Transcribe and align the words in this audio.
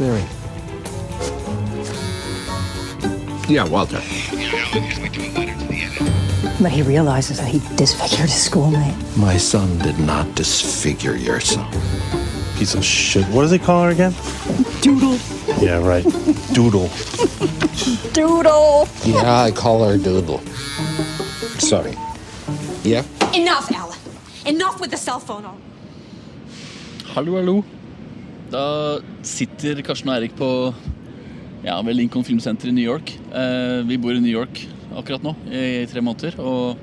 Very. 0.00 0.24
Yeah, 3.52 3.64
Walter. 3.68 4.00
But 6.58 6.72
he 6.72 6.80
realizes 6.80 7.36
that 7.36 7.48
he 7.48 7.58
disfigured 7.76 8.30
his 8.30 8.42
schoolmate. 8.44 8.94
My 9.18 9.36
son 9.36 9.76
did 9.80 9.98
not 9.98 10.34
disfigure 10.34 11.16
your 11.16 11.38
son. 11.38 11.70
Piece 12.56 12.74
of 12.74 12.82
shit. 12.82 13.26
What 13.26 13.42
does 13.42 13.50
he 13.50 13.58
call 13.58 13.84
her 13.84 13.90
again? 13.90 14.14
Doodle. 14.80 15.18
Yeah, 15.60 15.86
right. 15.86 16.04
Doodle. 16.54 16.88
Doodle. 18.14 18.88
Yeah, 19.04 19.42
I 19.42 19.50
call 19.50 19.84
her 19.86 19.98
Doodle. 19.98 20.38
Sorry. 21.58 21.94
Yeah? 22.84 23.04
Enough, 23.34 23.70
Alan. 23.70 23.98
Enough 24.46 24.80
with 24.80 24.92
the 24.92 24.96
cell 24.96 25.20
phone. 25.20 25.44
On. 25.44 25.60
Hallo, 27.04 27.32
hallo. 27.32 27.64
Da 28.50 28.64
sitter 29.26 29.78
Karsten 29.86 30.10
og 30.10 30.16
Eirik 30.16 30.34
på 30.38 30.48
ja, 31.62 31.76
ved 31.86 31.94
Lincoln 31.98 32.24
Filmsenter 32.26 32.70
i 32.70 32.74
New 32.74 32.86
York. 32.86 33.12
Eh, 33.30 33.80
vi 33.86 33.98
bor 34.00 34.16
i 34.16 34.22
New 34.22 34.32
York 34.32 34.62
akkurat 34.98 35.22
nå 35.22 35.34
i 35.54 35.84
tre 35.90 36.02
måneder. 36.02 36.38
Og 36.42 36.80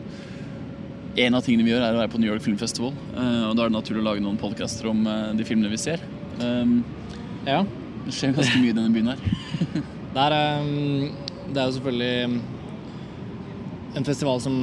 en 1.17 1.35
av 1.35 1.43
tingene 1.43 1.65
vi 1.65 1.73
gjør, 1.73 1.83
er 1.83 1.97
å 1.97 2.01
være 2.03 2.13
på 2.13 2.21
New 2.21 2.29
York 2.29 2.43
Film 2.45 2.59
Festival. 2.61 2.93
Eh, 3.17 3.43
og 3.49 3.57
da 3.57 3.65
er 3.65 3.71
det 3.71 3.75
naturlig 3.79 4.03
å 4.03 4.07
lage 4.07 4.23
noen 4.23 4.39
podcaster 4.39 4.87
om 4.91 5.01
eh, 5.09 5.31
de 5.39 5.47
filmene 5.47 5.73
vi 5.73 5.81
ser. 5.81 6.03
Um, 6.39 6.83
Ja. 7.47 7.63
det 8.05 8.13
skjer 8.13 8.35
ganske 8.37 8.59
mye 8.61 8.71
i 8.71 8.77
denne 8.77 8.93
byen 8.93 9.13
her. 9.13 9.21
Det 10.17 10.23
er, 10.23 10.33
um, 10.63 11.11
det 11.53 11.59
er 11.61 11.67
jo 11.67 11.73
selvfølgelig 11.75 12.13
um, 12.25 12.37
en 13.99 14.05
festival 14.07 14.39
som, 14.41 14.55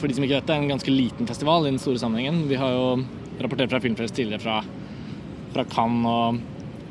for 0.00 0.10
de 0.10 0.16
som 0.16 0.24
ikke 0.26 0.40
vet 0.40 0.48
det, 0.48 0.54
er 0.56 0.64
en 0.64 0.72
ganske 0.72 0.90
liten 0.90 1.28
festival 1.28 1.66
i 1.66 1.70
den 1.70 1.78
store 1.78 2.00
sammenhengen. 2.02 2.40
Vi 2.50 2.58
har 2.58 2.72
jo 2.74 2.86
rapportert 3.38 3.70
fra 3.70 3.78
Filmfest 3.84 4.16
tidligere 4.18 4.42
fra, 4.42 4.56
fra 5.54 5.64
Cannes, 5.68 6.08
og, 6.08 6.40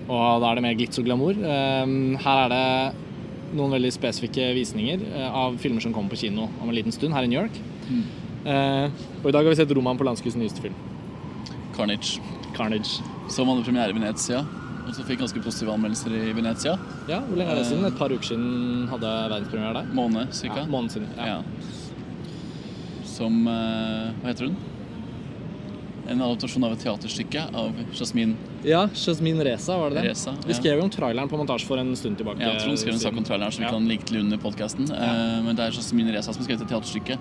og 0.07 0.43
da 0.43 0.51
er 0.51 0.59
det 0.59 0.65
mer 0.67 0.77
glitz 0.79 0.99
og 1.01 1.07
glamour. 1.07 1.37
Um, 1.37 2.15
her 2.23 2.43
er 2.45 2.53
det 2.53 3.55
noen 3.57 3.77
veldig 3.77 3.93
spesifikke 3.95 4.49
visninger 4.57 5.03
uh, 5.13 5.29
av 5.45 5.57
filmer 5.61 5.83
som 5.83 5.95
kommer 5.95 6.13
på 6.13 6.21
kino 6.25 6.49
om 6.49 6.67
en 6.67 6.75
liten 6.75 6.95
stund 6.95 7.15
her 7.15 7.27
i 7.27 7.31
New 7.31 7.39
York. 7.41 7.59
Mm. 7.87 8.07
og 9.23 9.27
i 9.27 9.31
dag 9.31 9.45
har 9.45 9.51
vi 9.53 9.57
sett 9.59 9.71
Roman 9.75 9.95
Polanskis 9.99 10.35
nyeste 10.35 10.59
film, 10.63 10.75
Carnage. 11.75 12.21
Carnage. 12.55 13.03
Som 13.31 13.47
hadde 13.51 13.63
premiere 13.63 13.91
i 13.91 13.97
Venezia. 13.97 14.41
Og 14.87 14.95
så 14.95 15.03
fikk 15.03 15.19
ganske 15.19 15.41
positive 15.43 15.73
anmeldelser 15.73 16.13
i 16.15 16.31
Venezia. 16.35 16.77
Ja, 17.09 17.19
hvor 17.27 17.35
lenge 17.39 17.51
er 17.51 17.59
det 17.59 17.65
siden? 17.67 17.83
Et 17.89 17.97
par 17.99 18.13
uker 18.13 18.29
siden 18.29 18.87
hadde 18.91 19.11
verdenspremiere 19.33 19.81
der. 19.81 19.89
Måned 19.97 20.31
cirka. 20.35 20.61
Ja, 20.63 20.71
måned 20.71 20.93
siden. 20.95 21.09
Ja. 21.17 21.25
Ja. 21.27 21.41
Som 23.17 23.41
eh, 23.51 24.13
Hva 24.21 24.31
heter 24.31 24.47
hun? 24.47 24.55
En 26.09 26.21
adaptasjon 26.23 26.63
av 26.63 26.71
et 26.77 26.79
teaterstykke 26.85 27.41
av 27.57 27.73
Jasmin 27.97 28.35
Ja, 28.63 28.85
Jasmin 28.95 29.41
Reza, 29.43 29.75
var 29.77 29.89
det 29.91 30.01
det? 30.01 30.09
Reza, 30.13 30.33
Vi 30.47 30.53
skrev 30.55 30.79
jo 30.79 30.85
om 30.85 30.89
traileren 30.93 31.27
på 31.29 31.37
montasje 31.39 31.67
for 31.67 31.77
en 31.81 31.91
stund 31.99 32.17
tilbake. 32.19 32.39
Ja, 32.41 32.53
Trond 32.63 32.79
skrev 32.79 32.93
en 32.95 32.99
sak 33.03 33.17
om 33.17 33.23
traileren 33.27 33.51
som 33.51 33.63
vi 33.63 33.67
Ja. 33.67 33.71
kan 33.75 33.87
like 33.87 34.05
til 34.05 34.19
under 34.21 34.37
podkasten. 34.37 34.87
Men 34.87 35.55
det 35.55 35.59
er 35.65 35.71
Jasmin 35.71 36.07
Reza 36.13 36.31
som 36.33 36.41
har 36.43 36.47
skrevet 36.47 36.61
et 36.61 36.69
teaterstykke 36.69 37.17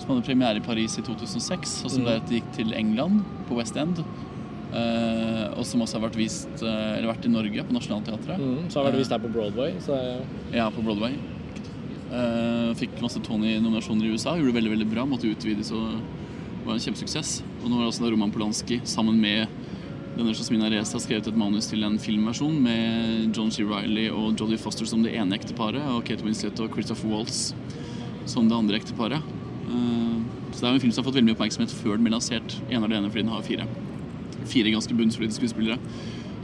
som 0.00 0.08
hadde 0.16 0.24
premiere 0.26 0.56
i 0.56 0.60
Paris 0.60 0.98
i 0.98 1.02
2006, 1.02 1.84
og 1.84 1.90
som 1.90 2.02
Mm. 2.02 2.06
deretter 2.06 2.34
gikk 2.40 2.52
til 2.54 2.72
England, 2.74 3.24
på 3.48 3.54
West 3.56 3.76
End. 3.76 3.98
Uh, 4.68 5.48
og 5.56 5.64
som 5.64 5.80
også 5.80 5.94
har 5.98 6.10
vært 6.10 6.16
vist 6.16 6.46
eh, 6.62 6.98
Eller 6.98 7.08
vært 7.14 7.24
i 7.24 7.28
Norge, 7.28 7.64
på 7.64 7.72
Nationaltheatret. 7.72 8.36
Mm, 8.38 8.68
så 8.68 8.82
har 8.82 8.92
vært 8.92 8.98
vist 8.98 9.10
her 9.10 9.18
på 9.18 9.32
Broadway. 9.32 9.72
Er 9.88 10.20
Ja, 10.54 10.68
på 10.70 10.82
Broadway. 10.84 11.14
Uh, 12.12 12.74
fikk 12.74 13.00
masse 13.00 13.18
Tony-nominasjoner 13.20 14.04
i 14.04 14.12
USA, 14.12 14.34
gjorde 14.36 14.52
det 14.52 14.62
veldig 14.62 14.70
veldig 14.78 14.90
bra. 14.92 15.04
Måtte 15.06 15.28
utvides 15.34 15.72
og 15.72 16.00
var 16.68 16.76
en 16.76 16.84
kjempesuksess. 16.84 17.38
Og 17.62 17.70
nå 17.70 17.80
har 17.80 17.88
også 17.88 18.04
da 18.04 18.12
Roman 18.12 18.32
Polanski 18.34 18.80
sammen 18.88 19.18
med 19.22 19.48
denne 20.18 20.34
Jasmina 20.34 20.68
Reza 20.72 20.98
skrevet 21.00 21.28
et 21.30 21.36
manus 21.38 21.68
til 21.70 21.84
en 21.86 21.98
filmversjon 22.02 22.56
med 22.64 23.36
John 23.36 23.52
G. 23.54 23.62
Reilly 23.68 24.08
og 24.10 24.34
Jodie 24.38 24.58
Foster 24.60 24.88
som 24.88 25.04
det 25.04 25.14
ene 25.16 25.36
ekteparet, 25.38 25.82
og 25.94 26.02
Kate 26.08 26.26
Winslet 26.26 26.58
og 26.64 26.72
Christopher 26.74 27.12
Waltz 27.12 27.52
som 28.28 28.48
det 28.50 28.56
andre 28.58 28.80
ekteparet. 28.80 29.22
Eh, 29.68 30.18
så 30.52 30.60
det 30.60 30.68
er 30.68 30.74
en 30.74 30.82
film 30.82 30.92
som 30.92 31.04
har 31.04 31.08
fått 31.08 31.18
veldig 31.20 31.30
mye 31.30 31.38
oppmerksomhet 31.38 31.74
før 31.80 31.96
den 31.96 32.08
ble 32.08 32.14
lansert. 32.16 32.58
En 32.68 32.82
av 32.82 32.90
det 32.90 32.98
ene 32.98 33.12
fordi 33.12 33.24
den 33.24 33.32
har 33.32 33.46
fire, 33.46 33.68
fire 34.48 34.74
ganske 34.74 34.96
bunnsolide 34.98 35.36
skuespillere 35.38 35.78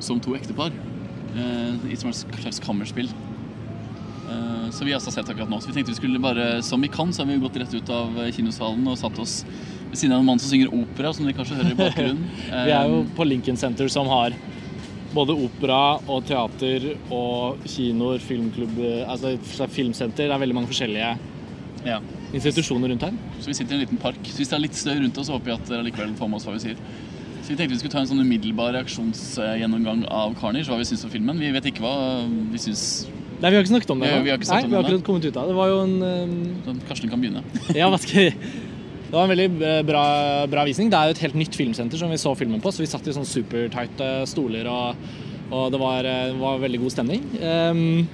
som 0.05 0.21
to 0.23 0.37
ektepar. 0.39 0.73
eh, 1.35 1.91
I 1.91 1.97
som 1.99 2.11
et 2.13 2.17
slags 2.41 2.61
kammerspill. 2.63 3.09
Eh, 4.31 4.71
Så 4.71 4.85
vi 4.85 4.93
har 4.93 5.01
sett 5.01 5.29
akkurat 5.29 5.51
nå. 5.51 5.59
Så 5.61 5.69
vi 5.69 5.75
tenkte 5.75 5.93
vi 5.93 5.99
skulle 5.99 6.19
bare, 6.23 6.63
som 6.63 6.81
vi 6.81 6.89
kan, 6.89 7.13
så 7.13 7.23
har 7.23 7.33
vi 7.33 7.39
gått 7.43 7.57
rett 7.57 7.75
ut 7.75 7.91
av 7.91 8.15
kinosalen 8.33 8.87
og 8.89 8.99
satt 8.99 9.19
oss 9.19 9.45
ved 9.95 10.03
siden 10.03 10.17
av 10.17 10.25
en 10.25 10.27
mann 10.27 10.43
som 10.43 10.51
synger 10.51 10.73
opera, 10.75 11.13
som 11.15 11.27
dere 11.27 11.37
kanskje 11.39 11.61
hører 11.61 11.73
i 11.73 11.79
bakgrunnen. 11.79 12.27
Vi 12.67 12.75
er 12.75 12.91
jo 12.91 13.05
på 13.15 13.27
Lincoln 13.29 13.61
Center, 13.61 13.91
som 13.93 14.11
har 14.11 14.35
både 15.15 15.37
opera 15.39 15.81
og 16.11 16.25
teater 16.27 16.89
og 17.15 17.63
kinoer, 17.71 18.19
filmklubb 18.19 18.81
Altså 19.07 19.37
filmsenter. 19.71 20.27
Det 20.27 20.35
er 20.35 20.43
veldig 20.43 20.57
mange 20.59 20.73
forskjellige 20.73 21.13
ja. 21.87 22.01
institusjoner 22.35 22.91
rundt 22.91 23.07
her. 23.07 23.15
Så 23.39 23.53
vi 23.53 23.57
sitter 23.61 23.77
i 23.77 23.79
en 23.79 23.85
liten 23.85 24.01
park. 24.03 24.19
Så 24.27 24.43
hvis 24.43 24.51
det 24.51 24.59
er 24.59 24.65
litt 24.65 24.79
støy 24.79 24.97
rundt 24.99 25.21
oss, 25.23 25.31
håper 25.31 25.53
jeg 25.53 25.63
at 25.63 25.71
dere 25.71 25.87
likevel 25.87 26.17
får 26.19 26.33
med 26.33 26.41
oss 26.41 26.49
hva 26.49 26.57
vi 26.57 26.65
sier. 26.67 26.81
Så 27.45 27.53
vi 27.53 27.59
tenkte 27.61 27.75
vi 27.77 27.81
skulle 27.83 27.95
ta 27.95 28.03
en 28.03 28.11
sånn 28.11 28.25
umiddelbar 28.25 28.75
reaksjonsgjennomgang 28.75 30.07
av 30.09 30.35
Carnage, 30.41 30.67
hva 30.73 30.81
vi 30.81 30.89
syns 30.89 31.05
om 31.07 31.13
filmen. 31.13 31.39
Vi 31.39 31.53
vet 31.55 31.71
ikke 31.71 31.85
hva 31.85 31.97
vi 32.25 32.63
syns 32.63 33.05
Nei, 33.35 33.51
vi 33.51 33.59
har 33.59 33.65
ikke 33.65 33.73
snakket 33.75 33.91
om 33.93 34.01
det 34.01 34.09
Nei, 34.09 34.21
vi 34.25 34.31
har 34.31 34.39
ikke 34.39 34.47
Nei, 34.49 34.61
vi 34.71 34.77
har 34.77 34.85
akkurat 34.87 35.03
kommet 35.05 35.25
ut 35.27 35.37
av 35.37 35.43
det. 35.43 35.51
Det 35.51 35.57
var 35.59 35.69
jo 35.69 35.81
en 35.83 35.95
um, 36.01 36.37
sånn, 36.65 36.79
Karsten 36.89 37.11
kan 37.13 37.21
begynne. 37.21 37.43
Ja, 37.77 37.91
hva 37.93 37.99
skal 38.01 38.31
jeg 38.31 38.37
Det 39.15 39.19
var 39.21 39.29
en 39.29 39.31
veldig 39.31 39.63
eh, 39.63 39.83
bra, 39.87 40.07
bra 40.51 40.63
visning. 40.67 40.89
Det 40.91 40.99
er 40.99 41.07
jo 41.07 41.15
et 41.15 41.21
helt 41.23 41.37
nytt 41.39 41.55
filmsenter 41.55 42.01
som 42.01 42.11
vi 42.11 42.17
så 42.19 42.33
filmen 42.35 42.59
på, 42.59 42.73
så 42.75 42.83
vi 42.83 42.89
satt 42.91 43.07
i 43.07 43.13
sånn 43.15 43.29
supertighte 43.31 44.09
stoler, 44.27 44.67
og, 44.67 45.05
og 45.55 45.69
det 45.71 45.79
var, 45.79 46.09
eh, 46.11 46.33
var 46.41 46.59
veldig 46.59 46.81
god 46.83 46.95
stemning. 46.97 47.23
Um, 47.39 48.09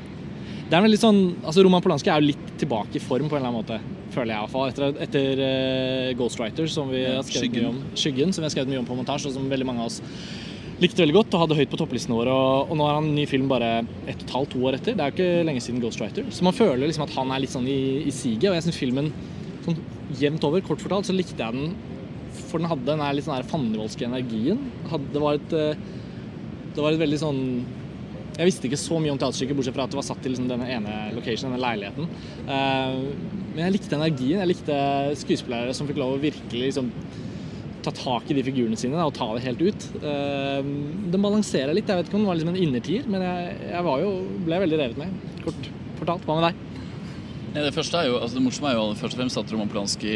det 0.68 0.76
er 0.76 0.84
veldig 0.84 0.98
sånn, 1.00 1.22
altså 1.40 1.64
Roman 1.64 1.80
Polanski 1.80 2.12
er 2.12 2.20
jo 2.20 2.28
litt 2.34 2.52
tilbake 2.60 3.00
i 3.00 3.02
form 3.02 3.30
på 3.30 3.38
en 3.38 3.40
eller 3.40 3.48
annen 3.48 3.62
måte, 3.62 3.78
føler 4.12 4.34
jeg 4.34 4.36
i 4.36 4.44
hvert 4.44 4.52
fall. 4.52 4.74
Etter, 4.74 5.00
etter 5.06 5.40
eh, 5.46 6.10
Ghostwriter, 6.18 6.68
som 6.68 6.92
vi 6.92 7.06
har 7.06 7.24
skrevet 7.24 7.46
Skyggen. 7.46 7.64
mye 7.64 7.70
om. 7.70 7.78
Skyggen, 8.02 8.34
som 8.36 8.44
vi 8.44 8.50
har 8.50 8.52
skrevet 8.58 8.72
mye 8.74 8.82
om 8.82 8.88
på 8.90 8.98
montasje, 8.98 9.30
og 9.30 9.38
som 9.38 9.46
veldig 9.48 9.68
mange 9.70 9.86
av 9.86 9.88
oss 9.88 10.02
likte 10.84 11.00
veldig 11.00 11.16
godt 11.16 11.38
og 11.38 11.46
hadde 11.46 11.56
høyt 11.62 11.72
på 11.72 11.80
topplistene 11.80 12.18
våre. 12.18 12.34
Og, 12.34 12.74
og 12.74 12.76
nå 12.76 12.90
har 12.90 12.98
han 12.98 13.08
en 13.08 13.16
ny 13.16 13.24
film 13.30 13.48
bare 13.48 13.78
ett 14.04 14.20
og 14.20 14.26
et 14.26 14.36
halvt, 14.36 14.52
to 14.52 14.68
år 14.68 14.76
etter. 14.76 15.00
Det 15.00 15.06
er 15.06 15.14
jo 15.14 15.16
ikke 15.16 15.48
lenge 15.48 15.64
siden 15.64 15.80
Ghostwriter. 15.80 16.28
Så 16.28 16.44
man 16.44 16.60
føler 16.60 16.84
liksom 16.84 17.08
at 17.08 17.16
han 17.16 17.32
er 17.32 17.40
litt 17.40 17.56
sånn 17.56 17.68
i, 17.72 17.80
i 18.04 18.12
siget. 18.12 18.50
Og 18.52 18.58
jeg 18.58 18.68
syns 18.68 18.82
filmen 18.84 19.08
sånn 19.64 19.80
jevnt 20.18 20.44
over, 20.48 20.62
kort 20.66 20.82
fortalt, 20.82 21.08
så 21.08 21.16
likte 21.16 21.38
jeg 21.38 21.56
den 21.56 21.74
for 22.50 22.62
den 22.62 22.70
hadde 22.70 22.86
den 22.86 23.02
litt 23.16 23.26
sånn 23.26 23.50
fandenivoldske 23.50 24.06
energien. 24.06 24.62
Det 25.12 25.22
var 25.22 25.38
et 25.38 25.54
eh, 25.56 25.84
Det 26.70 26.82
var 26.82 26.94
et 26.94 27.02
veldig 27.02 27.18
sånn 27.18 27.44
jeg 28.40 28.46
visste 28.46 28.68
ikke 28.68 28.78
så 28.80 28.96
mye 29.02 29.12
om 29.12 29.18
teaterstykket, 29.20 29.56
bortsett 29.58 29.74
fra 29.76 29.84
at 29.84 29.92
det 29.92 29.98
var 29.98 30.04
satt 30.06 30.20
til 30.24 30.32
liksom 30.32 30.46
denne 30.48 30.68
ene 30.72 30.92
location, 31.12 31.50
denne 31.50 31.60
leiligheten. 31.60 32.06
Eh, 32.46 33.00
men 33.50 33.58
jeg 33.66 33.74
likte 33.74 33.98
energien. 33.98 34.40
Jeg 34.40 34.48
likte 34.48 34.76
skuespillere 35.20 35.74
som 35.76 35.90
fikk 35.90 36.00
lov 36.00 36.14
å 36.14 36.22
virkelig 36.22 36.70
liksom, 36.70 36.88
ta 37.84 37.92
tak 37.96 38.30
i 38.30 38.38
de 38.38 38.44
figurene 38.46 38.78
sine 38.80 39.02
og 39.02 39.12
ta 39.18 39.28
det 39.34 39.44
helt 39.44 39.60
ut. 39.66 39.88
Eh, 40.00 40.62
den 40.62 41.26
balanserer 41.26 41.76
litt. 41.76 41.90
Jeg 41.90 42.00
vet 42.00 42.08
ikke 42.08 42.16
om 42.16 42.24
den 42.24 42.30
var 42.30 42.40
liksom 42.40 42.54
en 42.54 42.62
innertier, 42.62 43.12
men 43.12 43.26
jeg, 43.26 43.52
jeg 43.74 44.00
jo, 44.06 44.16
ble 44.46 44.64
veldig 44.64 44.80
revet 44.86 45.02
med. 45.02 45.30
Kort 45.44 45.70
fortalt. 46.00 46.24
Hva 46.24 46.38
med 46.38 46.48
deg? 46.48 46.69
Ja, 47.50 47.64
det 47.66 47.72
første 47.74 47.98
er 47.98 48.06
jo, 48.06 48.18
altså 48.22 48.36
det 48.38 48.44
morsomme 48.44 48.70
er 48.70 48.76
jo 48.78 48.82
først 48.94 49.16
og 49.16 49.18
fremst 49.18 49.38
at 49.40 49.48
Roman 49.50 49.70
Polanski 49.72 50.12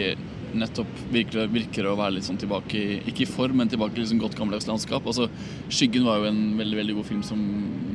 nettopp 0.54 1.00
virker, 1.10 1.48
virker 1.50 1.88
å 1.90 1.96
være 1.98 2.14
litt 2.14 2.26
sånn 2.28 2.38
tilbake 2.38 2.82
ikke 3.10 3.24
i 3.24 3.26
form, 3.26 3.56
men 3.58 3.72
tilbake 3.72 3.98
i 3.98 4.04
liksom 4.04 4.20
godt 4.22 4.36
gammeldags 4.38 4.68
landskap. 4.68 5.02
Altså, 5.02 5.26
'Skyggen' 5.66 6.06
var 6.06 6.20
jo 6.20 6.28
en 6.30 6.54
veldig 6.60 6.78
veldig 6.78 6.94
god 7.00 7.08
film 7.08 7.24
som 7.26 7.40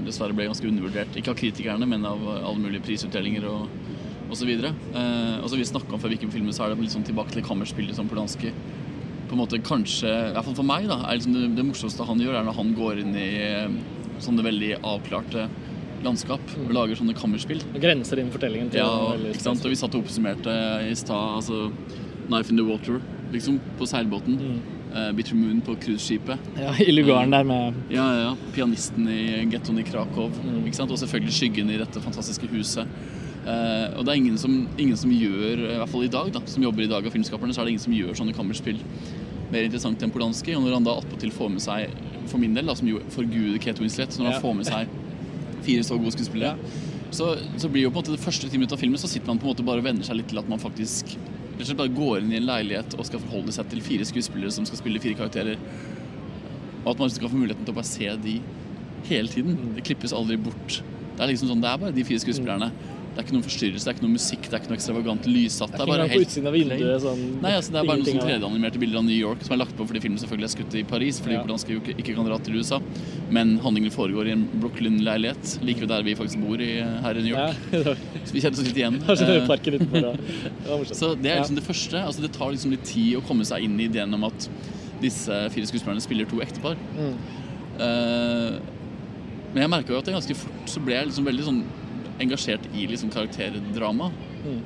dessverre 0.04 0.36
ble 0.36 0.50
ganske 0.50 0.68
undervurdert. 0.68 1.16
Ikke 1.16 1.32
av 1.32 1.40
kritikerne, 1.40 1.88
men 1.88 2.04
av 2.06 2.20
alle 2.36 2.60
mulige 2.60 2.84
prisutdelinger 2.84 3.48
og 3.48 3.70
osv. 4.30 4.52
Eh, 4.52 5.40
og 5.40 5.48
så 5.48 5.56
vi 5.56 5.70
snakka 5.72 5.96
om 5.96 6.04
før 6.04 6.12
hvilken 6.12 6.36
film, 6.36 6.52
så 6.52 6.66
er 6.66 6.76
det 6.76 6.84
litt 6.84 6.98
sånn 6.98 7.08
tilbake 7.08 7.32
til 7.32 7.48
kammerspillet 7.48 7.96
som 7.96 8.12
Polanski 8.12 8.52
på 9.30 9.38
en 9.38 9.44
måte 9.46 9.64
kanskje, 9.64 10.10
i 10.10 10.36
hvert 10.36 10.46
fall 10.50 10.58
for 10.58 10.68
meg, 10.68 10.90
da, 10.90 11.00
er 11.06 11.16
liksom 11.16 11.34
det, 11.38 11.56
det 11.56 11.64
morsomste 11.64 12.04
han 12.04 12.20
gjør, 12.20 12.42
er 12.42 12.44
når 12.44 12.60
han 12.60 12.76
går 12.76 13.04
inn 13.06 13.16
i 13.16 13.32
eh, 13.40 13.80
sånne 14.20 14.44
veldig 14.44 14.72
avklarte 14.84 15.48
landskap 16.06 16.42
og 16.66 16.74
lager 16.76 17.00
sånne 17.00 17.16
kammerspill. 17.18 17.62
Og 17.74 17.80
grenser 17.84 18.22
inn 18.22 18.32
fortellingen 18.34 18.72
til 18.74 18.82
Ja, 18.84 19.14
ikke 19.32 19.44
sant? 19.44 19.64
Og 19.66 19.74
vi 19.74 19.80
satt 19.80 19.96
og 19.96 20.04
oppsummerte 20.06 20.56
i 20.90 20.96
stad 20.98 21.40
altså 21.42 21.70
Knife 22.30 22.52
in 22.54 22.58
the 22.60 22.66
Water, 22.66 23.00
liksom, 23.34 23.60
på 23.80 23.88
seilbåten. 23.90 24.38
Eh, 24.90 25.12
Bitter 25.14 25.36
Moon 25.38 25.62
på 25.62 25.76
cruiseskipet. 25.82 26.40
Ja, 26.58 26.74
I 26.82 26.92
lugaren 26.92 27.32
der 27.34 27.44
med 27.46 27.74
Ja, 27.94 28.06
ja, 28.14 28.22
ja. 28.30 28.36
Pianisten 28.56 29.08
i 29.10 29.46
gettoen 29.52 29.80
i 29.82 29.86
Krakow. 29.86 30.30
Mm. 30.44 30.64
Ikke 30.66 30.80
sant? 30.82 30.92
Og 30.94 30.98
selvfølgelig 31.02 31.34
skyggen 31.36 31.70
i 31.74 31.78
dette 31.82 32.02
fantastiske 32.02 32.50
huset. 32.54 32.88
Uh, 33.40 33.98
og 33.98 34.04
det 34.06 34.12
er 34.12 34.18
ingen 34.20 34.38
som, 34.38 34.68
ingen 34.78 34.98
som 35.00 35.10
gjør, 35.14 35.62
i 35.72 35.78
hvert 35.80 35.90
fall 35.90 36.04
i 36.06 36.12
dag, 36.12 36.28
da, 36.36 36.42
som 36.46 36.64
jobber 36.66 36.84
i 36.84 36.90
dag 36.92 37.06
av 37.08 37.14
filmskaperne, 37.14 37.54
så 37.56 37.62
er 37.62 37.70
det 37.70 37.76
ingen 37.78 37.86
som 37.86 37.96
gjør 37.96 38.18
sånne 38.20 38.36
kammerspill 38.36 38.82
mer 39.50 39.66
interessant 39.66 40.04
enn 40.06 40.12
Polanski. 40.14 40.54
Og 40.58 40.66
når 40.66 40.76
han 40.76 40.86
da 40.86 40.98
attpåtil 41.00 41.32
får 41.34 41.54
med 41.54 41.64
seg, 41.64 41.94
for 42.30 42.38
min 42.42 42.54
del, 42.58 42.68
da, 42.70 42.76
som 42.78 42.90
jo 42.92 43.00
forguder 43.14 43.58
Kate 43.64 43.82
Winslet, 43.82 44.18
når 44.20 44.28
han 44.30 44.36
Ja. 44.36 44.42
får 44.44 44.58
med 44.60 44.70
seg 44.70 44.88
fire 45.66 45.84
så 45.86 45.98
gode 46.00 46.14
skuespillere, 46.16 46.56
så, 47.12 47.34
så 47.58 47.70
blir 47.72 47.88
jo 47.88 47.92
på 47.92 48.00
en 48.00 48.04
måte 48.04 48.16
det 48.16 48.24
første 48.24 48.50
ti 48.50 48.58
minutter 48.60 48.78
av 48.78 48.84
filmen 48.84 49.02
så 49.02 49.10
sitter 49.10 49.32
man 49.32 49.40
på 49.42 49.48
en 49.48 49.54
måte 49.56 49.66
bare 49.66 49.82
og 49.82 49.88
venner 49.88 50.06
seg 50.06 50.20
litt 50.20 50.30
til 50.30 50.42
at 50.42 50.50
man 50.52 50.62
faktisk 50.62 51.16
bare 51.60 51.92
går 51.92 52.22
inn 52.22 52.32
i 52.32 52.38
en 52.38 52.48
leilighet 52.48 52.94
og 52.96 53.08
skal 53.08 53.22
forholde 53.24 53.52
seg 53.52 53.68
til 53.72 53.82
fire 53.84 54.06
skuespillere 54.08 54.54
som 54.54 54.68
skal 54.68 54.80
spille 54.80 55.02
fire 55.04 55.18
karakterer. 55.20 55.60
Og 56.86 56.94
at 56.94 57.02
man 57.02 57.12
skal 57.12 57.32
få 57.32 57.40
muligheten 57.42 57.66
til 57.66 57.74
å 57.74 57.80
bare 57.80 57.90
se 57.90 58.14
de 58.24 58.38
hele 59.10 59.32
tiden. 59.32 59.58
Det 59.76 59.84
klippes 59.90 60.16
aldri 60.16 60.38
bort. 60.40 60.80
Det 61.18 61.26
er 61.26 61.34
liksom 61.34 61.52
sånn, 61.52 61.64
det 61.64 61.72
er 61.72 61.82
bare 61.82 61.96
de 61.96 62.06
fire 62.08 62.24
skuespillerne. 62.24 62.70
Det 63.10 63.22
er 63.22 63.26
ikke 63.26 63.36
noen 63.36 63.46
forstyrrelse, 63.46 63.84
det 63.86 63.92
er 63.92 63.96
ikke 63.98 64.06
noe 64.06 64.16
musikk, 64.16 64.44
det 64.46 64.54
er 64.54 64.62
ikke 64.62 64.72
noe 64.72 64.78
ekstravagant 64.78 65.28
lyssatt. 65.28 65.74
Det 65.74 65.82
er 65.84 65.90
bare 65.90 66.06
helt 66.12 66.36
vinduet. 66.56 67.02
Sånn, 67.04 67.24
Nei, 67.44 67.54
altså 67.58 67.74
det 67.74 67.80
er 67.82 67.88
bare 67.90 68.00
noen 68.00 68.08
sånn 68.10 68.22
av 68.22 68.30
3D-animerte 68.30 68.82
bilder 68.84 69.02
av 69.02 69.06
New 69.08 69.18
York 69.18 69.46
som 69.46 69.56
er 69.56 69.62
lagt 69.64 69.76
på 69.80 69.88
fordi 69.90 70.04
filmen 70.06 70.22
selvfølgelig 70.22 70.48
er 70.48 70.54
skutt 70.54 70.78
i 70.80 70.84
Paris, 70.94 71.20
fordi 71.24 71.36
Ja. 71.36 71.42
Polanski 71.44 71.76
jo 71.76 71.82
ikke, 71.82 71.96
ikke 72.04 72.16
kan 72.20 72.30
dra 72.30 72.38
til 72.46 72.60
USA. 72.60 72.80
Men 73.34 73.58
handlingen 73.66 73.94
foregår 73.96 74.30
i 74.30 74.36
en 74.38 74.46
Brooklyn-leilighet, 74.62 75.58
like 75.66 75.84
ved 75.84 75.92
der 75.92 76.06
vi 76.08 76.16
faktisk 76.16 76.44
bor 76.46 76.62
i, 76.62 76.72
her 77.06 77.20
i 77.20 77.26
New 77.26 77.34
York. 77.34 77.68
Ja. 77.74 77.96
Så 78.30 78.36
vi 78.38 78.44
kjenner 78.46 78.60
oss 78.60 78.70
litt 78.70 78.82
igjen. 78.82 79.02
kanskje 79.08 79.30
Eh, 80.70 80.84
så 81.00 81.14
det 81.16 81.32
er 81.32 81.42
liksom 81.42 81.58
det 81.58 81.66
første. 81.66 82.02
altså 82.02 82.22
Det 82.22 82.34
tar 82.36 82.52
liksom 82.54 82.74
litt 82.74 82.86
tid 82.88 83.18
å 83.18 83.26
komme 83.26 83.46
seg 83.48 83.66
inn 83.66 83.80
i 83.80 83.88
ideen 83.90 84.14
om 84.14 84.28
at 84.30 84.50
disse 85.02 85.44
fire 85.54 85.70
skuespillerne 85.70 86.04
spiller 86.04 86.28
to 86.30 86.42
ektepar. 86.44 86.78
Mm. 86.98 87.16
Uh, 87.80 88.60
men 89.54 89.64
jeg 89.64 89.72
merka 89.72 89.94
jo 89.94 90.00
at 90.00 90.10
det 90.10 90.14
ganske 90.14 90.36
fort 90.38 90.70
så 90.70 90.82
ble 90.84 90.98
jeg 90.98 91.10
liksom 91.10 91.26
veldig 91.26 91.46
sånn 91.48 91.62
engasjert 92.20 92.68
i 92.76 92.88
liksom 92.88 93.10
karakterdrama. 93.14 94.12
Mm. 94.46 94.60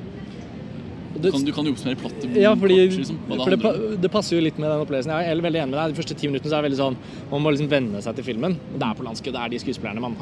Det- 1.21 1.31
kan, 1.31 1.43
du 1.45 1.51
kan 1.53 1.63
jo 1.65 1.71
oppsummere 1.75 1.95
plottet 2.01 2.35
Ja, 2.41 2.55
fordi, 2.57 2.75
kort, 2.89 2.97
liksom, 2.97 3.17
det 3.29 3.37
for 3.37 3.49
det, 3.53 3.59
pa- 3.61 3.95
det 4.01 4.09
passer 4.11 4.35
jo 4.35 4.41
litt 4.41 4.57
med 4.57 4.67
den 4.71 4.81
opplevelsen. 4.81 5.11
Jeg 5.13 5.29
er 5.37 5.41
veldig 5.45 5.59
enig 5.61 5.69
med 5.69 5.77
deg. 5.77 5.93
De 5.93 6.01
første 6.01 6.15
ti 6.17 6.27
minuttene 6.27 6.49
så 6.49 6.57
er 6.57 6.61
det 6.63 6.71
veldig 6.71 6.79
sånn 6.81 6.97
Man 7.29 7.41
må 7.43 7.51
liksom 7.53 7.69
venne 7.69 8.01
seg 8.01 8.15
til 8.17 8.23
filmen. 8.25 8.57
Det 8.73 8.81
er 8.87 8.95
Polanski, 8.97 9.29
og 9.29 9.33
det 9.37 9.41
er 9.45 9.49
de 9.53 9.59
skuespillerne 9.61 10.01
man, 10.01 10.15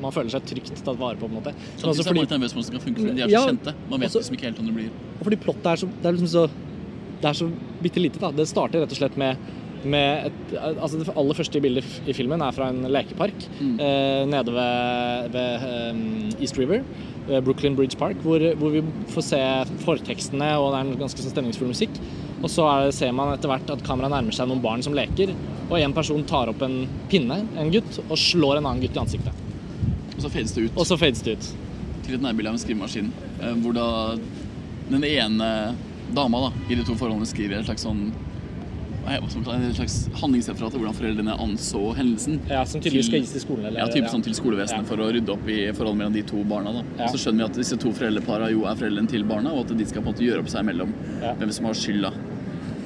man 0.00 0.10
føler 0.10 0.30
seg 0.32 0.42
trygt 0.48 0.72
tatt 0.82 0.96
vare 0.98 1.16
på. 1.20 1.28
på 1.28 1.28
en 1.28 1.36
måte. 1.36 1.52
Samtidig 1.76 1.92
også 1.92 2.02
så 2.02 2.08
er 2.08 2.14
man 2.14 2.24
litt 2.24 2.32
nervøs 2.32 2.52
for 2.56 2.62
hvordan 2.62 2.78
det 2.80 2.84
funke, 2.86 2.98
fordi 3.04 3.14
de 3.14 3.22
er 3.22 3.28
så 3.28 3.36
Ja, 3.36 3.44
kjente. 3.46 3.74
Man 3.90 4.00
vet 4.00 4.08
også- 4.08 4.18
liksom 4.24 4.34
ikke 4.38 4.46
helt 4.48 4.58
om 4.58 4.66
det 4.66 4.74
blir 4.74 4.90
fordi 5.22 5.36
plottet 5.36 5.66
er 5.66 5.76
så 5.76 5.86
Det 6.00 6.06
er 6.08 6.12
liksom 6.16 6.32
så 6.32 6.50
Det 7.20 7.28
er 7.28 7.34
så 7.34 7.52
bitte 7.82 8.00
lite, 8.00 8.18
da. 8.18 8.30
Det 8.30 8.46
starter 8.48 8.80
rett 8.80 8.90
og 8.92 8.96
slett 8.96 9.16
med 9.18 9.36
med 9.84 10.26
et, 10.30 10.54
altså 10.80 10.98
Det 10.98 11.12
aller 11.16 11.34
første 11.38 11.60
bildet 11.62 11.84
i 12.08 12.12
filmen 12.16 12.40
er 12.42 12.52
fra 12.56 12.68
en 12.72 12.82
lekepark 12.90 13.46
Mm. 13.60 13.76
eh, 13.80 14.24
nede 14.26 14.52
ved, 14.54 15.30
ved 15.32 15.68
um, 15.92 16.02
East 16.40 16.58
River. 16.58 16.82
Ved 17.28 17.44
Brooklyn 17.44 17.76
Bridge 17.76 17.96
Park, 18.00 18.16
hvor, 18.24 18.40
hvor 18.56 18.70
vi 18.72 18.80
får 19.12 19.22
se 19.26 19.40
fortekstene, 19.84 20.48
og 20.58 20.72
det 20.72 20.78
er 20.78 20.86
en 20.86 20.98
ganske 21.02 21.20
sånn 21.20 21.34
stemningsfull 21.34 21.68
musikk. 21.68 21.90
Og 22.42 22.48
så 22.50 22.64
er, 22.70 22.90
ser 22.94 23.12
man 23.12 23.34
etter 23.34 23.50
hvert 23.50 23.68
at 23.74 23.82
kameraet 23.84 24.14
nærmer 24.14 24.32
seg 24.32 24.48
noen 24.48 24.62
barn 24.64 24.82
som 24.82 24.94
leker, 24.96 25.34
og 25.68 25.76
en 25.78 25.92
person 25.92 26.22
tar 26.24 26.48
opp 26.48 26.62
en 26.64 26.86
pinne, 27.10 27.42
en 27.58 27.70
gutt, 27.74 27.98
og 28.08 28.16
slår 28.16 28.60
en 28.62 28.66
annen 28.70 28.80
gutt 28.86 28.96
i 28.96 29.02
ansiktet. 29.02 29.44
Og 30.16 30.22
så 30.24 30.30
fades 30.32 30.54
det 30.56 30.64
ut 30.70 30.78
Og 30.80 30.86
så 30.88 30.96
fades 30.98 31.20
det 31.22 31.36
ut. 31.36 31.50
til 32.06 32.14
et 32.16 32.22
nærbilde 32.24 32.48
av 32.48 32.54
en 32.56 32.62
skrivemaskin, 32.62 33.10
eh, 33.42 33.52
hvor 33.60 33.74
da 33.76 34.16
den 34.88 35.04
ene 35.04 35.74
dama 36.16 36.40
da, 36.46 36.52
i 36.70 36.74
de 36.78 36.84
to 36.88 36.94
forholdene 36.96 37.26
skriver 37.28 37.58
et 37.60 37.66
slags 37.68 37.84
sånn 37.84 38.06
et 39.16 39.76
slags 39.76 39.96
handlingsreferat 40.20 40.72
til 40.74 40.80
hvordan 40.82 40.96
foreldrene 40.98 41.34
anså 41.40 41.82
hendelsen. 41.96 42.40
Ja, 42.48 42.64
Som 42.64 42.80
tydeligvis 42.80 43.06
skal 43.10 43.20
gis 43.20 43.32
til 43.32 43.40
skolen. 43.40 43.66
Eller, 43.66 43.80
Ja, 43.80 43.86
type 43.86 44.08
sånn 44.12 44.22
til 44.22 44.34
skolevesenet 44.34 44.82
Ja. 44.84 44.88
for 44.88 44.96
å 44.96 45.10
rydde 45.12 45.28
opp 45.32 45.48
i 45.48 45.58
forholdet 45.72 45.96
mellom 45.98 46.12
de 46.12 46.22
to 46.22 46.44
barna. 46.44 46.72
da. 46.72 46.82
Ja. 47.04 47.06
Så 47.08 47.18
skjønner 47.18 47.38
vi 47.38 47.44
at 47.44 47.54
disse 47.54 47.76
to 47.78 47.90
foreldrepara 47.92 48.50
jo 48.50 48.64
er 48.66 48.74
foreldrene 48.74 49.08
til 49.08 49.24
barna, 49.24 49.52
og 49.52 49.70
at 49.70 49.76
de 49.78 49.84
skal 49.86 50.02
på 50.02 50.08
en 50.08 50.14
måte 50.14 50.24
gjøre 50.26 50.40
opp 50.40 50.48
seg 50.48 50.60
imellom 50.64 50.92
Ja. 51.22 51.34
hvem 51.34 51.52
som 51.52 51.64
har 51.66 51.74
skylda. 51.74 52.12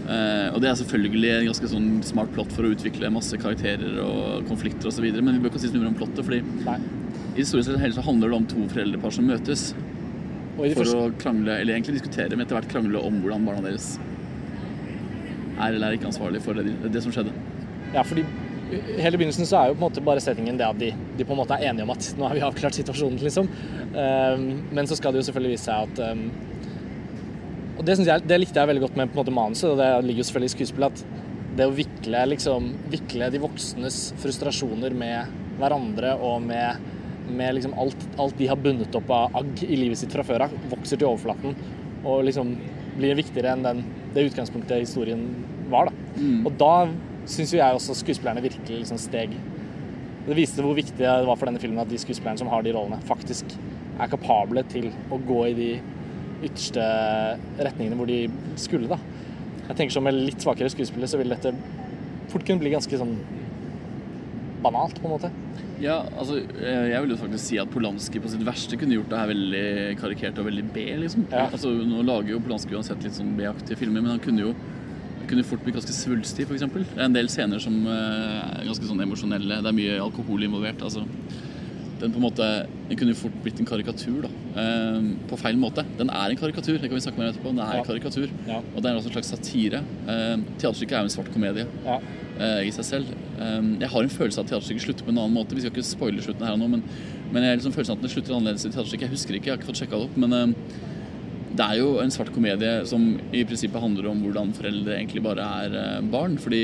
Uh, 0.03 0.51
og 0.53 0.61
det 0.61 0.69
er 0.69 0.75
selvfølgelig 0.75 1.31
en 1.39 1.47
ganske 1.47 1.69
sånn 1.71 2.03
smart 2.05 2.33
plott 2.35 2.51
for 2.53 2.65
å 2.65 2.75
utvikle 2.75 3.11
masse 3.11 3.33
karakterer 3.39 3.99
og 4.03 4.45
konflikter 4.49 4.89
osv., 4.91 5.05
men 5.23 5.39
vi 5.39 5.49
bør 5.49 5.53
ikke 5.55 5.61
si 5.61 5.69
så 5.69 5.79
mye 5.79 5.87
om 5.89 5.95
plottet, 5.95 6.25
fordi 6.27 6.43
Nei. 6.67 6.77
i 7.37 7.39
historisk 7.39 7.71
sett 7.71 7.95
så 7.95 8.03
handler 8.03 8.29
det 8.31 8.37
om 8.37 8.47
to 8.47 8.57
foreldrepar 8.75 9.13
som 9.13 9.27
møtes 9.27 9.73
for 10.57 10.67
første, 10.67 10.97
å 10.97 11.13
krangle, 11.19 11.61
eller 11.61 11.75
egentlig 11.79 12.01
diskutere, 12.03 12.31
men 12.37 12.41
etter 12.47 12.59
hvert 12.59 12.69
krangle 12.69 12.99
om 13.03 13.23
hvordan 13.23 13.47
barna 13.47 13.63
deres 13.63 13.99
er 15.63 15.77
eller 15.77 15.91
er 15.93 15.99
ikke 15.99 16.11
ansvarlig 16.11 16.43
for 16.45 16.59
det, 16.59 16.75
det 16.93 17.05
som 17.05 17.15
skjedde. 17.15 17.35
ja, 17.93 18.03
fordi 18.03 18.25
hele 18.73 19.19
begynnelsen 19.19 19.49
så 19.49 19.59
er 19.59 19.71
jo 19.71 19.77
på 19.77 19.83
en 19.83 19.87
måte 19.87 20.05
bare 20.05 20.23
settingen 20.25 20.59
det 20.61 20.67
at 20.67 20.79
de, 20.81 20.93
de 21.19 21.27
på 21.27 21.35
en 21.35 21.41
måte 21.43 21.57
er 21.57 21.71
enige 21.71 21.87
om 21.87 21.93
at 21.93 22.09
nå 22.19 22.29
har 22.29 22.39
vi 22.39 22.45
avklart 22.47 22.79
situasjonen, 22.79 23.21
liksom. 23.23 23.51
Um, 23.93 24.47
men 24.73 24.89
så 24.89 24.97
skal 24.99 25.13
det 25.13 25.23
jo 25.23 25.27
selvfølgelig 25.29 25.57
vise 25.57 25.69
seg 25.69 25.91
at 25.91 26.01
um, 26.13 26.23
Og 27.77 27.85
det, 27.89 27.99
jeg, 28.07 28.25
det 28.29 28.39
likte 28.41 28.61
jeg 28.61 28.71
veldig 28.71 28.85
godt 28.87 28.97
med 29.01 29.11
på 29.11 29.17
en 29.17 29.23
måte 29.23 29.35
manuset, 29.35 29.69
og 29.71 29.81
det 29.81 29.91
ligger 30.07 30.23
jo 30.23 30.29
selvfølgelig 30.31 30.53
i 30.53 30.57
skuespillet, 30.57 31.03
at 31.03 31.21
det 31.59 31.69
å 31.69 31.77
vikle, 31.77 32.25
liksom, 32.33 32.73
vikle 32.93 33.29
de 33.33 33.41
voksnes 33.43 34.01
frustrasjoner 34.23 34.97
med 34.97 35.39
hverandre 35.61 36.15
og 36.25 36.45
med, 36.45 36.93
med 37.29 37.59
liksom 37.59 37.75
alt, 37.81 38.07
alt 38.21 38.37
de 38.39 38.49
har 38.49 38.61
bundet 38.61 38.95
opp 38.97 39.11
av 39.13 39.37
agg 39.43 39.65
i 39.67 39.77
livet 39.77 40.01
sitt 40.01 40.15
fra 40.15 40.25
før 40.25 40.47
av, 40.47 40.55
vokser 40.73 41.01
til 41.01 41.11
overflaten 41.11 41.57
og 42.09 42.25
liksom 42.27 42.55
blir 42.97 43.17
viktigere 43.19 43.53
enn 43.55 43.67
den, 43.67 43.83
det 44.15 44.27
utgangspunktet 44.29 44.85
historien 44.85 45.25
var. 45.73 45.89
Da. 45.89 46.27
Og 46.47 46.53
da 46.61 46.73
syns 47.31 47.55
jo 47.55 47.61
jeg 47.61 47.79
også 47.79 47.97
skuespillerne 47.97 48.43
virkelig 48.45 48.83
liksom 48.83 48.99
steg 49.01 49.35
Det 50.27 50.37
viste 50.39 50.63
hvor 50.63 50.77
viktig 50.77 50.99
det 50.99 51.11
var 51.27 51.39
for 51.39 51.49
denne 51.49 51.61
filmen 51.63 51.83
at 51.83 51.91
de 51.91 51.99
skuespillerne 51.99 52.39
som 52.39 52.51
har 52.53 52.63
de 52.63 52.75
rollene, 52.77 53.01
faktisk 53.09 53.57
er 53.99 54.11
kapable 54.11 54.63
til 54.71 54.91
å 55.11 55.19
gå 55.19 55.41
i 55.49 55.55
de 55.59 55.71
ytterste 56.47 56.85
retningene 57.59 57.99
hvor 57.99 58.07
de 58.11 58.21
skulle. 58.61 58.87
da. 58.91 59.01
Jeg 59.67 59.79
tenker 59.79 59.97
sånn 59.97 60.07
med 60.07 60.21
litt 60.21 60.43
svakere 60.43 60.71
skuespillere 60.71 61.11
så 61.11 61.19
vil 61.19 61.35
dette 61.35 61.55
fort 62.31 62.47
kunne 62.47 62.63
bli 62.63 62.71
ganske 62.75 63.01
sånn 63.01 63.17
banalt, 64.63 65.01
på 65.03 65.09
en 65.09 65.15
måte. 65.17 65.33
Ja, 65.83 65.97
altså, 66.15 66.39
eh, 66.63 66.91
jeg 66.93 67.03
vil 67.03 67.15
jo 67.15 67.19
faktisk 67.19 67.45
si 67.49 67.59
at 67.59 67.71
Polanski 67.73 68.21
på 68.23 68.31
sitt 68.31 68.45
verste 68.47 68.79
kunne 68.79 68.95
gjort 68.95 69.11
det 69.11 69.19
her 69.19 69.31
veldig 69.33 69.65
karikert 69.99 70.39
og 70.39 70.47
veldig 70.47 70.65
B, 70.75 70.85
liksom. 71.03 71.27
Ja. 71.33 71.49
Altså, 71.49 71.73
nå 71.75 72.05
lager 72.07 72.37
jo 72.37 72.43
Polanski 72.45 72.77
uansett 72.79 73.03
litt 73.03 73.19
sånn 73.19 73.35
B-aktige 73.39 73.81
filmer, 73.81 74.05
men 74.05 74.15
han 74.15 74.23
kunne 74.23 74.47
jo 74.47 74.55
kunne 75.33 75.45
fort 75.47 75.63
blitt 75.65 75.79
ganske 75.79 75.95
svulstig, 75.97 76.45
f.eks. 76.47 76.67
Det 76.75 76.85
er 76.99 77.07
en 77.07 77.15
del 77.17 77.31
scener 77.33 77.63
som 77.63 77.75
eh, 77.89 78.61
er 78.61 78.69
ganske 78.69 78.89
sånn 78.89 79.03
emosjonelle. 79.05 79.63
Det 79.65 79.71
er 79.71 79.79
mye 79.79 79.99
alkohol 80.05 80.45
involvert. 80.47 80.83
altså. 80.85 81.07
Den 82.03 82.11
på 82.11 82.19
en 82.19 82.25
måte, 82.25 82.47
den 82.89 82.99
kunne 82.99 83.15
fort 83.15 83.35
blitt 83.45 83.61
en 83.63 83.69
karikatur, 83.69 84.27
da. 84.27 84.31
Eh, 84.63 85.07
på 85.31 85.39
feil 85.41 85.59
måte. 85.61 85.87
Den 85.99 86.11
er 86.11 86.35
en 86.35 86.41
karikatur, 86.41 86.77
det 86.79 86.91
kan 86.91 86.99
vi 86.99 87.05
snakke 87.07 87.23
mer 87.23 87.31
etterpå. 87.33 87.55
Den 87.55 87.63
er 87.65 87.79
en 87.81 87.87
karikatur. 87.89 88.29
Ja. 88.49 88.59
Og 88.61 88.83
det 88.83 88.91
er 88.91 88.99
også 88.99 89.13
en 89.13 89.17
slags 89.19 89.33
satire. 89.35 89.83
Teaterstykket 90.07 90.99
er 90.99 91.07
jo 91.07 91.11
en 91.11 91.17
svart 91.17 91.33
komedie 91.35 91.67
Ja. 91.87 91.99
Eh, 92.43 92.63
i 92.69 92.73
seg 92.75 92.89
selv. 92.89 93.13
Um, 93.39 93.75
jeg 93.81 93.91
har 93.93 94.05
en 94.05 94.13
følelse 94.13 94.41
av 94.41 94.47
at 94.47 94.53
teaterstykket 94.53 94.87
slutter 94.87 95.07
på 95.07 95.15
en 95.15 95.21
annen 95.23 95.37
måte. 95.37 95.57
Vi 95.57 95.65
skal 95.65 95.75
ikke 95.75 95.87
spoile 95.87 96.25
slutten 96.25 96.47
her 96.47 96.57
og 96.57 96.63
nå, 96.63 96.71
men, 96.75 96.87
men 97.31 97.45
jeg 97.45 97.55
har 97.55 97.61
liksom 97.61 97.77
følelsen 97.77 97.95
av 97.95 98.01
at 98.01 98.07
det 98.07 98.15
slutter 98.15 98.37
annerledes 98.37 98.67
i 98.67 98.73
teaterstykket. 98.73 99.07
Jeg 99.07 99.15
husker 99.17 99.39
ikke, 99.39 99.51
jeg 99.51 99.55
har 99.55 99.63
ikke 99.63 99.71
fått 99.71 99.83
sjekka 99.83 99.99
det 99.99 100.09
opp. 100.09 100.19
Men 100.25 100.37
um, 100.37 100.57
det 101.53 101.67
er 101.67 101.81
jo 101.83 101.91
en 102.01 102.13
svart 102.13 102.33
komedie 102.33 102.73
som 102.89 103.05
i 103.33 103.43
prinsippet 103.49 103.83
handler 103.83 104.09
om 104.11 104.23
hvordan 104.25 104.55
foreldre 104.57 104.97
egentlig 104.97 105.25
bare 105.25 105.49
er 105.65 105.77
eh, 105.83 106.07
barn. 106.13 106.39
Fordi 106.41 106.63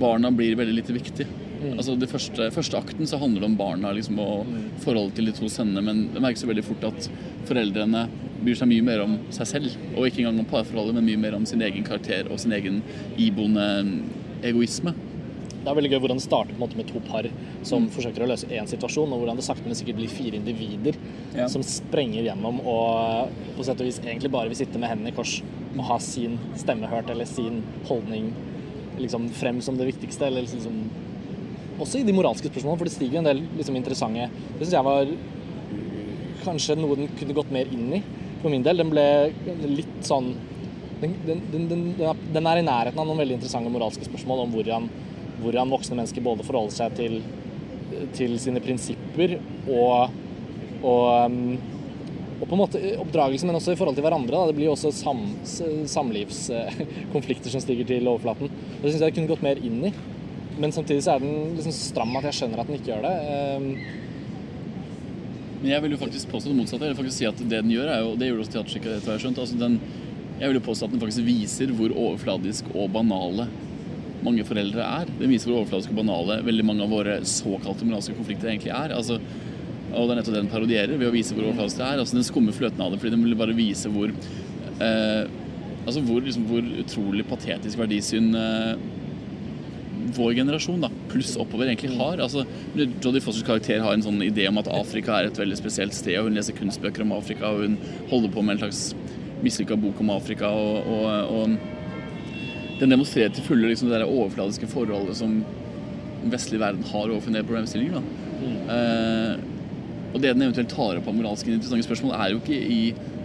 barna 0.00 0.32
blir 0.34 0.58
veldig 0.58 0.74
lite 0.80 0.96
viktig. 0.96 1.28
Altså 1.76 1.94
det 1.94 2.08
første, 2.10 2.48
første 2.54 2.78
akten 2.78 3.06
så 3.06 3.20
handler 3.22 3.44
det 3.44 3.50
om 3.52 3.58
barna 3.58 3.92
liksom, 3.94 4.18
og 4.18 4.48
forholdet 4.82 5.20
til 5.20 5.30
de 5.30 5.34
to 5.36 5.50
sønnene, 5.52 5.84
men 5.86 6.00
det 6.14 6.22
merkes 6.24 6.42
jo 6.42 6.50
veldig 6.50 6.64
fort 6.66 6.88
at 6.88 7.06
foreldrene 7.46 8.06
bryr 8.44 8.58
seg 8.58 8.68
mye 8.70 8.84
mer 8.86 9.04
om 9.04 9.16
seg 9.34 9.48
selv, 9.50 9.78
og 9.94 10.08
ikke 10.08 10.24
engang 10.24 10.42
om 10.42 10.50
parforholdet, 10.50 10.96
men 10.98 11.08
mye 11.08 11.22
mer 11.24 11.38
om 11.38 11.46
sin 11.48 11.62
egen 11.64 11.86
karakter 11.86 12.30
og 12.30 12.40
sin 12.42 12.54
egen 12.56 12.82
iboende 13.20 13.66
egoisme. 14.42 14.94
Det 15.62 15.70
er 15.70 15.76
veldig 15.78 15.92
gøy 15.92 16.00
hvordan 16.02 16.18
det 16.18 16.24
starter 16.24 16.56
måte 16.58 16.74
med 16.74 16.88
to 16.90 16.98
par 17.06 17.28
som 17.62 17.84
forsøker 17.94 18.24
å 18.24 18.30
løse 18.32 18.48
én 18.50 18.66
situasjon, 18.66 19.12
og 19.14 19.22
hvordan 19.22 19.38
det 19.38 19.44
sakte, 19.46 19.62
men 19.68 19.78
sikkert 19.78 20.00
blir 20.00 20.10
fire 20.10 20.40
individer 20.40 20.98
Ja. 21.36 21.46
som 21.48 21.62
sprenger 21.62 22.26
gjennom 22.26 22.58
og 22.66 23.30
på 23.56 23.64
sett 23.64 23.80
og 23.80 23.86
vis 23.86 24.00
egentlig 24.02 24.30
bare 24.30 24.50
vil 24.50 24.58
sitte 24.58 24.78
med 24.78 24.90
hendene 24.90 25.12
i 25.12 25.16
kors 25.16 25.40
og 25.76 25.84
ha 25.86 25.98
sin 25.98 26.38
stemme 26.58 26.90
hørt 26.90 27.08
eller 27.10 27.24
sin 27.24 27.62
holdning 27.86 28.32
liksom 28.98 29.30
frem 29.30 29.60
som 29.62 29.78
det 29.78 29.86
viktigste. 29.86 30.26
Eller 30.26 30.42
liksom, 30.42 30.90
også 31.78 32.00
i 32.00 32.02
de 32.02 32.12
moralske 32.12 32.50
spørsmålene, 32.50 32.78
for 32.78 32.84
det 32.90 32.92
stiger 32.92 33.14
jo 33.14 33.22
en 33.22 33.30
del 33.30 33.42
liksom, 33.56 33.76
interessante 33.78 34.28
Det 34.58 34.66
syns 34.66 34.76
jeg 34.76 34.84
var 34.84 35.06
kanskje 36.42 36.76
noe 36.76 36.98
den 36.98 37.08
kunne 37.18 37.36
gått 37.38 37.52
mer 37.54 37.70
inn 37.70 37.92
i, 37.94 38.02
for 38.42 38.52
min 38.52 38.64
del. 38.66 38.82
Den 38.82 38.90
ble 38.92 39.06
litt 39.70 40.00
sånn 40.06 40.32
den, 41.02 41.16
den, 41.26 41.40
den, 41.50 41.84
den, 41.98 42.46
er- 42.46 42.60
i 42.60 42.66
nærheten 42.66 43.00
av 43.00 43.08
noen 43.08 43.18
veldig 43.22 43.40
interessante 43.40 43.72
moralske 43.74 44.06
spørsmål 44.06 44.44
om 44.44 44.52
hvordan, 44.54 44.88
hvordan 45.42 45.72
voksne 45.74 45.98
mennesker 45.98 46.22
både 46.22 46.46
forholder 46.46 46.76
seg 46.76 46.94
til, 46.98 47.16
til 48.14 48.36
sine 48.42 48.62
prinsipper 48.62 49.34
og, 49.66 50.14
og, 50.82 51.08
um, 51.26 51.56
og 52.38 52.46
på 52.46 52.54
en 52.54 52.60
måte 52.62 52.82
oppdragelse, 53.02 53.46
men 53.46 53.58
også 53.58 53.74
i 53.74 53.78
forhold 53.78 53.98
til 53.98 54.06
hverandre. 54.06 54.34
Da. 54.34 54.50
Det 54.50 54.58
blir 54.58 54.70
også 54.70 54.90
sam, 54.94 55.24
samlivskonflikter 55.90 57.50
som 57.54 57.62
stiger 57.62 57.86
til 57.86 58.08
overflaten. 58.10 58.50
Det 58.78 58.88
syns 58.88 59.00
jeg 59.00 59.08
det 59.10 59.16
kunne 59.18 59.30
gått 59.30 59.44
mer 59.46 59.60
inn 59.62 59.82
i. 59.90 59.92
Men 60.62 60.74
samtidig 60.74 61.04
så 61.06 61.14
er 61.16 61.22
den 61.22 61.54
liksom 61.56 61.74
stram 61.74 62.16
at 62.18 62.26
jeg 62.28 62.40
skjønner 62.40 62.62
at 62.62 62.68
den 62.68 62.78
ikke 62.78 62.90
gjør 62.92 63.06
det. 63.06 63.14
Men 65.62 65.70
jeg 65.70 65.82
vil 65.84 65.92
jo 65.94 66.00
faktisk 66.00 66.30
påstå 66.32 66.50
det 66.50 66.58
motsatte. 66.58 66.86
Jeg 66.88 66.94
vil 66.96 67.00
faktisk 67.04 67.20
si 67.20 67.28
at 67.28 67.38
Det 67.38 67.50
den 67.52 67.70
gjør, 67.70 67.90
er 67.92 68.00
jo, 68.02 68.14
det 68.18 68.28
gjorde 68.28 68.44
også 68.44 68.54
teaterstykket, 68.56 68.96
etter 68.96 69.08
hva 69.08 69.14
jeg 69.14 69.24
skjønt. 69.24 69.42
Altså 69.44 69.58
den, 69.60 69.76
jeg 70.40 70.50
vil 70.50 70.58
jo 70.58 70.64
påstå 70.66 70.88
at 70.88 70.94
den 70.96 71.02
faktisk 71.02 71.26
viser 71.28 71.74
hvor 71.78 71.94
overfladisk 71.94 72.72
og 72.74 72.90
banale 72.96 73.46
mange 74.26 74.46
foreldre 74.46 74.82
er. 74.82 75.12
Den 75.20 75.30
viser 75.30 75.50
hvor 75.50 75.60
overfladisk 75.60 75.92
og 75.92 76.00
banale 76.02 76.40
veldig 76.46 76.66
mange 76.66 76.82
av 76.82 76.94
våre 76.94 77.20
såkalte 77.26 77.86
moralske 77.86 78.16
konflikter 78.18 78.50
egentlig 78.50 78.74
er. 78.74 78.96
Altså, 78.96 79.20
og 79.92 80.08
det 80.08 80.14
er 80.14 80.18
nettopp 80.18 80.34
det 80.34 80.40
den 80.40 80.50
parodierer 80.50 80.98
ved 80.98 81.10
å 81.10 81.14
vise 81.14 81.36
hvor 81.36 81.46
overfladisk 81.46 81.78
det 81.78 81.86
er. 81.86 82.02
Altså 82.02 82.18
Den 82.18 82.26
skummer 82.26 82.56
fløten 82.56 82.82
av 82.82 82.90
det 82.90 82.98
fordi 83.02 83.14
den 83.14 83.24
vil 83.26 83.38
bare 83.38 83.56
vise 83.58 83.92
hvor 83.92 84.10
eh, 84.10 85.38
Altså 85.82 85.98
hvor, 86.06 86.20
liksom, 86.22 86.44
hvor 86.46 86.62
utrolig 86.78 87.24
patetisk 87.26 87.80
verdisyn 87.80 88.28
eh, 88.38 88.76
vår 90.16 90.34
generasjon, 90.38 90.82
da, 90.84 90.90
pluss 91.12 91.34
oppover, 91.40 91.68
egentlig 91.68 91.96
har. 91.98 92.20
Altså, 92.22 92.44
Jodie 92.76 93.22
Fosters 93.22 93.46
karakter 93.46 93.82
har 93.84 93.96
en 93.96 94.04
sånn 94.04 94.22
idé 94.24 94.48
om 94.50 94.60
at 94.60 94.70
Afrika 94.72 95.18
er 95.18 95.30
et 95.30 95.40
veldig 95.40 95.58
spesielt 95.60 95.96
sted, 95.96 96.18
og 96.20 96.28
hun 96.28 96.38
leser 96.38 96.56
kunstbøker 96.58 97.04
om 97.04 97.14
Afrika, 97.16 97.52
og 97.52 97.66
hun 97.66 97.78
holder 98.10 98.34
på 98.34 98.44
med 98.44 98.56
en 98.56 98.64
slags 98.64 98.82
mislykka 99.42 99.78
bok 99.82 100.00
om 100.02 100.12
Afrika, 100.14 100.50
og, 100.50 100.86
og, 100.86 101.36
og 101.36 102.80
den 102.82 102.94
demonstrerer 102.94 103.32
til 103.34 103.46
fulle 103.46 103.70
liksom, 103.70 103.90
det 103.90 104.00
der 104.00 104.10
overfladiske 104.10 104.68
forholdet 104.70 105.18
som 105.18 105.40
den 106.22 106.32
vestlige 106.32 106.62
verden 106.62 106.86
har 106.86 107.08
overfor 107.08 107.32
en 107.32 107.38
del 107.38 107.46
problemstillinger. 107.46 107.98
Da. 107.98 108.52
Eh, 108.76 109.32
og 110.12 110.20
det 110.20 110.34
den 110.34 110.44
eventuelt 110.44 110.70
tar 110.70 110.98
opp 110.98 111.08
av 111.08 111.16
moralske 111.16 111.50
interessante 111.50 111.86
spørsmål, 111.86 112.14
er 112.18 112.32
jo 112.34 112.42
ikke 112.42 112.58
i 112.58 112.82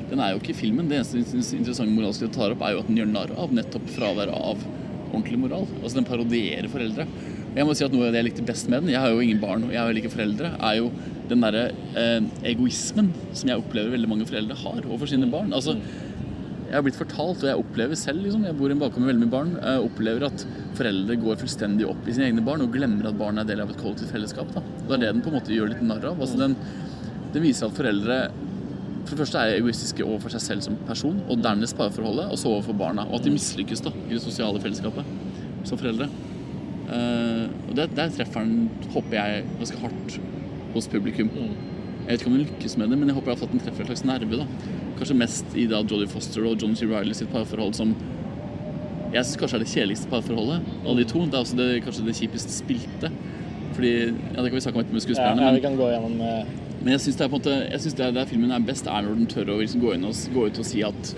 den 0.07 0.21
er 0.23 0.31
jo 0.31 0.39
ikke 0.39 0.53
i 0.53 0.61
filmen. 0.61 0.87
Det 0.87 1.01
eneste 1.01 1.19
interessante 1.57 1.91
moralske 1.91 2.27
det 2.29 2.35
tar 2.37 2.53
opp, 2.53 2.61
er 2.63 2.75
jo 2.75 2.83
at 2.83 2.89
den 2.89 2.99
gjør 3.01 3.09
narr 3.11 3.33
av 3.35 3.53
nettopp 3.55 3.89
fraværet 3.91 4.35
av 4.35 4.61
ordentlig 5.11 5.39
moral. 5.41 5.67
Altså 5.81 5.99
den 5.99 6.07
parodierer 6.07 6.69
foreldre. 6.71 7.07
Jeg 7.57 7.65
må 7.65 7.73
si 7.73 7.85
at 7.85 7.93
Noe 7.93 8.09
av 8.09 8.13
det 8.13 8.21
jeg 8.21 8.29
likte 8.29 8.45
best 8.45 8.67
med 8.69 8.83
den, 8.83 8.93
jeg 8.93 9.01
har 9.01 9.13
jo 9.13 9.23
ingen 9.23 9.39
barn 9.41 9.63
og 9.65 9.71
jeg 9.73 9.81
har 9.81 9.87
vel 9.89 10.01
ikke 10.01 10.13
foreldre, 10.13 10.51
er 10.61 10.75
jo 10.77 10.91
den 11.27 11.41
derre 11.43 11.63
eh, 11.97 12.27
egoismen 12.51 13.09
som 13.31 13.49
jeg 13.49 13.63
opplever 13.63 13.95
veldig 13.95 14.11
mange 14.11 14.27
foreldre 14.29 14.57
har 14.61 14.83
overfor 14.83 15.09
sine 15.09 15.29
barn. 15.31 15.49
Altså, 15.57 15.77
jeg 16.67 16.75
har 16.75 16.83
blitt 16.83 16.99
fortalt, 16.99 17.43
og 17.43 17.47
jeg 17.47 17.61
opplever 17.61 17.95
selv, 17.99 18.25
liksom, 18.25 18.43
jeg 18.43 18.57
bor 18.59 18.71
i 18.71 18.75
en 18.75 18.81
bakgård 18.81 19.03
med 19.03 19.13
veldig 19.13 19.23
mye 19.23 19.33
barn, 19.33 19.53
jeg 19.55 19.85
opplever 19.87 20.25
at 20.27 20.43
foreldre 20.77 21.15
går 21.21 21.39
fullstendig 21.39 21.87
opp 21.87 22.03
i 22.03 22.15
sine 22.15 22.27
egne 22.27 22.43
barn 22.43 22.65
og 22.65 22.73
glemmer 22.75 23.07
at 23.07 23.19
barn 23.19 23.39
er 23.39 23.47
del 23.47 23.63
av 23.63 23.71
et 23.71 23.79
kollektivt 23.79 24.11
fellesskap. 24.11 24.51
Da. 24.55 24.63
Og 24.83 24.89
det 24.89 24.97
er 24.97 25.03
det 25.05 25.13
den 25.13 25.23
på 25.23 25.31
en 25.31 25.37
måte 25.39 25.55
gjør 25.55 25.71
litt 25.71 25.85
narr 25.87 26.09
av. 26.11 26.19
Altså, 26.19 26.41
den, 26.41 26.57
den 27.33 27.45
viser 27.45 27.69
at 27.69 27.79
foreldre 27.79 28.19
for 29.07 29.15
det 29.15 29.23
første 29.23 29.41
er 29.41 29.57
egoistiske 29.57 30.05
overfor 30.05 30.33
seg 30.35 30.43
selv 30.43 30.65
som 30.65 30.77
person, 30.87 31.19
og 31.31 31.39
dernest 31.43 31.77
parforholdet, 31.79 32.27
og 32.31 32.39
så 32.39 32.51
overfor 32.51 32.75
barna. 32.77 33.07
Og 33.07 33.19
at 33.19 33.27
de 33.27 33.33
mislykkes 33.35 33.83
da, 33.85 33.93
i 34.07 34.15
det 34.15 34.23
sosiale 34.23 34.61
fellesskapet 34.63 35.07
som 35.67 35.79
foreldre. 35.79 36.09
Uh, 36.87 37.47
og 37.67 37.73
det, 37.75 37.89
Der 37.95 38.11
treffer 38.15 38.45
den, 38.45 38.69
håper 38.93 39.17
jeg, 39.17 39.45
ganske 39.59 39.79
hardt 39.81 40.19
hos 40.73 40.87
publikum. 40.91 41.31
Jeg 41.33 42.13
vet 42.13 42.21
ikke 42.21 42.29
om 42.31 42.37
den 42.37 42.45
lykkes 42.45 42.77
med 42.79 42.91
det, 42.91 42.99
men 42.99 43.09
jeg 43.09 43.17
håper 43.17 43.33
at 43.35 43.51
den 43.51 43.63
treffer 43.63 43.83
en 43.83 43.89
slags 43.91 44.05
nerve. 44.07 44.43
da. 44.43 44.45
Kanskje 44.99 45.17
mest 45.19 45.57
i 45.59 45.65
da 45.67 45.81
Jodie 45.83 46.07
Foster 46.07 46.45
og 46.47 46.61
John 46.61 46.75
C. 46.75 46.87
Reilly 46.87 47.15
sitt 47.17 47.31
parforhold 47.33 47.75
som 47.75 47.95
jeg 49.13 49.23
syns 49.23 49.39
kanskje 49.39 49.57
er 49.57 49.63
det 49.63 49.71
kjedeligste 49.71 50.09
parforholdet 50.11 50.63
av 50.83 50.97
de 50.99 51.05
to. 51.07 51.23
Det 51.25 51.35
er 51.35 51.43
også 51.43 51.57
det, 51.59 51.67
kanskje 51.85 52.05
det 52.07 52.15
kjipest 52.17 52.55
spilte. 52.55 53.11
Fordi, 53.75 53.91
ja 54.11 54.41
Det 54.41 54.49
kan 54.49 54.55
vi 54.55 54.63
snakke 54.63 54.79
om 54.79 54.83
etterpå 54.83 54.97
med 54.97 55.05
skuespillerne. 55.05 55.41
ja, 55.41 55.47
ja, 55.47 55.55
vi 55.55 55.63
kan 55.63 55.77
gå 55.77 55.89
gjennom 55.91 56.21
eh, 56.21 56.55
men 56.83 56.93
jeg 56.93 57.03
syns 57.07 57.19
det 57.19 57.97
det 57.97 58.13
der 58.15 58.29
filmen 58.29 58.53
er 58.53 58.63
best, 58.63 58.87
er 58.87 59.05
når 59.05 59.17
den 59.17 59.29
tør 59.31 59.53
å 59.55 59.59
liksom 59.61 59.81
gå, 59.83 59.95
og, 59.97 60.21
gå 60.35 60.45
ut 60.47 60.61
og 60.61 60.67
si 60.67 60.83
at 60.85 61.13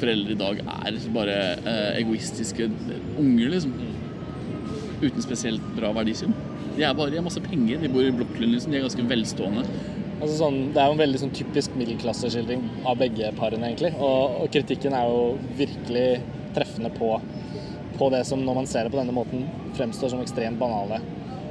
foreldre 0.00 0.34
i 0.34 0.40
dag 0.40 0.62
er 0.64 0.98
bare 1.14 1.36
eh, 1.58 2.00
egoistiske 2.00 2.68
unger, 3.20 3.52
liksom. 3.54 3.74
Uten 5.00 5.24
spesielt 5.24 5.64
bra 5.76 5.92
verdisyn. 5.96 6.34
De 6.76 6.84
er 6.84 6.96
bare, 6.96 7.12
de 7.12 7.20
har 7.20 7.24
masse 7.26 7.42
penger, 7.44 7.80
de 7.80 7.90
bor 7.92 8.04
i 8.04 8.12
Blokklund, 8.14 8.54
liksom. 8.54 8.72
De 8.72 8.80
er 8.80 8.86
ganske 8.86 9.06
velstående. 9.12 9.64
Altså 10.20 10.34
sånn, 10.36 10.58
det 10.74 10.82
er 10.82 10.90
jo 10.90 10.96
en 10.98 11.00
veldig 11.00 11.22
sånn 11.22 11.32
typisk 11.36 11.76
middelklasseskildring 11.80 12.66
av 12.88 12.98
begge 13.00 13.30
parene, 13.38 13.70
egentlig. 13.70 13.94
Og, 13.96 14.42
og 14.42 14.52
kritikken 14.52 14.96
er 14.96 15.08
jo 15.08 15.22
virkelig 15.56 16.06
treffende 16.56 16.92
på, 16.92 17.14
på 17.96 18.10
det 18.12 18.24
som, 18.28 18.42
når 18.44 18.60
man 18.60 18.68
ser 18.68 18.84
det 18.84 18.92
på 18.92 19.00
denne 19.00 19.16
måten, 19.16 19.46
fremstår 19.78 20.12
som 20.12 20.20
ekstremt 20.20 20.60
banale 20.60 21.00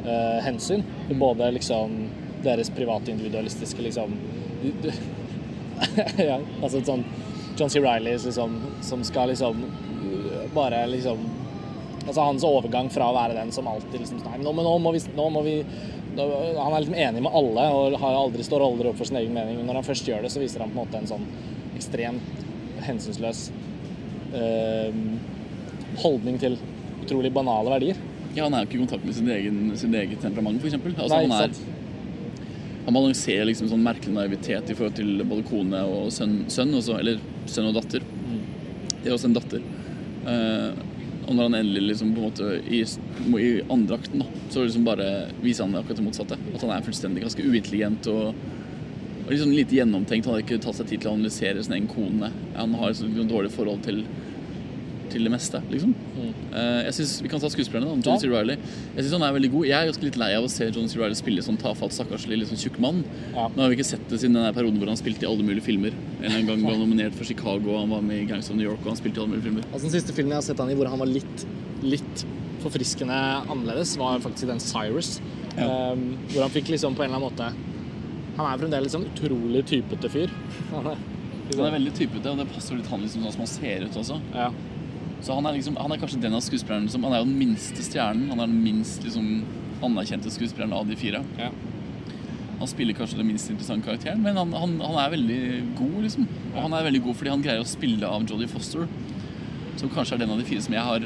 eh, 0.03 0.39
hensyn. 0.46 0.86
Både 1.17 1.50
liksom 1.58 1.98
deres 2.43 2.69
private 2.72 3.12
individualistiske 3.12 3.84
liksom 3.84 4.15
ja, 6.29 6.39
Altså 6.62 6.81
sånn 6.84 7.03
John 7.60 7.72
C. 7.72 7.81
Riley 7.84 8.15
liksom, 8.15 8.55
som 8.86 9.03
skal 9.03 9.31
liksom 9.34 9.63
bare 10.55 10.86
liksom 10.88 11.24
Altså 12.08 12.22
hans 12.22 12.43
overgang 12.48 12.89
fra 12.89 13.10
å 13.12 13.15
være 13.15 13.36
den 13.38 13.51
som 13.55 13.67
alltid 13.69 14.01
liksom 14.01 14.22
Nei, 14.25 14.39
nå, 14.43 14.53
men 14.55 14.65
nå 14.65 14.75
må 14.81 14.93
vi, 14.96 15.01
nå 15.15 15.29
må 15.34 15.43
vi 15.46 15.55
nå, 16.15 16.27
Han 16.58 16.74
er 16.74 16.84
liksom 16.84 17.00
enig 17.05 17.24
med 17.25 17.36
alle 17.41 17.65
og 17.75 17.98
har 18.01 18.17
aldri 18.17 18.46
står 18.48 18.65
aldri 18.65 18.91
opp 18.91 18.98
for 19.00 19.10
sin 19.10 19.19
egen 19.19 19.36
mening. 19.36 19.60
Men 19.60 19.69
når 19.69 19.81
han 19.81 19.88
først 19.88 20.08
gjør 20.10 20.25
det, 20.25 20.31
så 20.34 20.41
viser 20.41 20.63
han 20.63 20.72
på 20.72 20.79
en 20.79 20.81
måte 20.81 21.00
en 21.00 21.10
sånn 21.10 21.27
ekstremt 21.77 22.46
hensynsløs 22.88 23.43
øh, 24.39 24.98
holdning 26.01 26.39
til 26.41 26.58
utrolig 27.03 27.31
banale 27.36 27.75
verdier. 27.75 28.00
Ja, 28.36 28.46
han 28.46 28.55
er 28.55 28.63
jo 28.63 28.69
ikke 28.69 28.79
i 28.79 28.84
kontakt 28.84 29.05
med 29.05 29.17
sin 29.17 29.29
egen, 29.34 29.62
sin 29.79 29.96
egen 29.98 30.22
temperament, 30.22 30.62
f.eks. 30.63 30.79
Altså, 30.89 31.13
Nei, 31.13 31.22
han, 31.27 31.46
er? 31.46 31.78
Han 32.89 32.96
balanserer 32.96 33.46
liksom 33.46 33.67
sånn 33.69 33.84
merkelig 33.86 34.15
naivitet 34.15 34.69
i 34.72 34.75
forhold 34.77 34.96
til 34.98 35.19
både 35.29 35.43
kone 35.46 35.79
og 35.86 36.08
sønn, 36.13 36.39
sønn 36.50 36.72
også, 36.74 36.96
eller 36.98 37.19
sønn 37.46 37.67
og 37.69 37.75
datter. 37.77 38.05
Det 39.03 39.12
er 39.12 39.13
også 39.13 39.29
en 39.29 39.36
datter. 39.36 39.67
Eh, 40.25 40.79
og 41.27 41.36
når 41.36 41.43
han 41.43 41.58
endelig 41.60 41.84
liksom 41.91 42.15
på 42.15 42.24
en 42.24 42.31
måte 42.31 42.48
i, 42.65 42.79
i 42.81 43.51
andre 43.69 44.00
akten, 44.00 44.24
da, 44.24 44.41
så 44.50 44.63
liksom 44.63 44.88
bare 44.88 45.10
viser 45.43 45.67
han 45.67 45.77
akkurat 45.77 46.01
det 46.01 46.05
motsatte. 46.08 46.39
At 46.55 46.65
han 46.65 46.74
er 46.74 46.88
fullstendig 46.88 47.27
ganske 47.27 47.46
uintelligent 47.46 48.10
og, 48.10 48.39
og 49.27 49.29
liksom 49.29 49.53
lite 49.53 49.77
gjennomtenkt. 49.77 50.25
Han 50.25 50.39
har 50.39 50.48
ikke 50.48 50.58
tatt 50.65 50.79
seg 50.79 50.89
tid 50.89 51.03
til 51.03 51.12
å 51.12 51.15
analysere 51.19 51.62
sin 51.62 51.77
egen 51.77 51.91
kone. 51.93 52.31
Han 52.58 52.74
har 52.81 52.89
et 52.89 53.03
sånn 53.03 53.29
dårlig 53.29 53.53
forhold 53.53 53.86
til, 53.86 54.01
til 55.09 55.23
det 55.27 55.31
meste, 55.33 55.59
liksom. 55.71 55.93
Eh, 56.53 56.83
jeg 56.87 56.93
synes, 56.97 57.21
Vi 57.23 57.29
kan 57.29 57.39
ta 57.41 57.47
skuespillerne. 57.49 57.85
da, 57.89 58.09
John 58.09 58.15
Ja. 58.15 58.17
C. 58.19 58.27
Reilly. 58.31 58.55
Jeg 58.95 59.03
synes 59.05 59.11
han 59.17 59.23
er 59.27 59.33
veldig 59.39 59.51
god. 59.51 59.65
Jeg 59.65 59.77
er 59.81 59.91
ganske 59.91 60.03
litt 60.03 60.17
lei 60.17 60.31
av 60.37 60.43
å 60.43 60.49
se 60.49 60.69
John 60.69 60.87
C. 60.89 60.99
Reilly 60.99 61.15
spille 61.15 61.41
sånn 61.45 61.57
tafatt, 61.57 61.91
stakkarslig, 61.91 62.39
litt 62.39 62.49
sånn 62.49 62.57
tjukk 62.61 62.79
mann. 62.79 63.03
Ja. 63.35 63.47
Nå 63.49 63.57
har 63.61 63.69
vi 63.69 63.75
ikke 63.77 63.85
sett 63.91 64.07
det 64.09 64.19
siden 64.19 64.33
den 64.33 64.53
perioden 64.53 64.77
hvor 64.79 64.87
han 64.87 64.97
spilte 64.97 65.23
i 65.23 65.29
alle 65.29 65.43
mulige 65.43 65.63
filmer. 65.63 65.91
En 66.23 66.45
gang 66.45 66.61
var 66.65 66.71
han 66.75 66.79
nominert 66.85 67.13
for 67.13 67.23
Chicago, 67.25 67.77
han 67.79 67.89
var 67.89 68.01
med 68.01 68.21
i 68.23 68.25
Gangs 68.25 68.49
of 68.49 68.55
New 68.55 68.65
York, 68.65 68.79
og 68.85 68.93
han 68.93 68.97
spilte 68.97 69.17
i 69.17 69.21
alle 69.23 69.33
mulige 69.35 69.43
filmer. 69.49 69.63
Altså 69.73 69.85
Den 69.91 69.95
siste 70.01 70.13
filmen 70.13 70.31
jeg 70.31 70.41
har 70.41 70.47
sett 70.49 70.57
han 70.59 70.69
i 70.69 70.75
hvor 70.75 70.87
han 70.89 70.99
var 70.99 71.07
litt, 71.07 71.45
litt 71.83 72.25
forfriskende 72.63 73.15
annerledes, 73.49 73.97
var 73.97 74.19
faktisk 74.19 74.47
den 74.47 74.59
Cyrus. 74.59 75.19
Um, 75.59 76.17
hvor 76.31 76.41
han 76.45 76.51
fikk 76.53 76.69
liksom 76.71 76.95
på 76.95 77.03
en 77.03 77.09
eller 77.11 77.17
annen 77.19 77.31
måte 77.33 77.53
Han 78.37 78.45
er 78.47 78.57
fremdeles 78.61 78.93
en 78.95 79.03
utrolig 79.09 79.65
typete 79.67 80.07
fyr. 80.09 80.29
Han 80.71 80.85
er, 80.87 80.95
liksom, 81.49 81.59
Han 81.59 81.65
er 81.73 81.77
veldig 81.79 81.93
typete, 81.97 82.31
og 82.31 82.37
det 82.37 82.45
passer 82.53 82.75
litt 82.77 82.87
han 82.87 83.01
liksom 83.01 83.23
sånn 83.25 83.33
som 83.33 83.41
han 83.43 83.47
ser 83.47 83.83
ut 83.83 83.97
også. 83.99 84.19
ja. 84.33 84.51
Så 85.21 85.35
han 85.35 85.45
er, 85.45 85.57
liksom, 85.57 85.75
han 85.79 85.91
er 85.91 85.99
kanskje 85.99 86.21
den 86.23 86.35
av 86.38 86.43
skuespillerne 86.45 86.89
som 86.91 87.03
Han 87.03 87.13
er 87.13 87.23
jo 87.23 87.27
den 87.27 87.39
minste 87.39 87.83
stjernen. 87.83 88.29
Han 88.31 88.39
er 88.39 88.47
den 88.47 88.61
minst 88.63 89.03
liksom, 89.03 89.43
anerkjente 89.83 90.31
skuespilleren 90.31 90.75
av 90.75 90.88
de 90.88 90.95
fire. 90.99 91.23
Ja. 91.39 91.51
Han 92.59 92.67
spiller 92.67 92.95
kanskje 92.95 93.19
den 93.21 93.29
minst 93.29 93.47
interessante 93.47 93.88
karakteren, 93.88 94.23
men 94.23 94.35
han, 94.35 94.51
han, 94.51 94.73
han 94.83 94.97
er 94.99 95.13
veldig 95.13 95.43
god, 95.79 95.99
liksom. 96.03 96.25
Og 96.51 96.57
han 96.65 96.75
er 96.75 96.88
veldig 96.89 97.01
god 97.05 97.15
fordi 97.15 97.31
han 97.31 97.43
greier 97.45 97.63
å 97.63 97.67
spille 97.67 98.07
av 98.07 98.25
Jodie 98.27 98.51
Foster, 98.51 98.88
som 99.79 99.91
kanskje 99.93 100.17
er 100.17 100.25
den 100.25 100.33
av 100.33 100.41
de 100.41 100.47
fire 100.47 100.65
som 100.65 100.75
jeg 100.75 100.83
har 100.83 101.05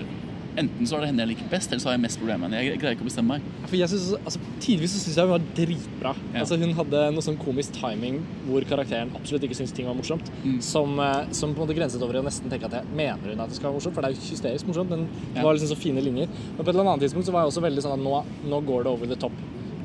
Enten 0.55 0.85
så 0.85 0.95
er 0.97 1.01
det 1.01 1.07
henne 1.09 1.23
jeg 1.25 1.29
liker 1.33 1.47
best, 1.49 1.71
eller 1.71 1.81
så 1.81 1.89
har 1.89 1.95
jeg 1.97 2.01
mest 2.03 2.19
problemer 2.21 2.43
med 2.45 2.51
henne. 2.53 2.71
Jeg 2.73 2.79
greier 2.81 2.93
ikke 2.97 3.05
å 3.05 3.09
bestemme 3.09 3.37
meg. 3.37 3.41
For 3.65 3.75
jeg 3.79 3.89
synes, 3.89 4.11
altså, 4.21 4.39
Tidvis 4.63 4.91
så 4.93 4.99
syns 5.01 5.15
jeg 5.17 5.25
hun 5.25 5.33
var 5.33 5.45
dritbra. 5.57 6.11
Ja. 6.33 6.39
Altså, 6.43 6.57
hun 6.61 6.73
hadde 6.77 7.01
noe 7.15 7.25
sånn 7.25 7.39
komisk 7.41 7.73
timing 7.73 8.19
hvor 8.45 8.61
karakteren 8.69 9.09
absolutt 9.17 9.43
ikke 9.47 9.57
syntes 9.57 9.73
ting 9.73 9.87
var 9.89 9.97
morsomt. 9.97 10.29
Mm. 10.43 10.59
Som, 10.61 10.99
eh, 10.99 11.31
som 11.33 11.55
på 11.55 11.61
en 11.63 11.67
måte 11.67 11.75
grenset 11.77 12.01
over 12.05 12.15
i 12.15 12.21
å 12.21 12.27
nesten 12.27 12.49
tenke 12.53 12.65
at 12.69 12.77
jeg 12.79 12.85
mener 12.93 13.33
hun 13.33 13.39
at 13.43 13.49
det 13.49 13.57
skal 13.57 13.71
være 13.71 13.79
morsomt. 13.79 13.95
For 13.97 14.01
det 14.05 14.11
er 14.11 14.15
jo 14.19 14.29
hysterisk 14.29 14.69
morsomt. 14.69 14.89
Men 14.93 15.07
det 15.33 15.41
Ja. 15.41 15.41
var 15.43 15.53
liksom 15.57 15.73
så 15.73 15.77
fine 15.81 16.01
linjer. 16.05 16.27
Men 16.29 16.65
på 16.65 16.69
et 16.69 16.75
eller 16.75 16.85
annet 16.93 17.01
tidspunkt 17.09 17.25
så 17.25 17.31
var 17.33 17.41
jeg 17.43 17.51
også 17.51 17.65
veldig 17.65 17.81
sånn 17.83 17.93
at 17.97 18.03
nå, 18.05 18.25
nå 18.49 18.61
går 18.65 18.83
det 18.83 18.91
over 18.93 19.05
the 19.07 19.15
top. 19.15 19.31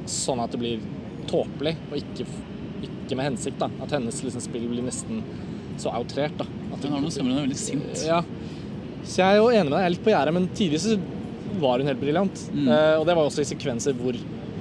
Sånn 0.07 0.41
at 0.45 0.51
det 0.53 0.61
blir 0.61 0.81
tåpelig, 1.27 1.77
og 1.91 1.97
ikke, 1.99 2.27
ikke 2.83 3.17
med 3.17 3.25
hensikt. 3.33 3.59
da 3.59 3.71
At 3.83 3.91
hennes 3.91 4.23
liksom, 4.23 4.41
spill 4.41 4.69
blir 4.69 4.83
nesten 4.85 5.23
så 5.79 5.93
outrert. 5.95 6.37
da 6.37 6.45
At 6.73 6.83
Hun 6.85 6.93
har 6.93 7.01
noe 7.01 7.11
stemmer, 7.11 7.33
hun 7.33 7.39
er 7.39 7.47
veldig 7.47 7.57
sint. 7.57 8.05
ja. 8.07 8.23
Så 9.09 9.23
jeg 9.23 9.29
er 9.29 9.39
jo 9.41 9.49
enig 9.49 9.71
med 9.71 9.75
deg, 9.75 9.81
jeg 9.81 9.89
er 9.89 9.95
litt 9.95 10.05
på 10.05 10.13
gjerdet, 10.13 10.35
men 10.37 10.49
tidvis 10.59 10.89
var 11.63 11.81
hun 11.81 11.89
helt 11.89 12.03
briljant. 12.03 12.43
Mm. 12.53 12.67
Uh, 12.69 12.95
og 13.01 13.07
det 13.09 13.17
var 13.17 13.29
også 13.29 13.43
i 13.43 13.49
sekvenser 13.49 13.97
hvor, 13.99 14.19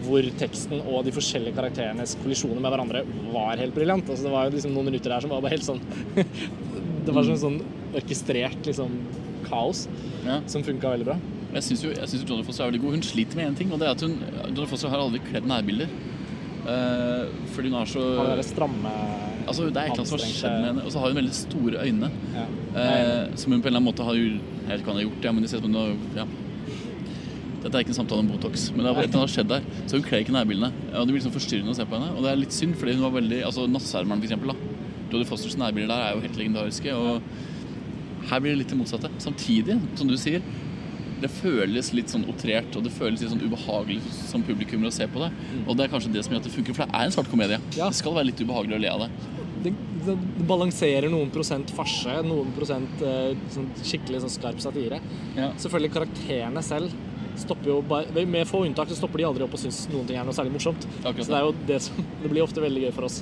hvor 0.08 0.30
teksten 0.40 0.82
og 0.88 1.04
de 1.06 1.14
forskjellige 1.16 1.58
karakterenes 1.58 2.16
kollisjoner 2.24 2.64
med 2.64 2.74
hverandre 2.74 3.04
var 3.34 3.60
helt 3.60 3.76
briljant. 3.76 4.08
Altså, 4.08 4.28
det 4.28 4.34
var 4.34 4.48
jo 4.48 4.56
liksom 4.56 4.76
noen 4.78 4.90
minutter 4.92 5.14
der 5.14 5.26
som 5.26 5.34
var 5.36 5.44
bare 5.44 5.58
helt 5.58 5.68
sånn 5.68 5.84
Det 7.08 7.14
var 7.16 7.24
sånn, 7.24 7.40
sånn 7.40 7.60
orkestrert 7.96 8.68
liksom, 8.68 8.98
kaos 9.48 9.86
Ja. 10.26 10.42
som 10.52 10.64
funka 10.66 10.90
veldig 10.92 11.06
bra. 11.08 11.16
Jeg 11.54 11.64
syns 11.64 11.84
jo, 11.86 11.92
jeg 11.96 12.10
synes 12.12 12.24
jo 12.24 12.34
Jodie 12.34 12.44
Foster 12.44 12.66
er 12.66 12.72
veldig 12.74 12.82
god. 12.84 12.98
Hun 12.98 13.06
sliter 13.08 13.40
med 13.40 13.48
én 13.48 13.56
ting, 13.56 13.70
og 13.72 13.80
det 13.80 13.88
er 13.88 13.96
at 13.96 14.04
hun 14.04 14.18
Jodie 14.50 14.68
Foster 14.68 14.92
har 14.92 15.00
aldri 15.00 15.22
kledd 15.24 15.48
nærbilder. 15.48 15.94
Uh, 16.68 17.30
fordi 17.56 17.72
hun 17.72 17.78
har 17.80 17.88
så 17.88 18.04
Han 18.18 18.34
derre 18.34 18.44
stramme 18.44 18.92
Altså, 19.48 19.66
Det 19.72 19.78
er 19.78 19.86
et 19.88 19.92
eller 19.92 20.04
annet 20.04 20.08
som 20.12 20.20
har 20.20 20.28
skjedd 20.28 20.56
med 20.62 20.68
henne. 20.70 20.84
Og 20.86 20.92
så 20.92 21.00
har 21.00 21.08
hun 21.14 21.18
veldig 21.22 21.34
store 21.38 21.86
øyne. 21.88 22.10
ja. 22.36 22.46
Eh, 22.78 23.36
som 23.36 23.52
hun 23.52 23.62
på 23.62 23.68
en 23.68 23.74
eller 23.74 23.80
annen 23.80 23.88
måte 23.90 24.04
har 24.06 24.14
gjort 24.14 24.42
Jeg 24.68 24.68
vet 24.68 24.80
ikke 24.82 24.90
hva 24.90 24.94
hun 24.94 25.02
har 25.02 25.08
gjort, 25.10 25.24
ja, 25.24 25.32
men 25.32 25.42
det 25.42 25.50
ser 25.50 25.58
ut 25.58 25.64
som 25.64 25.74
hun 25.74 25.82
har 25.82 26.22
ja. 26.22 26.26
Dette 27.64 27.74
er 27.76 27.84
ikke 27.84 27.90
en 27.96 28.00
samtale 28.02 28.20
om 28.22 28.28
Botox, 28.30 28.68
men 28.72 28.86
det 28.86 28.92
har, 28.94 29.02
et 29.02 29.08
eller 29.10 29.18
annet 29.18 29.28
har 29.28 29.34
skjedd 29.34 29.50
der. 29.50 29.64
Så 29.88 29.98
hun 29.98 30.04
kler 30.06 30.22
ikke 30.22 30.36
nærbildene. 30.36 30.70
Ja, 30.94 31.00
det 31.02 31.08
blir 31.10 31.18
liksom 31.20 31.34
forstyrrende 31.34 31.74
å 31.74 31.76
se 31.76 31.86
på 31.90 31.98
henne. 31.98 32.12
Og 32.16 32.22
det 32.24 32.30
er 32.32 32.40
litt 32.44 32.54
synd, 32.54 32.76
fordi 32.80 32.94
hun 32.96 33.02
var 33.08 33.16
veldig 33.18 33.40
Altså 33.48 33.66
Nattsvermeren, 33.68 34.22
for 34.22 34.28
eksempel. 34.30 34.54
da. 34.54 34.56
Jodie 35.12 35.26
Fosters 35.26 35.58
nærbilder 35.58 35.88
der 35.92 36.04
er 36.06 36.14
jo 36.16 36.22
helt 36.22 36.38
legendariske. 36.38 36.94
Og 36.96 37.22
her 38.30 38.40
blir 38.44 38.54
det 38.54 38.60
litt 38.62 38.70
det 38.70 38.78
motsatte. 38.78 39.10
Samtidig, 39.24 39.80
som 39.96 40.08
du 40.08 40.16
sier, 40.20 40.42
det 41.22 41.30
føles 41.34 41.92
litt 41.98 42.12
sånn 42.14 42.26
outrert, 42.30 42.76
og 42.78 42.86
det 42.86 42.94
føles 42.94 43.24
litt 43.24 43.32
sånn 43.32 43.42
ubehagelig 43.42 44.00
som 44.18 44.44
publikummer 44.46 44.92
å 44.92 44.94
se 44.94 45.08
på 45.10 45.22
det. 45.24 45.32
Og 45.66 45.78
det 45.78 45.88
er 45.88 45.92
kanskje 45.94 46.14
det 46.14 46.24
som 46.26 46.36
gjør 46.36 46.44
at 46.44 46.50
det 46.50 46.54
funker, 46.54 46.78
for 46.78 46.86
det 46.86 47.00
er 47.00 47.10
en 47.10 47.16
svart 47.16 47.32
komedie. 47.32 47.60
Ja. 47.78 47.90
Det 47.90 48.00
skal 48.00 48.16
være 48.18 48.30
litt 48.30 48.44
ubehagelig 48.44 48.78
å 48.78 48.82
le 48.84 48.94
av 48.94 49.04
det. 49.06 49.10
det, 49.66 49.74
det 50.06 50.16
balanserer 50.50 51.10
noen 51.14 51.34
prosent 51.34 51.74
farse, 51.76 52.22
noen 52.28 52.54
prosent 52.58 53.04
eh, 53.06 53.34
sånn 53.54 53.70
skikkelig 53.82 54.24
sånn 54.26 54.36
skarp 54.38 54.64
satire. 54.64 55.02
Ja. 55.38 55.52
Selvfølgelig 55.58 55.96
karakterene 55.98 56.66
selv 56.66 56.94
stopper 57.38 57.70
jo 57.70 57.82
bare, 57.86 58.26
Med 58.26 58.48
få 58.50 58.64
unntak 58.66 58.90
så 58.90 58.98
stopper 58.98 59.22
de 59.22 59.28
aldri 59.28 59.46
opp 59.46 59.54
og 59.54 59.62
syns 59.62 59.84
noen 59.92 60.08
ting 60.10 60.18
er 60.18 60.26
noe 60.26 60.34
særlig 60.34 60.56
morsomt. 60.56 60.88
Akkurat 61.04 61.26
Så 61.26 61.34
det 61.34 61.40
er 61.40 61.46
jo 61.46 61.54
det 61.70 61.80
som 61.86 62.08
Det 62.24 62.32
blir 62.32 62.46
ofte 62.46 62.64
veldig 62.64 62.88
gøy 62.88 62.96
for 62.96 63.10
oss 63.10 63.20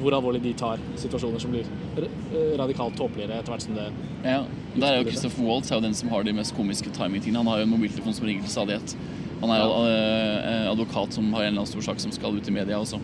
hvor 0.00 0.16
alvorlig 0.16 0.42
de 0.44 0.52
tar 0.58 0.80
situasjoner 1.00 1.42
som 1.42 1.52
blir 1.54 1.68
eh, 1.98 2.54
radikalt 2.60 2.96
tåpeligere 2.98 3.40
etter 3.40 3.54
hvert 3.54 3.66
som 3.66 3.76
det 3.78 3.86
Ja, 4.24 4.40
der 4.74 4.88
er 4.88 4.98
jo 5.00 5.06
Christopher 5.10 5.46
Waltz 5.48 5.70
er 5.70 5.80
jo 5.80 5.86
den 5.86 5.96
som 5.96 6.10
har 6.12 6.26
de 6.26 6.34
mest 6.36 6.56
komiske 6.56 6.92
timingtingene. 6.92 7.40
Han 7.42 7.52
har 7.52 7.62
jo 7.62 7.68
en 7.68 7.72
mobiltelefon 7.76 8.16
som 8.16 8.26
ringer 8.28 8.44
til 8.44 8.54
stadighet. 8.56 8.96
Han 9.40 9.52
er 9.52 9.62
jo 9.62 9.72
eh, 9.88 10.66
advokat 10.72 11.16
som 11.16 11.32
har 11.36 11.46
en 11.46 11.52
eller 11.52 11.62
annen 11.62 11.72
stor 11.72 11.84
sak 11.90 12.02
som 12.02 12.12
skal 12.14 12.36
ut 12.36 12.48
i 12.48 12.54
media 12.54 12.78
også. 12.80 13.00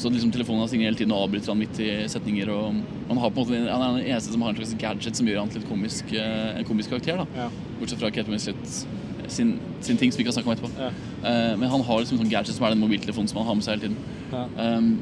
Så 0.00 0.08
liksom 0.08 0.30
telefonen 0.32 0.62
hans 0.64 0.72
ringer 0.72 0.88
hele 0.88 0.96
tiden 0.96 1.12
og 1.12 1.26
avbryter 1.26 1.52
han 1.52 1.60
midt 1.60 1.78
i 1.84 1.90
setninger. 2.08 2.48
Og 2.54 2.78
han, 3.08 3.18
har 3.20 3.34
på 3.34 3.42
en 3.42 3.50
måte, 3.50 3.60
han 3.68 3.84
er 3.84 3.98
den 3.98 4.06
eneste 4.06 4.32
som 4.32 4.46
har 4.46 4.54
en 4.54 4.62
slags 4.62 4.72
gadget 4.80 5.18
som 5.18 5.28
gjør 5.28 5.42
han 5.42 5.52
til 5.52 5.60
et 5.60 5.68
komisk, 5.68 6.14
eh, 6.16 6.56
en 6.56 6.68
komisk 6.68 6.94
karakter. 6.94 7.20
da. 7.20 7.44
Ja. 7.44 7.50
Bortsett 7.80 8.00
fra 8.00 8.10
Kate 8.14 8.32
Winslet 8.32 8.86
sin, 9.30 9.58
sin 9.80 9.96
ting 10.00 10.12
som 10.12 10.18
vi 10.18 10.24
kan 10.24 10.32
snakke 10.32 10.50
om 10.50 10.56
etterpå. 10.56 10.70
Ja. 10.78 10.90
Eh, 11.30 11.56
men 11.58 11.68
han 11.70 11.84
har 11.86 12.00
liksom 12.00 12.18
en 12.18 12.24
sånn 12.24 12.32
gadget 12.32 12.56
som 12.56 12.66
er 12.66 12.74
den 12.74 12.82
mobiltelefonen 12.82 13.28
som 13.30 13.42
han 13.42 13.50
har 13.50 13.58
med 13.58 13.66
seg 13.66 13.76
hele 13.76 13.88
tiden. 13.88 13.98
Ja. 14.32 14.76
Um, 14.78 14.94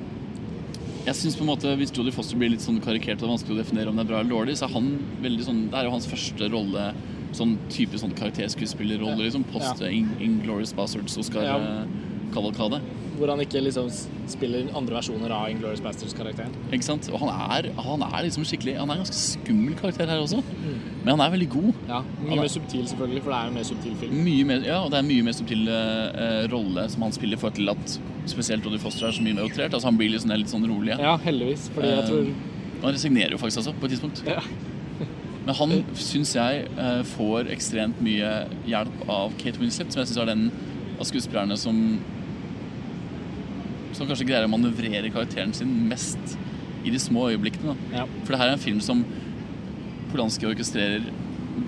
jeg 1.06 1.14
synes 1.16 1.36
på 1.36 1.44
en 1.44 1.50
måte 1.52 1.76
Hvis 1.78 1.92
Jodie 1.94 2.12
Foster 2.12 2.36
blir 2.36 2.50
litt 2.50 2.60
sånn 2.64 2.80
karikert 2.84 3.22
og 3.22 3.30
vanskelig 3.34 3.56
å 3.56 3.62
definere 3.62 3.88
om 3.92 3.96
det 3.96 4.04
er 4.04 4.10
bra 4.10 4.20
eller 4.20 4.30
dårlig, 4.34 4.56
så 4.58 4.66
er 4.68 4.74
han 4.74 4.90
veldig 5.24 5.44
sånn 5.46 5.62
Det 5.70 5.78
er 5.80 5.84
jo 5.88 5.94
hans 5.94 6.06
første 6.10 6.50
rolle 6.52 6.92
Sånn 7.36 7.58
type 7.68 7.98
sånn 8.00 8.14
karakterskuespillerrolle, 8.16 9.20
liksom. 9.26 9.42
Post 9.52 9.82
Ja. 9.84 9.90
In 9.92 10.08
Inglorious 10.18 10.72
Bastards 10.72 11.12
Ja. 11.16 11.20
Oscar-kavalkade. 11.20 12.80
Hvor 13.18 13.28
han 13.28 13.40
ikke 13.42 13.60
liksom 13.60 13.90
spiller 14.30 14.68
andre 14.78 14.94
versjoner 14.96 15.30
av 15.34 15.50
Inglorious 15.50 15.80
Bastards-karakteren. 15.82 16.52
Ikke 16.72 16.84
sant? 16.86 17.08
Og 17.12 17.18
han 17.20 17.28
er, 17.50 17.68
han 17.74 18.02
er 18.06 18.22
liksom 18.24 18.44
skikkelig 18.46 18.76
Han 18.78 18.88
er 18.88 18.94
en 18.94 19.02
ganske 19.04 19.18
skummel 19.18 19.74
karakter 19.76 20.06
her 20.06 20.22
også. 20.22 20.40
Mm. 20.40 20.78
Men 21.04 21.18
han 21.18 21.20
er 21.26 21.34
veldig 21.36 21.48
god. 21.50 21.72
Ja, 21.88 22.00
Mye 22.22 22.32
er- 22.32 22.40
mer 22.46 22.48
subtil, 22.48 22.86
selvfølgelig, 22.86 23.22
for 23.22 23.30
det 23.30 23.38
er 23.38 23.42
jo 23.42 23.48
en 23.48 23.54
mer 23.54 23.64
subtil 23.64 23.94
film. 24.00 24.24
Mye 24.24 24.44
mer, 24.44 24.60
ja, 24.64 24.78
og 24.84 24.90
det 24.90 24.96
er 25.00 25.04
en 25.04 25.08
mye 25.12 25.22
mer 25.28 25.32
subtil 25.32 25.68
uh, 25.68 26.48
rolle 26.52 26.88
som 26.88 27.02
han 27.02 27.12
spiller 27.12 27.36
for 27.36 27.50
til 27.50 27.68
at 27.68 27.98
spesielt 28.30 28.64
Roddy 28.66 28.78
Foster 28.82 29.06
er 29.08 29.12
så 29.16 29.22
mye 29.24 29.34
mer 29.34 29.46
outrert. 29.48 29.72
Altså 29.74 29.88
han 29.88 29.96
blir 29.98 30.14
sånn, 30.18 30.34
litt 30.38 30.50
sånn 30.52 30.66
rolig. 30.68 30.94
Ja, 30.98 31.16
heldigvis. 31.24 31.68
Fordi 31.74 31.88
jeg 31.92 31.98
Eh, 31.98 32.08
tror 32.08 32.32
Han 32.82 32.92
resignerer 32.94 33.32
jo 33.34 33.38
faktisk 33.38 33.58
altså, 33.64 33.72
på 33.80 33.86
et 33.86 33.90
tidspunkt. 33.96 34.22
ja. 34.26 34.42
Men 35.46 35.54
han 35.56 35.70
syns 35.96 36.34
jeg 36.36 36.66
eh, 36.76 37.02
får 37.16 37.48
ekstremt 37.54 38.00
mye 38.04 38.30
hjelp 38.68 39.08
av 39.08 39.32
Kate 39.40 39.58
Winslet, 39.58 39.90
som 39.92 40.02
jeg 40.02 40.08
syns 40.10 40.18
er 40.20 40.26
den 40.28 40.50
av 41.00 41.06
skuespillerne 41.08 41.56
som 41.56 41.78
Som 43.96 44.06
kanskje 44.06 44.26
greier 44.28 44.44
å 44.46 44.50
manøvrere 44.52 45.10
karakteren 45.10 45.54
sin 45.56 45.70
mest 45.88 46.36
i 46.84 46.90
de 46.92 46.98
små 47.02 47.30
øyeblikkene. 47.32 47.74
Ja. 47.94 48.04
For 48.24 48.32
det 48.34 48.38
her 48.42 48.48
er 48.52 48.58
en 48.58 48.62
film 48.62 48.80
som 48.84 49.00
Polanski 50.12 50.46
orkestrerer 50.46 51.02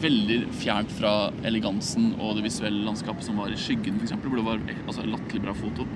veldig 0.01 0.37
fjernt 0.61 0.93
fra 0.95 1.13
elegansen 1.49 2.13
og 2.21 2.37
det 2.39 2.45
visuelle 2.47 2.85
landskapet 2.87 3.27
som 3.27 3.37
var 3.41 3.53
i 3.53 3.59
skyggen, 3.59 3.99
f.eks. 4.01 4.13
Hvor 4.23 4.37
det 4.39 4.45
var 4.47 4.61
altså, 4.87 5.05
latterlig 5.09 5.43
bra 5.45 5.55
foto. 5.57 5.87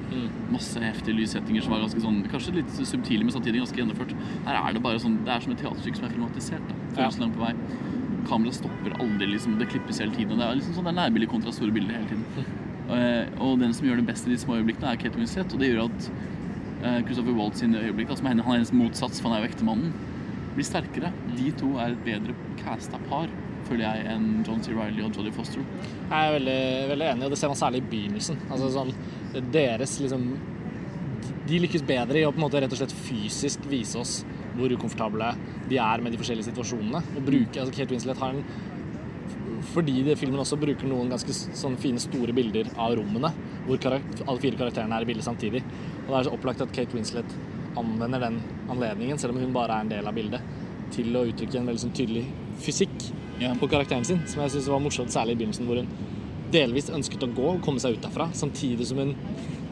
Masse 0.52 0.80
heftige 0.82 1.16
lyssettinger 1.20 1.64
som 1.64 1.74
var 1.74 1.84
ganske 1.84 2.02
sånn 2.02 2.22
Kanskje 2.32 2.56
litt 2.58 2.70
subtile, 2.80 3.24
men 3.24 3.34
samtidig 3.34 3.62
ganske 3.62 3.80
gjennomført. 3.80 4.14
Her 4.46 4.60
er 4.60 4.76
det 4.76 4.82
bare 4.84 5.00
sånn 5.02 5.20
Det 5.24 5.32
er 5.34 5.44
som 5.44 5.52
et 5.54 5.62
teaterstykke 5.62 6.00
som 6.00 6.08
er 6.08 6.14
filmatisert. 6.16 6.68
da 6.68 6.74
Føles 6.98 7.18
Ja. 7.18 7.24
langt 7.24 7.36
på 7.38 7.44
vei. 7.46 7.54
Kameraet 8.28 8.54
stopper 8.54 8.94
aldri, 9.00 9.26
liksom. 9.34 9.58
Det 9.58 9.68
klippes 9.68 9.98
hele 10.00 10.14
tiden. 10.16 10.32
Og 10.32 10.38
det 10.38 10.46
er 10.46 10.54
liksom 10.60 10.74
sånn 10.78 10.84
det 10.88 10.94
er 10.94 11.00
nærbilde 11.10 11.28
kontra 11.28 11.52
store 11.52 11.72
bilder 11.72 11.94
hele 11.94 12.08
tiden. 12.08 12.24
Eh, 12.84 13.24
og 13.40 13.58
den 13.60 13.72
som 13.72 13.86
gjør 13.88 13.96
det 13.96 14.06
best 14.10 14.26
i 14.26 14.30
de 14.30 14.36
små 14.36 14.58
øyeblikkene, 14.60 14.90
er 14.92 14.96
Kate 15.00 15.16
Winsett, 15.16 15.50
Og 15.54 15.58
det 15.58 15.70
gjør 15.72 15.86
at 15.86 16.10
eh, 16.84 16.98
Christopher 17.06 17.32
Waltz 17.32 17.60
sine 17.62 17.80
øyeblikk, 17.80 18.08
da, 18.10 18.14
som 18.14 18.26
er 18.26 18.42
hennes 18.44 18.72
motsats, 18.76 19.22
for 19.22 19.30
han 19.30 19.38
er 19.38 19.46
jo 19.46 19.48
ektemannen, 19.54 19.90
blir 20.54 20.66
sterkere. 20.68 21.10
De 21.34 21.50
to 21.56 21.78
er 21.80 21.94
et 21.94 22.04
bedre 22.04 22.34
casta 22.60 22.98
par, 23.08 23.26
føler 23.68 23.84
jeg, 23.84 24.06
enn 24.14 24.26
John 24.46 24.62
C. 24.64 24.74
Reilly 24.76 25.04
og 25.04 25.16
Jodie 25.16 25.34
Foster. 25.34 25.64
Jeg 26.10 26.18
er 26.18 26.34
veldig, 26.36 26.58
veldig 26.92 27.08
enig, 27.12 27.26
og 27.26 27.34
det 27.34 27.40
ser 27.40 27.52
man 27.52 27.60
særlig 27.60 27.82
i 27.82 27.88
begynnelsen. 27.92 28.40
Altså 28.50 28.70
sånn, 28.74 28.92
deres 29.54 29.98
liksom 30.02 30.28
De 31.44 31.58
lykkes 31.60 31.82
bedre 31.84 32.20
i 32.20 32.24
å 32.24 32.30
på 32.32 32.40
en 32.40 32.46
måte 32.46 32.60
rett 32.62 32.72
og 32.72 32.78
slett 32.80 32.94
fysisk 33.04 33.66
vise 33.68 33.98
oss 34.00 34.12
hvor 34.54 34.72
ukomfortable 34.72 35.32
de 35.68 35.76
er 35.82 36.00
med 36.00 36.14
de 36.14 36.20
forskjellige 36.20 36.48
situasjonene. 36.48 37.02
Og 37.18 37.26
bruke, 37.26 37.58
altså 37.60 37.74
Kate 37.74 37.92
Winslet 37.92 38.20
har 38.22 38.32
en 38.32 38.46
fordi 39.72 40.02
det, 40.06 40.16
filmen 40.20 40.40
også 40.42 40.58
bruker 40.60 40.88
noen 40.88 41.08
ganske 41.12 41.34
sånn 41.34 41.76
fine 41.80 42.00
store 42.02 42.34
bilder 42.36 42.68
av 42.80 42.94
rommene, 42.98 43.30
hvor 43.64 43.80
karakter, 43.80 44.26
alle 44.26 44.42
fire 44.42 44.58
karakterene 44.60 44.96
er 44.96 45.06
i 45.06 45.08
bildet 45.08 45.26
samtidig. 45.26 45.62
Og 46.04 46.10
det 46.10 46.18
er 46.18 46.26
så 46.28 46.34
opplagt 46.36 46.64
at 46.64 46.72
Kate 46.74 46.96
Winslet 46.96 47.36
anvender 47.80 48.22
den 48.26 48.38
anledningen, 48.70 49.18
selv 49.18 49.34
om 49.34 49.40
hun 49.42 49.54
bare 49.56 49.78
er 49.78 49.86
en 49.86 49.92
del 49.92 50.10
av 50.10 50.16
bildet, 50.16 50.44
til 50.94 51.16
å 51.16 51.24
uttrykke 51.30 51.58
en 51.58 51.70
veldig 51.70 51.84
sånn 51.86 51.96
tydelig 51.96 52.26
fysikk 52.62 53.08
Ja. 53.40 53.54
på 53.58 53.66
karakteren 53.68 54.04
sin, 54.06 54.20
som 54.26 54.42
jeg 54.42 54.50
synes 54.54 54.68
var 54.70 54.78
morsomt, 54.84 55.10
særlig 55.10 55.32
i 55.34 55.40
begynnelsen, 55.42 55.66
hvor 55.66 55.76
hun 55.82 55.88
delvis 56.54 56.90
ønsket 56.94 57.22
å 57.26 57.30
gå 57.34 57.46
og 57.56 57.62
komme 57.66 57.80
seg 57.82 57.96
ut 57.96 58.02
derfra, 58.04 58.28
samtidig 58.32 58.86
som 58.86 58.98
hun 59.02 59.14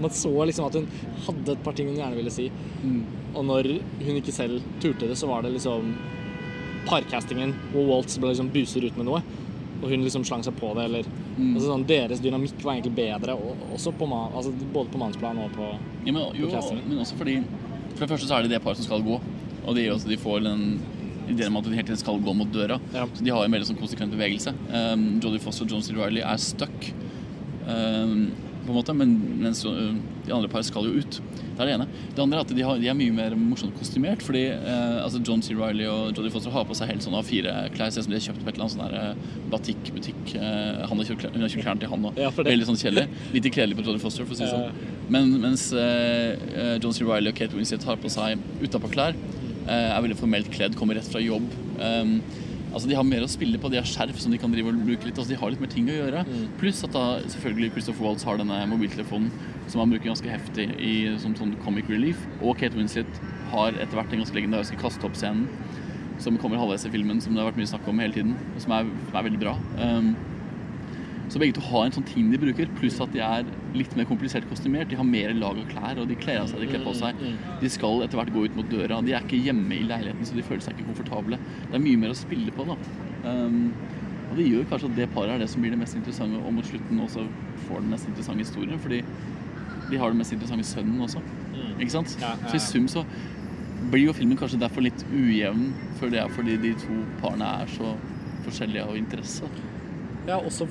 man 0.02 0.10
så 0.10 0.30
liksom 0.48 0.64
at 0.66 0.74
hun 0.74 0.86
hadde 1.26 1.52
et 1.52 1.60
par 1.62 1.72
ting 1.78 1.86
hun 1.86 1.96
gjerne 2.00 2.16
ville 2.16 2.30
si. 2.32 2.48
Og 3.36 3.44
når 3.46 3.68
hun 4.02 4.16
ikke 4.18 4.32
selv 4.34 4.62
turte 4.82 5.06
det, 5.06 5.14
så 5.20 5.28
var 5.30 5.42
det 5.44 5.52
liksom 5.54 5.92
parcastingen 6.88 7.52
hvor 7.72 7.86
Waltz 7.86 8.16
ble 8.18 8.32
liksom 8.32 8.50
buser 8.54 8.84
ut 8.88 8.96
med 8.98 9.06
noe, 9.06 9.20
og 9.82 9.86
hun 9.90 10.02
liksom 10.04 10.24
slang 10.26 10.42
seg 10.46 10.56
på 10.58 10.72
det, 10.78 10.88
eller 10.88 11.06
altså 11.38 11.68
sånn, 11.68 11.84
Deres 11.88 12.20
dynamikk 12.22 12.58
var 12.64 12.76
egentlig 12.76 12.94
bedre, 12.98 13.36
og, 13.38 13.62
også 13.76 13.92
på, 13.98 14.08
ma- 14.10 14.28
altså, 14.34 14.52
både 14.74 14.90
på 14.92 15.00
mannsplan 15.00 15.38
og 15.44 15.54
på 15.56 15.68
Ja, 16.06 16.12
men, 16.12 16.22
jo, 16.34 16.48
På 16.48 16.56
castingen. 16.56 16.88
men 16.88 16.98
også 17.04 17.18
fordi 17.20 17.36
For 17.92 18.02
det 18.06 18.10
første 18.14 18.26
så 18.28 18.38
er 18.40 18.42
det 18.48 18.50
det 18.56 18.62
paret 18.64 18.78
som 18.80 18.86
skal 18.88 19.02
gå. 19.06 19.20
Og 19.66 19.74
de, 19.76 19.82
også 19.92 20.08
de 20.08 20.16
får 20.18 20.40
den 20.42 20.62
ideen 21.30 21.52
om 21.52 21.60
at 21.60 21.68
de 21.68 21.74
hele 21.76 21.86
tiden 21.88 22.00
skal 22.00 22.22
gå 22.22 22.34
mot 22.36 22.52
døra. 22.52 22.78
Ja. 22.94 23.06
Så 23.14 23.24
de 23.24 23.34
har 23.34 23.44
en 23.44 23.56
veldig 23.56 23.72
sånn 23.72 23.80
konsekvent 23.80 24.14
bevegelse. 24.14 24.54
Um, 24.70 25.04
Jodie 25.22 25.42
Foster 25.42 25.66
og 25.66 25.74
John 25.74 25.84
C. 25.84 25.94
Reilly 25.96 26.24
er 26.24 26.40
stuck, 26.42 26.88
um, 27.66 28.32
på 28.62 28.70
en 28.70 28.78
måte, 28.78 28.94
men 28.94 29.14
mens 29.42 29.64
uh, 29.66 29.92
de 30.26 30.34
andre 30.34 30.50
par 30.50 30.64
skal 30.66 30.86
jo 30.86 31.02
ut. 31.02 31.20
Det 31.52 31.60
er 31.60 31.68
det 31.68 31.74
ene. 31.74 31.86
Det 32.14 32.22
andre 32.22 32.38
er 32.38 32.46
at 32.46 32.52
de, 32.56 32.62
har, 32.64 32.78
de 32.80 32.88
er 32.88 32.96
mye 32.96 33.12
mer 33.14 33.34
morsomt 33.36 33.74
kostymert. 33.76 34.22
Fordi 34.24 34.46
uh, 34.54 35.02
altså 35.02 35.20
John 35.20 35.42
C. 35.44 35.56
Reilly 35.58 35.88
og 35.90 36.16
Jodie 36.16 36.32
Foster 36.32 36.54
har 36.54 36.64
på 36.68 36.76
seg 36.78 36.92
helt 36.92 37.04
sånn 37.04 37.18
A4-klær. 37.18 37.92
Ser 37.92 38.04
ut 38.04 38.08
som 38.08 38.14
de 38.14 38.18
har 38.20 38.26
kjøpt 38.28 38.42
på 38.44 38.52
et 38.52 38.56
eller 38.56 38.68
annet 38.68 38.76
sånn 38.78 38.96
uh, 38.96 39.36
batikk-butikk. 39.52 40.22
Uh, 40.38 40.86
hun 40.88 41.02
har 41.02 41.10
kjøpt 41.10 41.26
klærne 41.60 41.82
til 41.82 41.92
han 41.92 42.10
òg. 42.10 42.22
Ja, 42.22 42.32
Veldig 42.38 42.70
sånn 42.70 42.80
kjedelig. 42.80 43.06
Litt 43.36 43.52
kledelig 43.52 43.78
på 43.78 43.86
Jodie 43.90 44.02
Foster, 44.02 44.28
for 44.28 44.36
å 44.36 44.40
si 44.40 44.46
det 44.46 44.54
sånn. 44.54 44.92
Men 45.12 45.32
mens 45.42 45.72
eh, 45.76 46.38
eh, 46.56 46.76
John 46.80 46.94
C. 46.94 47.04
Reilly 47.04 47.32
og 47.32 47.36
Kate 47.36 47.56
Winslet 47.56 47.84
har 47.84 47.98
på 48.00 48.10
seg 48.12 48.40
utapåklær, 48.64 49.16
uh, 49.16 49.41
er 49.66 50.00
veldig 50.02 50.18
formelt 50.18 50.50
kledd, 50.54 50.78
kommer 50.78 50.98
rett 50.98 51.10
fra 51.10 51.22
jobb. 51.22 51.46
Altså 52.72 52.88
De 52.88 52.96
har 52.96 53.04
mer 53.04 53.24
å 53.24 53.28
spille 53.30 53.60
på, 53.60 53.68
de 53.68 53.78
har 53.80 53.88
skjerf 53.88 54.16
som 54.22 54.32
de 54.32 54.38
kan 54.40 54.52
drive 54.52 54.72
og 54.72 54.80
bruke 54.86 55.04
litt. 55.04 55.18
Altså 55.18 55.34
De 55.34 55.38
har 55.38 55.52
litt 55.52 55.60
mer 55.60 55.72
ting 55.72 55.90
å 55.92 55.98
gjøre. 55.98 56.24
Pluss 56.60 56.80
at 56.86 56.94
da 56.96 57.04
selvfølgelig 57.34 57.74
Christopher 57.74 58.06
Waltz 58.06 58.24
har 58.28 58.40
denne 58.40 58.62
mobiltelefonen 58.70 59.28
som 59.68 59.82
han 59.82 59.92
bruker 59.92 60.08
ganske 60.08 60.32
heftig 60.32 60.70
i, 60.80 60.94
som 61.20 61.36
sånn 61.38 61.54
comic 61.66 61.90
relief. 61.92 62.20
Og 62.40 62.56
Kate 62.60 62.78
Winslet 62.78 63.20
har 63.52 63.76
etter 63.76 63.98
hvert 63.98 64.12
en 64.14 64.24
ganske 64.24 64.38
legendarisk 64.38 64.80
kaste-opp-scenen 64.80 65.46
som 66.22 66.36
kommer 66.40 66.60
halvveis 66.60 66.84
i 66.86 66.92
filmen, 66.92 67.20
som 67.20 67.34
det 67.34 67.42
har 67.42 67.50
vært 67.50 67.58
mye 67.60 67.70
snakk 67.70 67.88
om 67.90 68.00
hele 68.02 68.14
tiden, 68.14 68.36
og 68.54 68.60
som 68.62 68.74
er, 68.76 68.90
som 69.08 69.16
er 69.18 69.26
veldig 69.26 69.40
bra. 69.42 69.56
Um, 69.80 70.12
så 71.32 71.40
begge 71.40 71.56
to 71.56 71.62
har 71.64 71.86
en 71.86 71.94
sånn 71.94 72.04
ting 72.04 72.28
de 72.28 72.38
bruker, 72.40 72.68
pluss 72.76 72.98
at 73.00 73.12
de 73.14 73.22
er 73.24 73.46
litt 73.72 73.94
mer 73.96 74.04
komplisert 74.08 74.44
kostymert. 74.50 74.90
De 74.90 74.98
har 74.98 75.06
mer 75.08 75.32
lag 75.38 75.56
av 75.62 75.70
klær, 75.70 76.02
og 76.02 76.10
de 76.10 76.18
kler 76.20 76.42
av 76.42 76.50
seg, 76.50 76.60
de 76.60 76.68
kler 76.68 76.84
på 76.84 76.92
seg. 76.98 77.22
De 77.62 77.70
skal 77.72 78.04
etter 78.04 78.20
hvert 78.20 78.34
gå 78.34 78.44
ut 78.44 78.58
mot 78.58 78.68
døra. 78.68 79.00
De 79.06 79.14
er 79.16 79.24
ikke 79.24 79.40
hjemme 79.40 79.78
i 79.78 79.86
leiligheten, 79.88 80.28
så 80.28 80.36
de 80.36 80.44
føler 80.44 80.64
seg 80.64 80.76
ikke 80.76 80.90
komfortable. 80.90 81.40
Det 81.70 81.78
er 81.78 81.84
mye 81.86 82.02
mer 82.02 82.12
å 82.12 82.18
spille 82.18 82.52
på, 82.52 82.68
da. 82.68 82.76
Um, 83.24 83.72
og 84.28 84.36
det 84.40 84.48
gjør 84.48 84.68
kanskje 84.68 84.90
at 84.90 84.98
det 85.00 85.08
paret 85.12 85.34
er 85.34 85.42
det 85.42 85.48
som 85.52 85.64
blir 85.64 85.72
det 85.72 85.80
mest 85.80 85.96
interessante, 85.96 86.40
og 86.40 86.52
mot 86.56 86.68
slutten 86.68 87.00
også 87.04 87.24
får 87.66 87.80
den 87.80 87.90
mest 87.92 88.12
interessante 88.12 88.44
historien, 88.44 88.84
fordi 88.84 89.00
de 89.90 90.00
har 90.00 90.12
den 90.12 90.20
mest 90.20 90.36
interessante 90.36 90.68
sønnen 90.68 91.00
også. 91.04 91.20
Ikke 91.78 91.92
sant? 91.96 92.14
Så 92.18 92.56
i 92.56 92.62
sum 92.62 92.88
så 92.88 93.06
blir 93.90 94.06
jo 94.06 94.14
filmen 94.16 94.38
kanskje 94.40 94.60
derfor 94.60 94.84
litt 94.84 95.04
ujevn, 95.10 95.72
for 95.98 96.12
det 96.12 96.20
er 96.22 96.32
fordi 96.32 96.56
de 96.60 96.72
to 96.80 97.02
parene 97.20 97.48
er 97.62 97.72
så 97.72 97.96
forskjellige 98.46 98.84
av 98.88 98.96
interesse. 99.00 99.48
Ja, 100.28 100.38
også, 100.38 100.68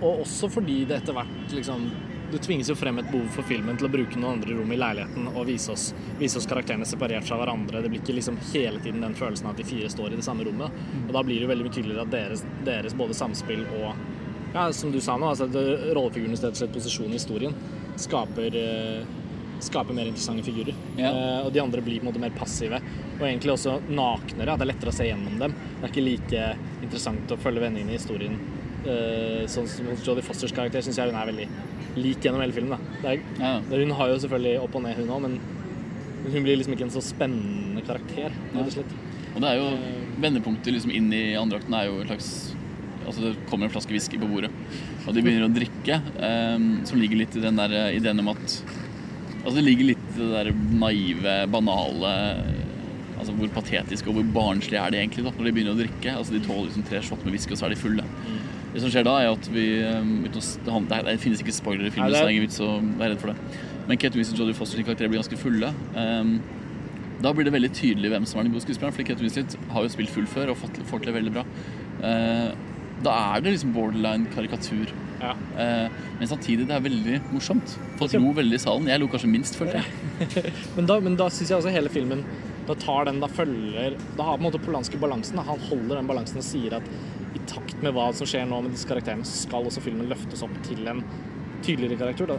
og 0.00 0.22
også 0.24 0.48
fordi 0.52 0.84
det 0.88 1.00
etter 1.00 1.16
hvert 1.16 1.52
liksom 1.56 1.90
Det 2.30 2.38
tvinges 2.44 2.68
jo 2.70 2.76
frem 2.78 3.00
et 3.00 3.08
behov 3.10 3.26
for 3.34 3.42
filmen 3.42 3.74
til 3.74 3.88
å 3.88 3.90
bruke 3.90 4.14
noen 4.14 4.36
andre 4.36 4.54
rom 4.54 4.70
i 4.70 4.76
leiligheten 4.78 5.24
og 5.32 5.48
vise 5.48 5.72
oss, 5.72 5.88
vise 6.20 6.38
oss 6.38 6.46
karakterene 6.46 6.86
separert 6.86 7.26
fra 7.26 7.40
hverandre. 7.40 7.80
Det 7.82 7.90
blir 7.90 7.98
ikke 8.04 8.14
liksom 8.14 8.36
hele 8.52 8.78
tiden 8.84 9.02
den 9.02 9.16
følelsen 9.18 9.48
av 9.48 9.56
at 9.56 9.58
de 9.58 9.66
fire 9.66 9.90
står 9.90 10.12
i 10.12 10.20
det 10.20 10.22
samme 10.22 10.46
rommet. 10.46 10.76
Og 11.08 11.10
da 11.16 11.24
blir 11.26 11.40
det 11.40 11.48
jo 11.48 11.50
veldig 11.50 11.66
mye 11.66 11.74
tydeligere 11.74 12.04
at 12.06 12.12
deres, 12.14 12.44
deres 12.68 12.94
både 12.94 13.18
samspill 13.18 13.64
og 13.80 13.88
ja, 14.54 14.68
som 14.78 14.94
du 14.94 15.00
sa 15.02 15.18
nå, 15.18 15.32
altså 15.32 15.50
rollefigurenes 15.50 16.44
rett 16.46 16.54
og 16.54 16.62
slett 16.62 16.78
posisjon 16.78 17.10
i 17.10 17.18
historien 17.18 17.58
skaper 17.98 18.56
eh, 18.62 19.10
skaper 19.60 19.94
mer 19.94 20.06
interessante 20.06 20.42
figurer. 20.42 20.74
Ja. 20.96 21.10
Eh, 21.10 21.46
og 21.46 21.52
de 21.52 21.60
andre 21.60 21.82
blir 21.84 22.00
på 22.00 22.06
en 22.06 22.10
måte 22.12 22.22
mer 22.22 22.34
passive. 22.36 22.80
Og 23.18 23.26
egentlig 23.26 23.54
også 23.54 23.76
naknere. 23.88 24.54
At 24.54 24.62
det 24.62 24.66
er 24.66 24.72
lettere 24.72 24.92
å 24.92 24.96
se 24.96 25.08
gjennom 25.08 25.36
dem. 25.40 25.54
Det 25.76 25.84
er 25.84 25.92
ikke 25.92 26.06
like 26.06 26.46
interessant 26.80 27.34
å 27.34 27.38
følge 27.40 27.64
vennene 27.66 27.92
i 27.92 27.98
historien. 27.98 28.38
Eh, 28.86 29.42
sånn 29.50 29.66
som 29.68 29.86
hos 29.92 30.04
Jodie 30.06 30.24
Fosters 30.24 30.52
karakter 30.56 30.80
syns 30.84 30.96
jeg 30.96 31.10
hun 31.10 31.18
er 31.20 31.28
veldig 31.28 31.48
lik 32.00 32.22
gjennom 32.24 32.40
hele 32.40 32.54
filmen. 32.56 32.78
Da. 32.78 33.00
Det 33.02 33.10
er, 33.10 33.22
Ja. 33.40 33.60
Hun 33.60 33.90
har 33.98 34.08
jo 34.08 34.18
selvfølgelig 34.22 34.60
opp 34.62 34.74
og 34.78 34.82
ned, 34.82 34.96
hun 34.96 35.08
òg, 35.08 35.20
men 35.26 35.40
hun 36.32 36.42
blir 36.44 36.56
liksom 36.56 36.72
ikke 36.76 36.86
en 36.88 36.94
så 36.94 37.02
spennende 37.04 37.82
karakter, 37.86 38.30
Ja. 38.54 38.60
og. 38.60 38.84
Og 39.34 39.40
det 39.42 39.48
er 39.50 39.56
jo 39.60 39.78
vendepunktet 40.20 40.72
liksom 40.74 40.90
inn 40.90 41.12
i 41.12 41.34
andre 41.38 41.58
akten 41.60 41.74
er 41.74 41.86
jo 41.86 42.00
en 42.00 42.06
slags 42.08 42.54
Altså 43.06 43.22
det 43.22 43.46
kommer 43.48 43.64
en 43.64 43.70
flaske 43.72 43.90
whisky 43.90 44.18
på 44.20 44.28
bordet, 44.28 44.50
og 45.06 45.14
de 45.14 45.22
begynner 45.22 45.48
å 45.48 45.54
drikke. 45.54 45.96
um, 46.20 46.84
som 46.84 47.00
ligger 47.00 47.16
litt 47.16 47.34
i 47.34 47.40
den 47.40 47.56
der 47.56 47.72
eh, 47.72 47.96
ideen 47.96 48.20
om 48.20 48.28
at 48.28 48.62
Altså 49.44 49.54
det 49.56 49.64
ligger 49.64 49.84
litt 49.86 49.98
i 50.16 50.18
det 50.20 50.28
der 50.30 50.52
naive, 50.52 51.46
banale 51.50 52.44
Altså 53.18 53.32
hvor 53.32 53.48
patetisk 53.48 54.06
og 54.08 54.14
hvor 54.14 54.24
barnslig 54.32 54.78
er 54.78 54.90
de 54.90 54.98
egentlig 55.00 55.24
da 55.24 55.30
når 55.32 55.44
de 55.44 55.52
begynner 55.52 55.74
å 55.74 55.80
drikke. 55.80 56.14
Altså 56.16 56.32
De 56.32 56.40
tåler 56.40 56.68
liksom 56.68 56.86
tre 56.88 57.00
shot 57.02 57.24
med 57.24 57.32
whisky, 57.34 57.52
og 57.52 57.58
så 57.58 57.66
er 57.66 57.74
de 57.74 57.80
fulle. 57.80 58.04
Det 58.70 58.84
som 58.84 58.92
skjer 58.92 59.06
da, 59.06 59.16
er 59.18 59.32
at 59.32 59.50
vi 59.50 59.66
eh, 59.82 60.12
det, 60.30 61.18
finnes 61.22 61.42
ikke 61.42 61.54
spoilere 61.56 61.90
i 61.90 61.94
filmen, 61.94 62.14
så 62.14 62.22
det 62.22 62.28
er 62.28 62.34
ingen 62.36 62.46
vits 62.46 62.62
å 62.62 62.70
være 62.78 63.14
redd 63.14 63.22
for 63.22 63.32
det. 63.32 63.66
Men 63.88 63.98
Kate 63.98 64.18
Winston 64.18 64.38
og 64.38 64.44
Jodie 64.44 64.58
Foster 64.58 64.78
sine 64.78 64.86
karakterer 64.86 65.10
blir 65.10 65.22
ganske 65.22 65.38
fulle. 65.40 65.72
Um, 65.96 66.36
da 67.20 67.32
blir 67.36 67.48
det 67.48 67.52
veldig 67.52 67.72
tydelig 67.76 68.10
hvem 68.12 68.26
som 68.28 68.40
er 68.40 68.46
den 68.46 68.54
gode 68.54 68.64
skuespilleren, 68.64 68.94
fordi 68.96 69.08
Kate 69.10 69.24
Winslet 69.24 69.56
har 69.74 69.84
jo 69.84 69.92
spilt 69.92 70.12
full 70.14 70.28
før 70.30 70.52
og 70.54 70.60
fått, 70.62 70.78
fått 70.88 71.08
det 71.08 71.14
veldig 71.16 71.32
bra. 71.34 71.44
Eh, 72.06 72.50
da 73.04 73.16
er 73.34 73.44
det 73.44 73.54
liksom 73.56 73.74
borderline 73.74 74.30
karikatur. 74.34 74.92
Ja. 75.20 75.34
Eh, 75.60 75.98
men 76.18 76.30
samtidig 76.30 76.68
det 76.68 76.76
er 76.76 76.84
veldig 76.84 77.18
morsomt. 77.32 77.74
Folk 78.00 78.14
lo 78.16 78.32
veldig 78.36 78.56
i 78.56 78.62
salen. 78.62 78.88
Jeg 78.88 79.02
lo 79.02 79.08
kanskje 79.12 79.32
minst, 79.32 79.58
følte 79.60 79.82
jeg. 79.82 80.46
Men 80.76 80.88
da, 80.88 80.98
men 81.00 81.14
da 81.16 81.30
syns 81.32 81.48
jeg 81.48 81.56
også 81.56 81.70
hele 81.72 81.88
filmen 81.88 82.20
Da 82.68 82.74
tar 82.76 83.06
den, 83.08 83.22
da 83.22 83.28
følger 83.32 83.94
Da 84.18 84.26
har 84.26 84.34
på 84.36 84.42
en 84.42 84.44
måte 84.44 84.58
Polanski 84.60 84.98
balansen. 85.00 85.38
da. 85.38 85.46
Han 85.48 85.62
holder 85.70 85.96
den 85.96 86.10
balansen 86.10 86.42
og 86.42 86.44
sier 86.44 86.76
at 86.76 86.90
i 87.40 87.48
takt 87.50 87.82
med 87.84 87.96
hva 87.96 88.10
som 88.16 88.28
skjer 88.28 88.46
nå 88.48 88.60
med 88.64 88.76
disse 88.76 88.88
karakterene, 88.88 89.26
så 89.26 89.46
skal 89.46 89.68
også 89.68 89.82
filmen 89.84 90.10
løftes 90.10 90.44
opp 90.46 90.56
til 90.68 90.86
en 90.90 91.02
tydeligere 91.64 91.98
karikatur. 92.00 92.26
Da. 92.30 92.38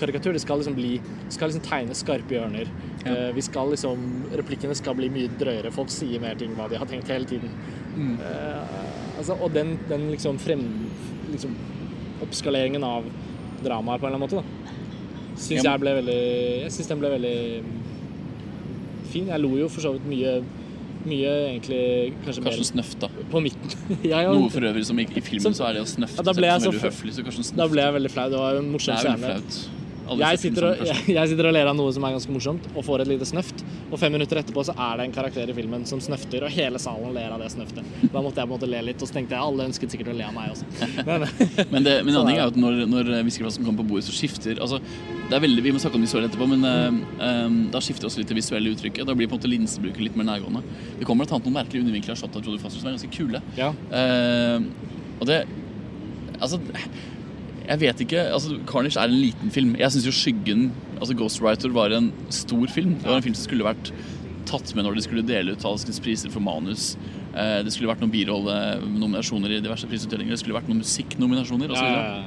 karikatur 0.00 0.32
det 0.32 0.40
skal 0.40 0.60
liksom 0.60 0.76
bli 0.76 0.94
skal 1.28 1.50
liksom 1.50 1.64
tegne 1.66 1.96
skarpe 1.96 2.36
hjørner. 2.36 2.70
Ja. 3.04 3.12
Eh, 3.12 3.30
vi 3.36 3.44
skal 3.44 3.70
liksom 3.74 4.06
Replikkene 4.32 4.76
skal 4.78 4.96
bli 4.98 5.10
mye 5.12 5.32
drøyere. 5.40 5.72
Folk 5.74 5.92
sier 5.92 6.22
mer 6.22 6.38
ting 6.40 6.54
hva 6.56 6.68
de 6.72 6.80
har 6.80 6.88
tenkt 6.88 7.12
hele 7.12 7.28
tiden. 7.28 7.52
Mm. 7.94 8.16
Uh, 8.18 9.18
altså, 9.18 9.36
og 9.38 9.52
den, 9.54 9.76
den 9.90 10.10
liksom 10.14 10.40
frem... 10.42 10.64
Liksom 11.30 11.54
oppskaleringen 12.22 12.84
av 12.86 13.06
dramaet 13.64 14.00
på 14.00 14.06
en 14.06 14.14
eller 14.14 14.20
annen 14.20 14.22
måte, 14.22 14.40
da. 14.40 14.44
Syns 15.34 15.64
Ja, 15.64 15.72
jeg 15.72 15.82
ble 15.82 15.96
veldig 15.96 16.20
Jeg 16.62 16.72
syns 16.76 16.90
den 16.92 17.00
ble 17.02 17.10
veldig 17.16 17.38
fin. 19.10 19.26
Jeg 19.28 19.42
lo 19.42 19.50
jo 19.58 19.70
for 19.72 19.84
så 19.84 19.94
vidt 19.96 20.06
mye 20.08 20.36
Mye 21.04 21.32
egentlig 21.50 22.14
kanskje, 22.24 22.44
Kanskje 22.46 22.68
snøft, 22.70 23.02
da. 23.02 23.10
På 23.34 23.42
midten. 23.44 23.76
Noe 24.38 24.50
for 24.54 24.66
øvrig 24.70 24.84
som 24.88 24.98
i, 25.02 25.06
i 25.10 25.22
filmen 25.24 25.44
Som- 25.50 25.56
så 25.58 25.68
er 25.70 25.78
det 25.78 25.84
å 25.84 25.88
snøfte 25.90 26.22
Ja, 26.22 26.34
jeg 26.54 26.66
som 26.66 26.74
veldig 26.74 26.82
uhøflig. 26.82 27.56
Da 27.58 27.68
ble 27.72 27.86
jeg 27.88 27.96
veldig 28.00 28.12
flau. 28.14 28.28
Det 28.32 28.40
var 28.44 28.60
en 28.62 28.70
morsom 28.74 29.00
scene. 29.02 29.34
Jeg 30.20 30.40
sitter, 30.42 30.66
og, 30.68 30.80
sånn 30.80 30.88
jeg, 30.90 31.14
jeg 31.18 31.30
sitter 31.32 31.48
og 31.48 31.54
ler 31.56 31.70
av 31.70 31.76
noe 31.78 31.92
som 31.96 32.04
er 32.06 32.14
ganske 32.16 32.34
morsomt, 32.34 32.66
og 32.74 32.84
får 32.86 33.04
et 33.04 33.10
lite 33.14 33.28
snøft. 33.28 33.64
Og 33.90 33.96
fem 34.00 34.12
minutter 34.14 34.40
etterpå 34.40 34.64
så 34.68 34.74
er 34.76 35.00
det 35.00 35.08
en 35.08 35.14
karakter 35.14 35.50
i 35.50 35.56
filmen 35.56 35.86
som 35.88 36.02
snøfter, 36.04 36.44
og 36.46 36.52
hele 36.54 36.80
salen 36.82 37.14
ler 37.16 37.34
av 37.34 37.42
det 37.42 37.50
snøftet. 37.54 37.88
Da 38.12 38.22
måtte 38.24 38.42
jeg 38.42 38.48
på 38.48 38.50
en 38.50 38.54
måte 38.54 38.70
le 38.70 38.82
litt, 38.90 39.00
og 39.00 39.10
så 39.10 39.18
tenkte 39.18 39.36
jeg 39.36 39.48
alle 39.48 39.68
ønsket 39.70 39.94
sikkert 39.94 40.12
å 40.12 40.16
le 40.18 40.28
av 40.28 40.34
meg 40.36 40.52
også. 40.54 40.68
Men, 41.08 41.26
Men, 41.70 41.86
det, 41.86 41.94
men 42.04 42.14
en 42.14 42.18
annen 42.20 42.30
ting 42.32 42.40
er 42.40 42.50
at 42.50 42.58
når, 42.60 42.80
når 42.90 43.10
whiskyflasken 43.26 43.66
kommer 43.66 43.84
på 43.84 43.94
bordet, 43.94 44.06
så 44.08 44.14
skifter 44.16 44.60
altså, 44.62 44.80
det 45.30 45.36
er 45.38 45.42
veldig, 45.44 45.62
Vi 45.64 45.72
må 45.74 45.80
snakke 45.82 45.98
om 45.98 46.04
visuelle 46.04 46.28
etterpå, 46.28 46.46
men 46.50 46.66
eh, 46.68 47.00
eh, 47.28 47.58
da 47.72 47.80
skifter 47.84 48.08
også 48.08 48.20
litt 48.20 48.30
det 48.32 48.36
visuelle 48.38 48.74
uttrykket. 48.74 49.06
Da 49.08 49.16
blir 49.16 49.30
på 49.30 49.36
en 49.36 49.40
måte 49.40 49.50
linsebruket 49.50 50.04
litt 50.04 50.18
mer 50.20 50.28
nærgående. 50.28 50.64
Det 50.98 51.08
kommer 51.08 51.28
bl.a. 51.28 51.40
noen 51.40 51.56
merkelige 51.56 51.84
undervinkler 51.86 52.16
av 52.16 52.20
shot 52.20 52.36
av 52.36 52.44
Jodie 52.44 52.60
Foster 52.62 52.82
som 52.82 52.90
er 52.90 52.98
ganske 52.98 53.12
kule. 53.14 53.40
ja. 53.60 53.72
Uh, 53.94 54.68
og 55.20 55.28
det 55.30 55.44
Altså 56.42 56.58
jeg 57.64 57.80
vet 57.80 58.00
ikke, 58.04 58.26
altså 58.34 58.58
Carnage 58.68 58.98
er 59.00 59.08
en 59.08 59.16
liten 59.20 59.50
film. 59.54 59.74
Jeg 59.80 59.92
syns 59.94 60.06
jo 60.08 60.12
Skyggen, 60.12 60.66
altså 60.98 61.16
Ghostwriter, 61.16 61.72
var 61.72 61.94
en 61.96 62.10
stor 62.34 62.66
film. 62.68 62.98
Det 63.00 63.08
var 63.08 63.16
en 63.20 63.24
film 63.24 63.36
som 63.38 63.46
skulle 63.48 63.64
vært 63.66 63.92
tatt 64.44 64.74
med 64.76 64.84
når 64.84 64.98
de 64.98 65.04
skulle 65.06 65.24
dele 65.24 65.54
ut 65.54 65.62
Talskens 65.64 66.00
priser 66.04 66.30
for 66.30 66.44
manus. 66.44 66.94
Eh, 67.32 67.62
Det 67.64 67.72
skulle 67.72 67.88
vært 67.88 68.02
noen 68.04 68.12
birollenominasjoner 68.12 69.56
i 69.56 69.60
diverse 69.64 69.88
prisutdelinger. 69.88 70.36
Det 70.36 70.42
skulle 70.42 70.58
vært 70.58 70.68
noen 70.68 70.82
musikknominasjoner 70.84 71.72
osv. 71.72 71.88
Ja. 71.88 72.24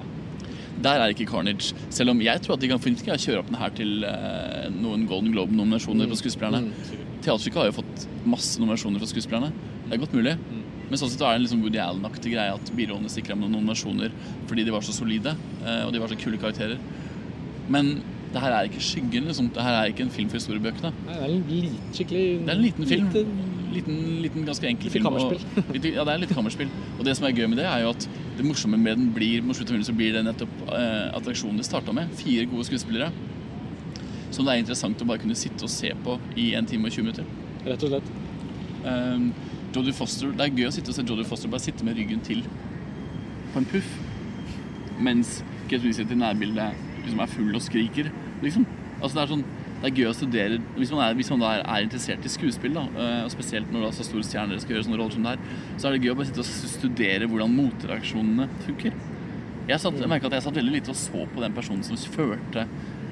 Der 0.81 1.01
er 1.01 1.13
ikke 1.13 1.25
Carnage. 1.29 1.73
Selv 1.89 2.13
om 2.13 2.19
jeg 2.21 2.41
tror 2.41 2.57
at 2.57 2.61
de 2.61 2.69
kan 2.69 2.81
fint 2.81 3.01
kjøre 3.05 3.39
opp 3.41 3.49
den 3.49 3.57
her 3.61 3.73
til 3.77 4.03
eh, 4.05 4.67
noen 4.73 5.05
Golden 5.09 5.33
Globe-nominasjoner 5.33 6.09
på 6.09 6.19
skuespillerne. 6.19 6.67
Mm. 6.67 6.97
Teaterstykket 7.25 7.61
har 7.61 7.69
jo 7.71 7.77
fått 7.79 8.05
masse 8.29 8.59
nominasjoner 8.61 9.01
fra 9.01 9.09
skuespillerne. 9.09 9.53
Det 9.87 9.95
er 9.97 10.01
godt 10.03 10.13
mulig. 10.17 10.35
Men 10.89 10.99
sånn 11.01 11.11
sett 11.11 11.21
er 11.21 11.33
det 11.33 11.39
en 11.41 11.45
liksom 11.45 11.63
Woody 11.65 11.79
Allen-aktig 11.83 12.31
greie 12.31 12.53
at 12.55 12.69
birollene 12.77 13.11
stikker 13.11 13.33
av 13.35 13.41
med 13.41 13.49
noen 13.49 13.59
nominasjoner 13.59 14.13
fordi 14.47 14.63
de 14.63 14.71
var 14.71 14.85
så 14.87 14.95
solide 14.95 15.33
eh, 15.65 15.81
og 15.83 15.91
de 15.91 15.99
var 15.99 16.11
så 16.11 16.19
kule 16.19 16.39
karakterer. 16.39 16.79
Men 17.67 17.97
det 18.33 18.41
her 18.43 18.53
er 18.55 18.69
ikke 18.69 18.83
skyggen. 18.83 19.27
liksom. 19.31 19.49
Det 19.55 19.63
her 19.63 19.75
er 19.81 19.91
ikke 19.91 20.05
en 20.05 20.13
film 20.13 20.29
for 20.31 20.39
historiebøkene. 20.39 20.91
Nei, 21.07 21.13
Det 21.13 21.23
er 21.23 21.35
en 21.35 21.45
liten, 21.51 21.93
skikkelig 21.95 22.25
Det 22.39 22.49
er 22.49 22.57
en 22.57 22.65
liten 22.65 22.91
film. 22.91 23.13
Liten, 23.13 23.45
Liten, 23.67 23.95
liten 24.23 24.45
ganske 24.47 24.67
enkel 24.67 24.89
film. 24.89 25.07
Og, 25.11 25.33
ja, 25.75 26.03
det 26.07 26.13
er 26.13 26.21
litt 26.21 26.31
kammerspill. 26.31 26.69
Og 26.97 27.03
det 27.05 27.17
som 27.17 27.27
er 27.27 27.33
gøy 27.35 27.49
med 27.51 27.59
det, 27.59 27.65
er 27.67 27.83
jo 27.83 27.89
at 27.91 28.07
det 28.37 28.45
morsomme 28.47 28.79
med 28.79 28.95
den 28.95 29.09
blir 29.13 29.43
mot 29.43 29.57
slutten 29.57 29.83
så 29.83 29.93
blir 29.93 30.15
det 30.15 30.23
nettopp 30.23 30.53
eh, 30.71 31.09
attraksjonen 31.17 31.59
det 31.59 31.65
starta 31.67 31.95
med. 31.95 32.13
Fire 32.15 32.47
gode 32.47 32.63
skuespillere. 32.69 33.11
Som 34.31 34.47
det 34.47 34.55
er 34.55 34.63
interessant 34.63 35.03
å 35.03 35.07
bare 35.09 35.19
kunne 35.23 35.35
sitte 35.35 35.67
og 35.67 35.73
se 35.73 35.91
på 36.05 36.15
i 36.39 36.53
1 36.55 36.71
time 36.71 36.87
og 36.87 36.95
20 36.95 37.07
minutter. 37.09 37.27
Rett 37.67 37.83
og 37.83 37.91
slett. 37.91 38.09
Um, 38.87 39.29
Jodie 39.75 39.93
Foster, 39.93 40.31
Det 40.31 40.45
er 40.45 40.55
gøy 40.55 40.69
å 40.69 40.73
sitte 40.73 40.93
og 40.93 40.97
se 40.97 41.05
Jodie 41.05 41.27
Foster 41.27 41.51
bare 41.51 41.63
sitte 41.63 41.85
med 41.85 41.97
ryggen 41.99 42.23
til 42.25 42.43
på 43.53 43.61
en 43.61 43.69
puff. 43.69 43.87
Mens 44.99 45.41
Kate 45.67 45.83
Winslet 45.83 46.11
i 46.11 46.17
nærbildet 46.17 46.83
liksom 47.03 47.21
er 47.23 47.31
full 47.31 47.55
og 47.55 47.63
skriker. 47.63 48.11
Liksom. 48.43 48.65
Altså 48.97 49.13
det 49.17 49.23
er 49.23 49.33
sånn 49.35 49.47
det 49.77 49.91
er 49.91 49.99
gøy 49.99 50.07
å 50.09 50.13
studere 50.17 50.57
Hvis 50.73 50.91
man 50.93 51.03
er, 51.05 51.15
hvis 51.17 51.29
man 51.29 51.43
er, 51.45 51.59
er 51.61 51.83
interessert 51.85 52.23
i 52.25 52.31
skuespill, 52.33 52.73
da, 52.73 52.87
eh, 52.97 53.19
og 53.27 53.33
spesielt 53.33 53.69
når 53.73 53.85
da 53.85 53.91
så 53.93 54.05
store 54.07 54.25
stjerner 54.25 54.61
skal 54.61 54.73
gjøre 54.73 54.87
sånne 54.87 54.97
roller 54.97 55.13
som 55.13 55.27
det 55.27 55.35
her, 55.35 55.59
så 55.77 55.89
er 55.89 55.93
det 55.93 55.99
gøy 56.01 56.13
å 56.13 56.17
bare 56.17 56.29
sitte 56.31 56.41
og 56.41 56.71
studere 56.71 57.27
hvordan 57.29 57.53
motreaksjonene 57.53 58.47
funker. 58.65 58.95
Jeg, 59.67 59.81
satt, 59.83 59.99
jeg 60.01 60.09
merket 60.09 60.31
at 60.31 60.39
jeg 60.39 60.47
satt 60.47 60.57
veldig 60.57 60.73
lite 60.79 60.93
og 60.93 60.97
så 60.97 61.27
på 61.29 61.43
den 61.43 61.53
personen 61.53 61.85
som 61.85 61.99
førte 62.15 62.63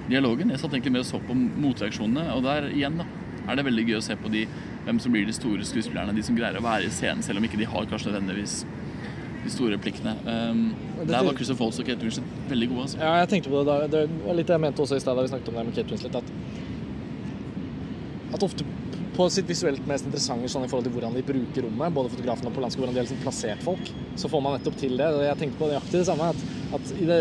dialogen. 0.09 0.53
Jeg 0.53 0.61
satt 0.63 0.73
egentlig 0.73 0.95
mer 0.95 1.05
og 1.05 1.09
så 1.11 1.21
på 1.21 1.37
motreaksjonene, 1.37 2.25
og 2.33 2.41
der 2.47 2.71
igjen 2.71 2.97
da, 3.01 3.05
er 3.45 3.59
det 3.59 3.67
veldig 3.67 3.85
gøy 3.85 3.99
å 3.99 4.05
se 4.07 4.17
på 4.17 4.31
de, 4.33 4.47
hvem 4.86 5.00
som 5.02 5.13
blir 5.13 5.26
de 5.28 5.34
store 5.36 5.65
skuespillerne, 5.65 6.15
de 6.15 6.24
som 6.26 6.38
greier 6.38 6.58
å 6.60 6.65
være 6.65 6.88
i 6.88 6.93
scenen, 6.93 7.24
selv 7.26 7.41
om 7.41 7.48
ikke 7.48 7.60
de 7.62 7.67
har 7.69 7.88
kanskje 7.89 8.12
nødvendigvis 8.12 8.54
de 9.45 9.52
store 9.54 9.76
replikkene. 9.76 10.13
Um, 10.26 10.62
der 11.06 11.26
var 11.26 11.34
Christopher 11.38 11.67
Waltz 11.67 11.82
og 11.82 11.86
Kate 11.89 12.02
Winslet 12.06 12.50
veldig 12.50 12.69
gode. 12.71 12.88
Altså. 12.88 13.02
Ja, 13.02 13.12
jeg 13.21 13.30
tenkte 13.34 13.52
på 13.54 13.62
det 13.62 13.67
da. 13.69 13.76
Det 13.91 14.06
var 14.26 14.39
litt 14.39 14.50
det 14.50 14.58
jeg 14.58 14.63
mente 14.63 14.86
også 14.86 14.98
i 14.98 15.04
stedet 15.04 15.17
da 15.19 15.26
vi 15.26 15.34
snakket 15.34 15.52
om 15.52 15.60
det 15.60 15.65
med 15.67 15.78
Kate 15.78 15.93
Winslet. 15.93 16.15
At, 16.21 16.28
at 18.38 18.48
ofte 18.50 18.65
på 19.15 19.30
sitt 19.32 19.48
visuelt 19.48 19.86
mest 19.88 20.08
interessante 20.10 20.50
sånn 20.52 20.65
i 20.65 20.69
forhold 20.71 20.89
til 20.89 20.95
hvordan 20.98 21.13
de 21.15 21.24
bruker 21.24 21.63
rommet, 21.63 21.93
både 21.95 22.12
fotografen 22.12 22.50
og 22.50 22.56
Polanski, 22.58 22.82
hvordan 22.82 22.98
de 22.98 23.00
har 23.00 23.08
liksom 23.08 23.21
plassert 23.24 23.62
folk, 23.63 23.91
så 24.19 24.32
får 24.32 24.43
man 24.43 24.58
nettopp 24.58 24.76
til 24.82 24.98
det. 25.00 25.08
Og 25.13 25.24
jeg 25.24 25.39
tenkte 25.39 25.62
på 25.62 25.69
nøyaktig 25.69 26.02
det 26.02 26.08
samme. 26.10 26.32
At, 26.34 26.39
at 26.76 26.91
i, 26.98 27.08
det, 27.08 27.19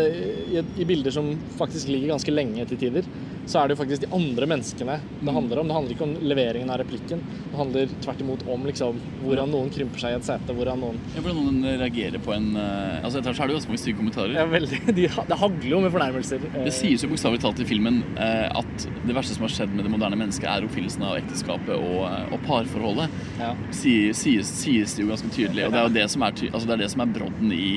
i, 0.57 0.65
i 0.83 0.87
bilder 0.89 1.15
som 1.15 1.31
faktisk 1.55 1.93
ligger 1.93 2.15
ganske 2.15 2.35
lenge 2.35 2.67
til 2.71 2.81
tider, 2.81 3.07
så 3.45 3.59
er 3.61 3.67
det 3.67 3.75
jo 3.75 3.81
faktisk 3.83 4.05
de 4.05 4.09
andre 4.15 4.47
menneskene 4.49 4.97
det 5.21 5.33
handler 5.35 5.61
om. 5.61 5.69
Det 5.69 5.75
handler 5.77 5.95
ikke 5.95 6.05
om 6.07 6.13
leveringen 6.25 6.71
av 6.73 6.79
replikken. 6.81 7.21
Det 7.51 7.59
handler 7.59 7.91
tvert 8.03 8.23
imot 8.25 8.45
om 8.51 8.65
liksom, 8.65 8.99
hvordan 9.21 9.51
noen 9.53 9.69
krymper 9.73 10.01
seg 10.01 10.15
i 10.15 10.19
et 10.19 10.27
sete, 10.27 10.55
hvordan 10.57 10.81
noen 10.81 10.97
Ja, 11.13 11.21
hvordan 11.21 11.39
noen 11.43 11.79
reagerer 11.81 12.21
på 12.25 12.33
en 12.35 12.51
uh, 12.57 13.03
Altså 13.05 13.19
Etter 13.19 13.31
hvert 13.31 13.43
er 13.43 13.51
det 13.51 13.55
jo 13.55 13.59
ganske 13.59 13.71
mange 13.73 13.83
stygge 13.83 13.99
kommentarer. 14.01 14.33
ja, 14.39 14.45
veldig, 14.49 14.81
de, 14.97 15.07
Det 15.29 15.39
hagler 15.41 15.69
jo 15.69 15.81
med 15.85 15.93
fornærmelser. 15.93 16.47
Det 16.55 16.73
sies 16.75 17.05
jo 17.05 17.11
bokstavelig 17.11 17.43
talt 17.45 17.61
i 17.61 17.67
filmen 17.69 18.01
eh, 18.17 18.47
at 18.49 18.87
det 19.05 19.15
verste 19.15 19.37
som 19.37 19.45
har 19.45 19.53
skjedd 19.53 19.73
med 19.75 19.85
det 19.85 19.93
moderne 19.93 20.19
mennesket, 20.19 20.49
er 20.49 20.65
oppfyllelsen 20.67 21.05
av 21.05 21.17
ekteskapet 21.21 21.73
og, 21.75 22.01
eh, 22.09 22.33
og 22.33 22.43
parforholdet. 22.47 23.21
Ja. 23.39 23.53
Sies, 23.75 24.21
sies, 24.25 24.51
sies 24.63 24.97
det 24.97 25.05
jo 25.05 25.11
ganske 25.13 25.31
tydelig. 25.35 25.67
Og 25.67 25.75
det 25.75 25.81
er 25.81 25.89
jo 25.89 25.95
det 25.99 26.09
som 26.13 26.25
er, 26.25 26.45
altså 26.51 26.65
det 26.65 26.77
er, 26.77 26.83
det 26.85 26.91
som 26.95 27.05
er 27.05 27.15
brodden 27.19 27.53
i, 27.55 27.71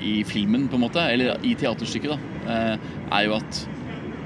i 0.00 0.14
filmen, 0.28 0.68
på 0.70 0.78
en 0.78 0.84
måte, 0.86 1.04
eller 1.12 1.40
i 1.46 1.56
teaterstykket, 1.58 2.14
da, 2.14 2.48
eh, 2.54 2.90
er 3.10 3.28
jo 3.28 3.36
at 3.40 3.64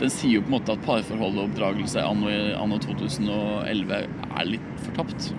den 0.01 0.13
sier 0.13 0.39
jo 0.39 0.45
på 0.45 0.51
en 0.51 0.57
måte 0.57 0.75
at 0.75 0.85
parforhold 0.87 1.39
og 1.39 1.49
oppdragelse 1.49 2.03
anno, 2.03 2.31
anno 2.59 2.79
2011 2.83 4.01
er 4.01 4.49
litt 4.49 4.71
fortapt. 4.87 5.31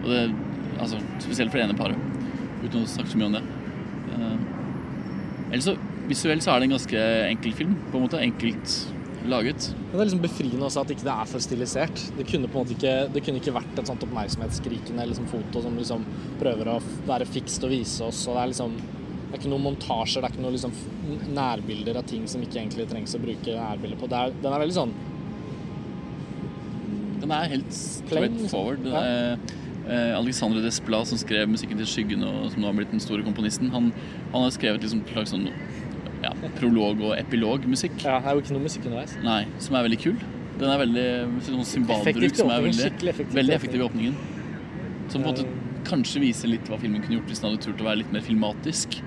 Og 0.00 0.08
det, 0.08 0.22
altså, 0.78 1.00
spesielt 1.20 1.52
for 1.52 1.60
det 1.60 1.66
ene 1.66 1.76
paret, 1.76 2.06
uten 2.62 2.82
å 2.82 2.88
snakke 2.88 3.12
så 3.12 3.20
mye 3.20 3.28
om 3.28 3.36
det. 3.36 3.42
Uh, 4.14 5.50
Ellers 5.50 5.66
så, 5.66 5.74
visuelt 6.08 6.44
så 6.44 6.54
er 6.54 6.62
det 6.62 6.70
en 6.70 6.76
ganske 6.76 7.04
enkel 7.26 7.54
film, 7.58 7.76
på 7.90 7.98
en 7.98 8.06
måte. 8.06 8.22
Enkelt 8.22 8.78
laget. 9.28 9.66
Men 9.76 9.92
det 9.92 10.00
er 10.00 10.08
liksom 10.08 10.22
befriende 10.22 10.64
også 10.64 10.84
at 10.84 10.92
ikke 10.94 11.04
det 11.04 11.12
er 11.12 11.28
for 11.28 11.44
stilisert. 11.44 12.04
Det 12.16 12.24
kunne 12.30 12.48
på 12.48 12.56
en 12.56 12.64
måte 12.64 12.76
ikke, 12.76 12.94
det 13.12 13.22
kunne 13.26 13.42
ikke 13.42 13.52
vært 13.52 13.82
et 13.82 13.90
sånt 13.90 14.06
oppmerksomhetsskrikende 14.06 15.04
liksom, 15.10 15.28
foto 15.30 15.64
som 15.66 15.76
liksom 15.76 16.06
prøver 16.40 16.72
å 16.72 16.78
være 17.08 17.28
fikst 17.28 17.66
og 17.66 17.74
vise 17.74 18.06
oss. 18.06 18.22
Og 18.30 18.38
det 18.38 18.44
er 18.44 18.52
liksom 18.54 18.78
det 19.30 19.36
er 19.36 19.42
ikke 19.44 19.50
noen 19.52 19.62
montasjer, 19.62 20.24
det 20.24 20.26
er 20.26 20.32
ikke 20.34 20.42
noen 20.42 20.54
liksom 20.56 20.72
nærbilder 21.36 21.98
av 22.00 22.06
ting 22.10 22.24
som 22.26 22.42
ikke 22.42 22.58
egentlig 22.58 22.88
trengs 22.90 23.14
å 23.14 23.20
bruke 23.22 23.52
nærbilder 23.54 24.00
på. 24.00 24.08
Det 24.10 24.18
er, 24.18 24.32
den 24.42 24.50
er 24.50 24.62
veldig 24.64 24.74
sånn 24.74 24.94
Den 27.20 27.34
er 27.36 27.52
helt 27.52 27.76
straight 27.76 28.40
forward. 28.50 28.88
Ja. 28.90 29.02
Eh, 29.86 30.16
Alexandre 30.18 30.64
Desplat, 30.64 31.06
som 31.12 31.20
skrev 31.20 31.46
musikken 31.52 31.78
til 31.78 31.86
Skyggen, 31.86 32.24
og 32.26 32.50
som 32.50 32.64
nå 32.64 32.72
har 32.72 32.74
blitt 32.80 32.90
den 32.90 33.02
store 33.02 33.22
komponisten, 33.26 33.70
han, 33.74 33.92
han 34.32 34.48
har 34.48 34.50
skrevet 34.56 34.82
liksom 34.82 35.04
slags 35.12 35.34
sånn 35.36 35.46
ja, 36.24 36.34
prolog- 36.58 37.00
og 37.06 37.14
epilogmusikk. 37.20 38.00
Ja, 38.02 38.18
det 38.18 38.32
er 38.32 38.36
jo 38.36 38.44
ikke 38.44 38.56
noe 38.56 38.66
musikk 38.66 38.90
underveis. 38.90 39.14
Nei, 39.22 39.44
som 39.62 39.78
er 39.78 39.86
veldig 39.86 40.00
kul. 40.02 40.18
Den 40.60 40.68
er 40.74 40.82
veldig 40.82 41.06
sånn 41.46 41.64
symbalbruk 41.68 42.36
som 42.36 42.50
er 42.52 42.66
veldig, 42.66 43.14
veldig 43.30 43.56
effektiv 43.56 43.80
i 43.80 43.86
åpningen. 43.86 44.18
Som 45.10 45.22
på 45.22 45.30
en 45.30 45.30
måte 45.30 45.46
kanskje 45.88 46.22
vise 46.26 46.50
litt 46.50 46.66
hva 46.68 46.78
filmen 46.80 47.02
kunne 47.02 47.18
gjort 47.18 47.30
hvis 47.30 47.40
den 47.42 47.50
hadde 47.50 47.64
turt 47.64 47.80
å 47.80 47.88
være 47.88 48.02
litt 48.02 48.12
mer 48.14 48.26
filmatisk. 48.26 49.00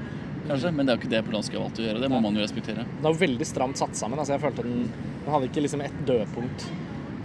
Kanskje, 0.48 0.72
Men 0.76 0.86
det 0.86 0.94
er 0.94 0.98
jo 0.98 1.02
ikke 1.04 1.12
det 1.14 1.24
Polanski 1.28 1.58
har 1.58 1.64
valgt 1.66 1.80
å 1.80 1.86
gjøre. 1.86 2.02
Det 2.04 2.10
må 2.12 2.20
man 2.24 2.36
jo 2.36 2.44
respektere. 2.44 2.84
Den 2.98 3.08
jo 3.14 3.20
veldig 3.22 3.48
stramt 3.48 3.80
satt 3.80 3.96
sammen. 3.96 4.20
Altså, 4.20 4.36
jeg 4.36 4.44
følte 4.44 4.66
den, 4.68 4.88
den 5.24 5.32
hadde 5.32 5.50
ikke 5.50 5.64
liksom 5.64 5.84
ett 5.86 6.02
dødpunkt. 6.08 6.68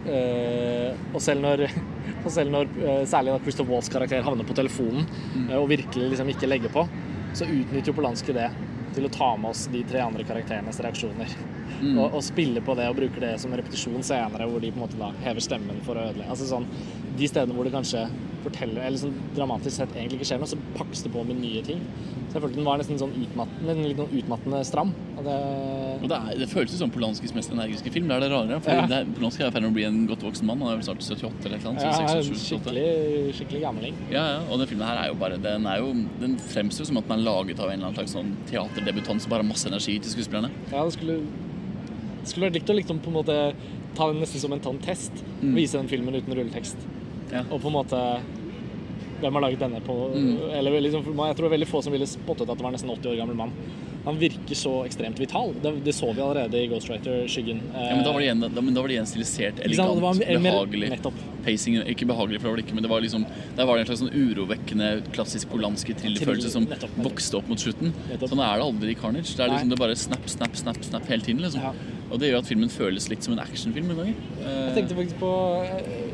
Uh, 0.09 0.94
og 1.12 1.20
selv 1.20 1.42
når, 1.44 1.64
og 2.24 2.31
selv 2.33 2.54
når 2.54 2.70
uh, 2.78 3.02
særlig 3.11 3.35
da 3.35 3.42
Christoph 3.42 3.72
Waltz 3.72 3.90
karakter 3.92 4.24
havner 4.24 4.46
på 4.46 4.57
telefonen 4.57 5.04
Mm. 5.35 5.50
uh, 5.50 5.59
og 5.59 5.68
virkelig 5.68 6.12
liksom 6.14 6.31
ikke 6.33 6.48
legger 6.48 6.72
på, 6.72 6.87
så 7.37 7.44
utnytter 7.44 7.90
jo 7.90 7.96
Polanski 7.98 8.33
det 8.37 8.48
til 8.94 9.04
å 9.04 9.12
ta 9.12 9.35
med 9.37 9.50
oss 9.50 9.66
de 9.72 9.83
tre 9.87 10.00
andre 10.00 10.24
karakterenes 10.26 10.81
reaksjoner. 10.85 11.35
Mm. 11.82 11.98
Og, 12.02 12.14
og 12.18 12.22
spiller 12.26 12.64
på 12.66 12.74
det 12.78 12.88
og 12.90 12.96
bruker 12.98 13.20
det 13.22 13.34
som 13.42 13.52
repetisjon 13.54 14.02
senere, 14.02 14.48
hvor 14.50 14.60
de 14.64 14.72
på 14.74 14.80
en 14.80 14.86
måte 14.86 14.98
da 14.98 15.12
hever 15.24 15.44
stemmen 15.44 15.78
for 15.86 15.94
å 15.98 16.08
ødelegge. 16.10 16.30
Altså 16.34 16.48
sånn, 16.50 16.66
De 17.18 17.26
stedene 17.26 17.54
hvor 17.56 17.66
det 17.66 17.72
kanskje 17.74 18.04
forteller, 18.44 18.84
eller 18.86 19.00
sånn 19.02 19.14
dramatisk 19.34 19.74
sett 19.80 19.94
egentlig 19.96 20.20
ikke 20.20 20.28
skjer 20.30 20.38
noe, 20.38 20.46
så 20.46 20.58
pakkes 20.76 21.00
det 21.02 21.10
på 21.10 21.24
med 21.26 21.40
nye 21.42 21.62
ting. 21.66 21.80
Så 22.28 22.36
jeg 22.36 22.42
følte 22.44 22.58
den 22.60 22.66
var 22.68 22.78
nesten 22.78 22.98
sånn 23.00 23.14
utmattende, 23.18 23.74
litt 23.88 23.98
sånn 23.98 24.12
utmattende 24.20 24.60
stram. 24.68 24.92
Og 25.18 25.24
det, 25.26 25.34
Og 25.98 26.04
det, 26.12 26.18
er, 26.18 26.38
det 26.44 26.48
føles 26.52 26.74
jo 26.74 26.78
som 26.78 26.92
Polanskis 26.94 27.32
mest 27.34 27.50
energiske 27.50 27.90
film. 27.90 28.06
Det 28.10 28.14
er 28.18 28.22
det 28.22 28.28
rare. 28.30 28.58
For 28.62 28.70
Ja. 28.78 28.84
det 28.86 28.98
er, 29.00 29.08
Polanski 29.16 29.42
er 29.42 29.50
i 29.50 29.54
ferd 29.56 29.64
med 29.66 29.72
å 29.72 29.76
bli 29.78 29.86
en 29.88 29.98
godt 30.06 30.22
voksen 30.28 30.46
mann. 30.46 30.62
Han 30.62 30.70
er 30.70 30.78
vel 30.78 30.86
snart 30.86 31.02
78 31.02 31.48
eller 31.48 31.64
noe. 31.64 31.74
ja, 31.82 31.90
så 31.96 32.04
er 32.04 32.22
66, 32.22 32.30
78. 32.30 32.44
skikkelig, 32.44 33.34
skikkelig 33.40 33.62
gamling. 33.64 33.98
Ja, 34.14 34.24
ja, 34.36 34.38
og 34.46 34.62
den 34.62 34.70
filmen 34.70 34.86
her 34.86 35.02
er 35.02 35.10
jo 35.10 35.18
bare 35.18 35.40
Den, 35.42 35.66
er 35.66 35.82
jo, 35.82 35.90
den 36.22 36.38
fremstår 36.52 36.86
som 36.92 37.00
at 37.02 37.08
den 37.10 37.18
er 37.18 37.24
laget 37.26 37.58
av 37.58 37.72
en 37.72 37.80
eller 37.80 37.90
annen 37.90 37.98
slags 37.98 38.14
sånn 38.14 38.30
teaterdebutant 38.52 39.24
som 39.24 39.30
bare 39.34 39.42
har 39.42 39.50
masse 39.50 39.66
energi 39.66 39.98
til 39.98 40.14
skuespillerne. 40.14 40.52
Ja, 40.70 40.84
det 40.84 40.94
skulle, 40.94 41.18
det 42.22 42.28
skulle 42.31 42.48
vært 42.48 42.59
likt 42.61 42.70
å 42.70 42.76
liksom 42.78 42.98
på 43.04 43.11
en 43.12 43.18
måte 43.20 43.38
ta 43.96 44.09
den 44.12 44.20
nesten 44.22 44.40
som 44.40 44.52
en 44.52 44.61
tann 44.61 44.78
test. 44.85 45.12
Vise 45.40 45.78
den 45.78 45.88
filmen 45.88 46.14
uten 46.14 46.35
rulletekst. 46.35 46.76
Ja. 47.33 47.44
Og 47.50 47.61
på 47.61 47.68
en 47.68 47.76
måte 47.81 48.02
Hvem 49.18 49.35
har 49.35 49.42
laget 49.42 49.59
denne 49.59 49.81
på 49.83 49.94
Eller 50.54 50.78
liksom, 50.81 51.02
Jeg 51.02 51.35
tror 51.37 51.42
det 51.42 51.48
er 51.50 51.54
veldig 51.57 51.66
få 51.68 51.81
som 51.83 51.92
ville 51.92 52.07
spottet 52.07 52.48
at 52.48 52.57
det 52.57 52.62
var 52.64 52.70
nesten 52.70 52.88
80 52.94 53.11
år 53.11 53.16
gammel 53.18 53.35
mann. 53.37 53.50
Han 54.04 54.16
virker 54.16 54.54
så 54.57 54.85
ekstremt 54.87 55.18
vital. 55.20 55.50
Det, 55.61 55.72
det 55.85 55.92
så 55.92 56.12
vi 56.14 56.22
allerede 56.22 56.61
i 56.62 56.68
Ghostwriter 56.70 57.26
Skyggen. 57.28 57.59
Ja, 57.74 57.96
men 57.96 58.04
da 58.07 58.12
var 58.14 58.22
det 58.22 58.28
igjen, 58.28 58.40
da, 58.40 58.48
da 58.54 58.62
var 58.81 58.88
det 58.88 58.94
igjen 58.94 59.09
stilisert, 59.11 59.59
elegant, 59.66 59.98
Det 59.98 60.04
var 60.07 60.40
behagelig. 60.46 60.88
nettopp. 60.94 61.18
Pacing, 61.44 61.81
ikke 61.92 62.07
behagelig, 62.09 62.38
for 62.40 62.46
det 62.46 62.52
var 62.54 62.61
det 62.62 62.64
ikke, 62.68 62.78
men 62.78 62.87
det 62.87 62.90
var 62.94 63.02
liksom 63.04 63.26
Der 63.59 63.66
var 63.68 63.76
det 63.76 63.83
en 63.83 63.90
slags 63.90 64.02
sånn 64.04 64.14
urovekkende 64.14 64.88
klassisk 65.12 65.50
polanski 65.50 65.98
thrillerfølelse 65.98 66.54
som 66.54 66.64
Nettopp, 66.70 66.94
nettopp. 66.94 67.11
vokste 67.11 67.42
opp 67.42 67.50
mot 67.50 67.59
slutten. 67.61 67.92
Nettopp. 68.09 68.31
Sånn 68.33 68.44
er 68.46 68.54
det 68.62 68.68
aldri 68.70 68.94
i 68.94 68.98
Carnage. 69.02 69.35
Det 69.35 69.44
er 69.44 69.52
liksom 69.57 69.74
det 69.74 69.81
bare 69.83 69.98
snap, 69.98 70.24
snap, 70.31 70.57
snap, 70.57 70.78
snap 70.87 71.11
hele 71.11 71.26
tiden. 71.26 71.42
liksom. 71.42 71.61
Ja. 71.66 71.74
Og 72.08 72.16
det 72.20 72.30
gjør 72.30 72.38
at 72.40 72.48
filmen 72.48 72.70
føles 72.72 73.08
litt 73.12 73.22
som 73.26 73.34
en 73.34 73.42
actionfilm 73.42 73.90
noen 73.90 73.98
ganger. 74.00 74.20
Jeg 74.48 74.74
tenkte 74.78 74.96
faktisk 74.96 75.18
på 75.20 75.32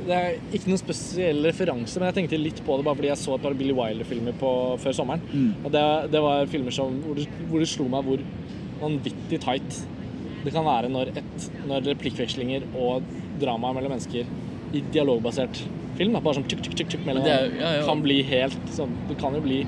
Det 0.09 0.17
er 0.17 0.35
ikke 0.57 0.69
noen 0.73 0.81
spesiell 0.83 1.39
referanse, 1.47 2.01
men 2.01 2.09
jeg 2.11 2.17
tenkte 2.19 2.41
litt 2.41 2.59
på 2.67 2.77
det 2.81 2.85
bare 2.89 2.99
fordi 2.99 3.11
jeg 3.13 3.21
så 3.23 3.37
et 3.37 3.45
par 3.47 3.55
Billy 3.55 3.73
Wilder-filmer 3.79 4.35
før 4.83 4.97
sommeren. 4.99 5.23
Og 5.65 5.71
det, 5.73 5.85
det 6.13 6.21
var 6.25 6.51
filmer 6.51 6.75
som, 6.75 6.99
hvor, 7.07 7.15
det, 7.21 7.29
hvor 7.49 7.63
det 7.63 7.69
slo 7.71 7.87
meg 7.93 8.05
hvor 8.09 8.25
vanvittig 8.83 9.39
tight 9.45 9.79
det 10.45 10.53
kan 10.53 10.67
være 10.67 10.91
når, 10.93 11.15
et, 11.17 11.47
når 11.71 11.87
replikkvekslinger 11.95 12.67
og 12.77 13.07
drama 13.41 13.71
mellom 13.73 13.95
mennesker 13.95 14.27
i 14.77 14.83
dialogbasert 14.93 15.63
film, 15.97 16.13
da, 16.13 16.21
bare 16.21 16.37
sånn 16.41 16.49
tuk, 16.51 16.61
tuk, 16.67 16.75
tuk, 16.77 16.91
tuk 16.91 17.07
mellom 17.07 17.25
det 17.25 17.33
er- 17.33 17.55
ja, 17.61 17.71
ja. 17.79 17.85
kan 17.87 18.03
bli 18.03 18.19
helt 18.27 18.59
sånn 18.75 18.93
Det 19.09 19.17
kan 19.23 19.33
jo 19.39 19.41
bli 19.47 19.63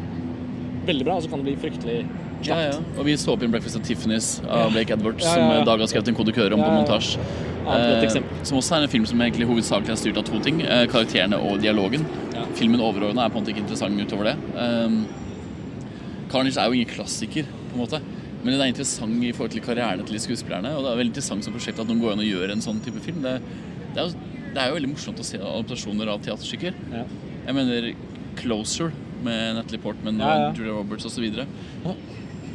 veldig 0.86 1.06
bra, 1.06 1.16
og 1.16 1.22
så 1.24 1.30
kan 1.30 1.40
det 1.40 1.46
bli 1.48 1.56
fryktelig 1.62 2.00
Ja, 2.44 2.58
ja. 2.60 2.72
Og 2.98 3.04
vi 3.06 3.16
så 3.18 3.32
opp 3.32 3.42
i 3.42 3.46
en 3.48 3.52
Breakfast 3.54 3.78
at 3.78 3.86
Tiffany's 3.88 4.40
av 4.44 4.72
Blake 4.74 4.92
Edwards, 4.92 5.24
Ja, 5.24 5.36
ja, 5.36 5.44
ja. 5.48 5.56
som 5.56 5.68
Dag 5.68 5.80
har 5.80 5.90
skrevet 5.90 6.08
en 6.12 6.18
kodekør 6.18 6.52
om 6.56 6.62
på 6.62 6.72
montasje. 6.74 7.18
Eh, 7.66 8.18
som 8.46 8.58
også 8.60 8.76
er 8.76 8.84
en 8.86 8.92
film 8.92 9.06
som 9.08 9.20
egentlig 9.24 9.48
hovedsakelig 9.48 9.90
er 9.96 9.98
styrt 9.98 10.20
av 10.20 10.26
to 10.28 10.38
ting. 10.44 10.60
Eh, 10.62 10.84
karakterene 10.90 11.38
og 11.40 11.58
dialogen. 11.62 12.04
Filmen 12.54 12.80
overordna 12.80 13.24
er 13.24 13.32
på 13.32 13.40
en 13.40 13.44
måte 13.44 13.54
ikke 13.54 13.64
interessant 13.64 13.98
utover 14.00 14.30
det. 14.30 14.36
Eh, 14.54 14.98
Carnage 16.30 16.58
er 16.60 16.68
jo 16.70 16.78
ingen 16.78 16.92
klassiker, 16.92 17.48
på 17.70 17.74
en 17.74 17.82
måte. 17.82 18.00
Men 18.44 18.54
det 18.54 18.60
er 18.60 18.70
interessant 18.70 19.24
i 19.24 19.32
forhold 19.34 19.50
til 19.56 19.64
karrieren 19.64 20.04
til 20.06 20.20
skuespillerne. 20.22 20.70
Og 20.76 20.84
det 20.84 20.92
er 20.92 21.00
veldig 21.00 21.14
interessant 21.14 21.46
som 21.46 21.54
prosjekt 21.56 21.80
at 21.82 21.88
noen 21.88 22.02
går 22.02 22.14
inn 22.14 22.22
og 22.22 22.28
gjør 22.30 22.52
en 22.54 22.62
sånn 22.62 22.78
type 22.84 23.02
film. 23.02 23.22
Det, 23.24 23.40
det, 23.94 24.02
er, 24.02 24.04
jo, 24.06 24.44
det 24.52 24.60
er 24.62 24.70
jo 24.70 24.76
veldig 24.78 24.92
morsomt 24.92 25.22
å 25.22 25.26
se 25.26 25.40
adaptasjoner 25.40 26.12
av 26.12 26.22
teaterstykker. 26.22 26.76
Ja. 26.92 27.02
Jeg 27.48 27.56
mener 27.58 27.88
Closer 28.38 28.92
med 29.24 29.56
Natalie 29.56 29.82
Portman 29.82 30.20
og 30.22 30.58
Julia 30.60 30.76
Roberts 30.76 31.08
osv. 31.08 31.26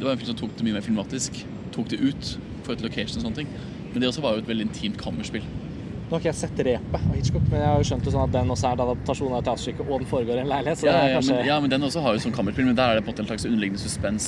Det 0.02 0.06
var 0.08 0.16
en 0.16 0.18
film 0.18 0.32
som 0.32 0.38
tok 0.40 0.56
det 0.58 0.64
mye 0.66 0.74
mer 0.74 0.82
filmatisk. 0.82 1.36
Tok 1.70 1.92
det 1.92 2.00
ut 2.02 2.30
for 2.66 2.74
et 2.74 2.80
location 2.82 3.20
og 3.20 3.28
sånne 3.28 3.36
ting. 3.36 3.50
Men 3.92 4.02
det 4.02 4.08
også 4.08 4.24
var 4.24 4.34
jo 4.34 4.42
et 4.42 4.48
veldig 4.48 4.64
intimt 4.66 4.96
kammerspill. 4.98 5.44
Nå 5.46 6.16
har 6.16 6.18
ikke 6.18 6.28
jeg 6.32 6.38
sett 6.40 6.62
Repet 6.66 6.96
av 6.98 7.12
Hitchcock, 7.14 7.44
men 7.52 7.62
jeg 7.62 7.68
har 7.70 7.78
jo 7.78 7.86
skjønt 7.86 8.08
det 8.08 8.14
sånn 8.16 8.24
at 8.26 8.32
den 8.34 8.50
også 8.50 8.66
er 8.66 8.74
en 8.74 8.82
adaptasjon 8.82 9.30
av 9.30 9.38
et 9.38 9.46
teaterstykke, 9.46 9.86
og 9.86 10.02
den 10.02 10.08
foregår 10.10 10.40
i 10.40 10.42
en 10.42 10.50
leilighet. 10.50 10.80
Så 10.80 10.88
Ja, 10.88 10.96
det 10.96 11.04
ja, 11.06 11.20
kanskje 11.20 11.36
men, 11.36 11.46
ja, 11.52 11.60
men 11.62 11.72
den 11.76 11.86
også 11.86 12.02
har 12.02 12.16
jo 12.16 12.22
sånn 12.24 12.34
kammerspill, 12.34 12.66
men 12.66 12.80
der 12.80 12.90
er 12.90 12.98
det 12.98 13.04
på 13.06 13.14
en 13.14 13.28
slags 13.30 13.46
underliggende 13.46 13.84
suspens. 13.84 14.26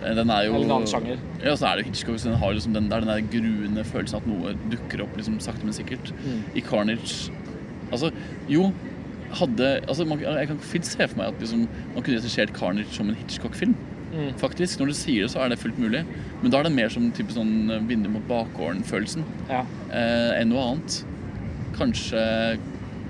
Eh, 0.00 0.14
Den 0.16 0.32
er 0.32 0.48
jo 0.48 0.56
en 0.56 0.64
annen 0.64 0.88
sjanger. 0.88 1.20
Ja, 1.44 1.52
så 1.52 1.68
er 1.68 1.76
det 1.76 1.84
jo 1.84 1.90
Hitchcock, 1.90 2.16
så 2.24 2.32
den 2.32 2.40
har 2.40 2.56
liksom 2.56 2.72
den 2.80 2.88
der, 2.88 3.04
den 3.04 3.12
der 3.12 3.28
gruende 3.36 3.84
følelsen 3.92 4.22
at 4.22 4.26
noe 4.32 4.56
dukker 4.72 5.04
opp 5.04 5.20
liksom 5.20 5.36
sakte, 5.44 5.68
men 5.68 5.76
sikkert. 5.76 6.14
Mm. 6.24 6.40
I 6.56 6.64
Carnage 6.64 7.28
Altså, 7.92 8.08
jo 8.48 8.72
hadde 9.34 9.68
altså, 9.86 10.04
man, 10.06 10.20
Jeg 10.22 10.46
kan 10.46 10.58
fint 10.62 10.86
se 10.86 11.06
for 11.06 11.18
meg 11.18 11.28
at 11.34 11.40
liksom, 11.42 11.68
man 11.94 12.02
kunne 12.02 12.16
regissert 12.16 12.56
Carnage 12.56 12.96
som 12.96 13.12
en 13.12 13.20
Hitchcock-film. 13.20 13.76
Mm. 14.10 14.32
Faktisk, 14.40 14.80
Når 14.80 14.86
du 14.90 14.92
sier 14.98 15.22
det, 15.22 15.30
så 15.30 15.38
er 15.44 15.52
det 15.52 15.58
fullt 15.60 15.78
mulig. 15.78 16.04
Men 16.42 16.50
da 16.50 16.58
er 16.58 16.64
det 16.66 16.72
mer 16.74 16.88
som 16.90 17.10
type 17.14 17.30
sånn 17.30 17.70
eh, 17.70 18.08
mot 18.10 18.26
bakgården-følelsen 18.28 19.22
Ja. 19.48 19.64
eh, 19.92 20.40
enn 20.40 20.50
noe 20.50 20.64
annet. 20.72 21.04
Kanskje 21.78 22.58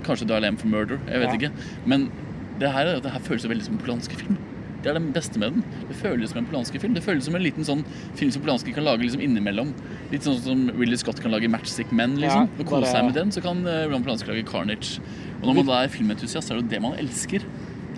Kanskje 0.05 0.25
du 0.27 0.33
er 0.33 0.41
lem 0.41 0.57
for 0.57 0.67
Murder, 0.67 0.97
jeg 1.07 1.19
vet 1.21 1.29
Ja. 1.29 1.33
ikke. 1.37 1.51
Men 1.85 2.11
det 2.59 2.71
her, 2.71 2.99
det 2.99 3.11
her 3.11 3.19
føles 3.19 3.45
veldig 3.45 3.63
som 3.63 3.75
en 3.75 3.83
polanski 3.85 4.15
film. 4.17 4.37
Det 4.81 4.89
er 4.89 4.97
det 4.97 5.13
beste 5.13 5.37
med 5.37 5.53
den. 5.53 5.63
Det 5.89 5.95
føles 5.95 6.31
som 6.31 6.39
en 6.39 6.45
polanski 6.49 6.79
film. 6.81 6.95
Det 6.95 7.03
føles 7.03 7.23
som 7.25 7.35
en 7.35 7.43
liten 7.43 7.63
sånn 7.63 7.83
film 8.17 8.31
som 8.31 8.41
Polanski 8.41 8.73
kan 8.73 8.83
lage 8.83 9.03
liksom 9.05 9.21
innimellom. 9.21 9.73
Litt 10.11 10.23
sånn 10.25 10.39
som 10.41 10.71
Willy 10.75 10.97
Scott 10.97 11.21
kan 11.21 11.29
lage 11.31 11.47
Matchstick 11.47 11.91
Men, 11.91 12.15
liksom. 12.17 12.47
Ja, 12.49 12.63
og 12.63 12.65
kose 12.65 12.89
seg 12.89 13.05
med 13.05 13.13
den, 13.13 13.29
så 13.29 13.43
kan 13.45 13.61
uh, 13.67 13.85
Roman 13.85 14.03
Polanski 14.03 14.31
lage 14.31 14.45
Carnage. 14.49 14.99
Og 15.41 15.45
når 15.49 15.53
man 15.59 15.65
da 15.69 15.83
er 15.83 15.87
filmentusiast, 15.93 16.47
så 16.49 16.55
er 16.55 16.61
det 16.61 16.63
jo 16.65 16.69
det 16.73 16.81
man 16.81 16.97
elsker. 16.97 17.45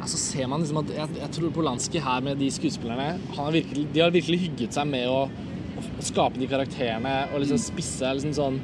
Så 0.09 0.19
ser 0.19 0.49
man 0.51 0.63
liksom 0.63 0.81
at 0.83 0.93
jeg, 0.93 1.17
jeg 1.21 1.33
tror 1.37 1.55
Polanski 1.55 2.01
her 2.03 2.23
med 2.25 2.39
de 2.41 2.49
skuespillerne 2.53 3.13
han 3.17 3.39
har 3.39 3.51
virkelig, 3.55 3.87
De 3.93 4.03
har 4.03 4.13
virkelig 4.13 4.39
hygget 4.47 4.77
seg 4.77 4.87
med 4.89 5.07
å, 5.09 5.25
å, 5.27 5.83
skape 6.03 6.41
de 6.41 6.49
karakterene 6.51 7.15
og 7.31 7.43
liksom 7.43 7.61
spisse 7.61 8.13
liksom 8.19 8.33
sånn 8.37 8.61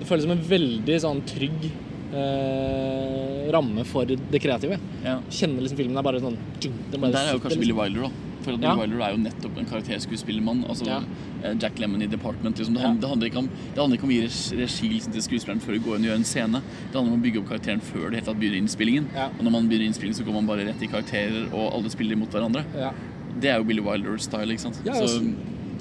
Det 0.00 0.08
føles 0.08 0.26
som 0.26 0.34
en 0.34 0.44
veldig 0.48 1.00
sånn 1.04 1.22
trygg 1.28 1.68
eh, 1.68 3.50
ramme 3.54 3.84
for 3.86 4.08
det 4.08 4.40
kreative. 4.42 4.78
Ja. 5.04 5.18
Kjenner 5.30 5.64
liksom 5.64 5.78
filmen 5.78 6.00
er 6.00 6.06
bare 6.06 6.22
sånn 6.22 6.38
tjung, 6.58 6.76
bare 6.96 7.12
der 7.14 7.20
er 7.20 7.36
jo 7.36 7.42
kanskje 7.42 7.60
liksom. 7.60 7.66
Billy 7.66 7.76
Wilder, 7.78 8.08
da. 8.08 8.33
For 8.44 8.52
at 8.58 8.60
Ja. 8.64 8.74
Wilder 8.76 9.00
er 9.06 9.14
jo 9.14 9.20
nettopp 9.24 9.58
en 9.58 9.68
karakterskuespillermann. 9.70 10.64
Altså 10.68 10.86
Ja. 10.86 10.98
eh, 11.42 11.54
Jack 11.60 11.78
Lemmon 11.80 12.02
i 12.04 12.06
Department. 12.12 12.58
Liksom. 12.60 12.74
Det, 12.76 12.82
handler, 12.84 13.00
det, 13.00 13.08
handler 13.08 13.30
ikke 13.30 13.38
om, 13.42 13.48
det 13.74 13.80
handler 13.80 13.96
ikke 13.98 14.04
om 14.04 14.12
å 14.12 14.18
gi 14.18 14.56
regi 14.60 14.88
liksom, 14.92 15.12
til 15.16 15.22
skuespilleren 15.24 15.62
før 15.64 15.72
de 15.72 15.80
går 15.86 15.96
inn 15.96 16.04
og 16.04 16.10
gjør 16.10 16.20
en 16.20 16.28
scene. 16.28 16.60
Det 16.60 16.94
handler 16.98 17.12
om 17.14 17.18
å 17.20 17.24
bygge 17.24 17.40
opp 17.42 17.48
karakteren 17.54 17.80
før 17.80 18.10
det 18.10 18.20
hele 18.20 18.28
tatt 18.28 18.40
begynner 18.42 18.60
innspillingen. 18.62 19.08
Ja. 19.14 19.26
Og 19.38 19.42
når 19.44 19.50
man 19.56 19.68
begynner 19.68 19.88
innspillingen, 19.88 20.18
så 20.20 20.24
går 20.28 20.34
man 20.38 20.46
bare 20.52 20.66
rett 20.68 20.82
i 20.84 20.86
karakterer, 20.92 21.48
og 21.52 21.72
alle 21.74 21.90
spiller 21.90 22.16
mot 22.20 22.28
hverandre. 22.30 22.64
Ja. 22.76 22.92
Det 23.40 23.50
er 23.50 23.58
jo 23.58 23.64
Billy 23.64 23.82
Wilder-style, 23.82 24.52
ikke 24.54 24.66
sant. 24.68 24.78
Ja, 24.86 24.92
så, 24.94 25.02
altså, 25.08 25.34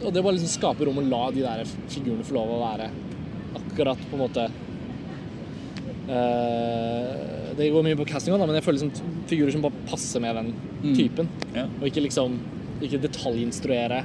og 0.05 0.13
det 0.13 0.23
bare 0.23 0.33
liksom 0.39 0.53
skaper 0.57 0.85
rom 0.89 0.97
å 1.03 1.07
la 1.07 1.23
de 1.31 1.41
der 1.45 1.65
figurene 1.87 2.23
få 2.25 2.33
lov 2.39 2.49
å 2.55 2.61
være 2.63 2.89
akkurat 3.59 3.97
på 4.09 4.17
en 4.17 4.23
måte 4.23 4.47
eh, 6.09 7.32
Det 7.57 7.69
går 7.73 7.85
mye 7.85 7.99
på 7.99 8.07
casting 8.09 8.35
også, 8.35 8.47
men 8.49 8.57
jeg 8.59 8.65
føler 8.65 8.81
liksom 8.81 9.15
figurer 9.29 9.55
som 9.55 9.63
bare 9.65 9.85
passer 9.89 10.23
med 10.23 10.39
den 10.39 10.53
typen. 10.97 11.31
ja. 11.55 11.67
Og 11.79 11.87
ikke 11.89 12.07
liksom 12.09 12.39
Ikke 12.83 12.99
detaljinstruere. 12.99 14.03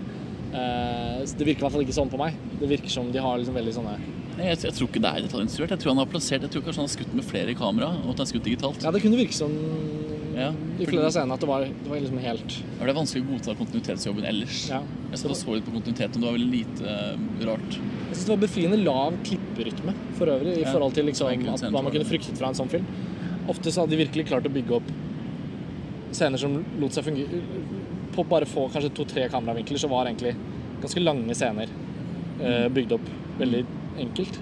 Eh, 0.55 1.25
det 1.27 1.45
virker 1.45 1.61
i 1.61 1.65
hvert 1.67 1.75
fall 1.75 1.83
ikke 1.83 1.97
sånn 1.97 2.11
på 2.13 2.21
meg. 2.21 2.37
Det 2.61 2.69
virker 2.71 2.93
som 2.93 3.11
de 3.13 3.21
har 3.21 3.41
liksom 3.41 3.57
veldig 3.59 3.75
sånne 3.75 3.97
Nei, 4.39 4.53
jeg, 4.53 4.61
jeg 4.69 4.75
tror 4.77 4.89
ikke 4.89 5.01
det 5.03 5.11
er 5.11 5.25
detaljinstruert. 5.27 5.73
Jeg 5.75 5.83
tror 5.83 5.93
han 5.93 6.01
har 6.05 6.11
plassert 6.13 6.45
Jeg 6.47 6.53
tror 6.55 6.63
kanskje 6.63 6.79
han 6.79 6.87
har 6.87 6.93
skutt 6.93 7.17
med 7.19 7.27
flere 7.27 7.55
kamera, 7.59 7.89
og 8.05 8.13
at 8.13 8.21
han 8.21 8.23
har 8.23 8.31
skutt 8.31 8.47
digitalt. 8.47 8.85
Ja, 8.87 8.93
det 8.95 9.03
kunne 9.03 9.19
virke 9.19 9.35
som 9.35 9.57
Ja, 10.39 10.53
i 10.79 10.87
flere 10.87 11.09
av 11.09 11.15
scenene 11.17 11.35
at 11.35 11.43
det 11.43 11.49
var, 11.51 11.67
det 11.67 11.91
var 11.91 11.99
liksom 11.99 12.21
helt 12.23 12.55
Ja, 12.61 12.85
Det 12.85 12.93
er 12.93 12.97
vanskelig 13.01 13.25
å 13.25 13.31
godta 13.33 13.57
kontinuitetsjobben 13.59 14.29
ellers. 14.31 14.61
Ja. 14.71 14.79
Jeg 15.11 15.23
satt 15.25 15.35
og 15.35 15.41
så 15.41 15.57
litt 15.57 15.67
på 15.67 15.75
kontinuiteten, 15.75 16.23
det 16.23 16.29
var 16.29 16.37
veldig 16.39 16.51
lite 16.53 16.95
uh, 16.95 17.47
rart. 17.49 17.79
Jeg 17.81 18.13
synes 18.13 18.25
det 18.29 18.35
var 18.37 18.43
befriende 18.45 18.79
lav 18.85 19.19
klipperytme 19.27 19.95
for 20.21 20.31
øvrig, 20.37 20.55
i 20.63 20.67
forhold 20.69 20.95
til 20.95 21.09
liksom, 21.11 21.49
at, 21.57 21.65
hva 21.75 21.83
man 21.83 21.95
kunne 21.97 22.07
fryktet 22.09 22.39
fra 22.39 22.53
en 22.53 22.61
sånn 22.61 22.71
film. 22.71 22.87
Ofte 23.49 23.73
så 23.73 23.83
hadde 23.83 23.97
de 23.97 24.03
virkelig 24.03 24.27
klart 24.29 24.47
å 24.49 24.53
bygge 24.53 24.77
opp 24.77 24.91
scener 26.13 26.41
som 26.41 26.55
lot 26.81 26.95
seg 26.95 27.05
fungere 27.05 27.43
På 28.15 28.25
bare 28.29 28.49
få 28.49 28.67
kanskje 28.73 28.93
to-tre 28.97 29.27
kameravinkler, 29.33 29.81
så 29.81 29.91
var 29.91 30.09
egentlig 30.09 30.35
ganske 30.83 31.03
lange 31.03 31.35
scener 31.37 31.71
eh, 32.41 32.67
bygd 32.73 32.95
opp 32.97 33.09
veldig 33.39 33.65
enkelt. 34.05 34.39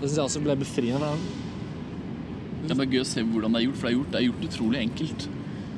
Det 0.00 0.08
syns 0.08 0.16
jeg 0.18 0.26
også 0.26 0.42
ble 0.44 0.56
befriende. 0.60 1.10
for 1.10 2.64
Det 2.64 2.74
er 2.74 2.78
bare 2.78 2.90
gøy 2.92 3.02
å 3.02 3.08
se 3.08 3.24
hvordan 3.26 3.54
det 3.54 3.62
er 3.62 3.66
gjort, 3.66 3.78
for 3.80 3.88
det 3.88 3.92
er 3.92 3.96
gjort, 3.98 4.10
det 4.12 4.20
er 4.20 4.26
gjort 4.28 4.46
utrolig 4.48 4.80
enkelt. 4.84 5.26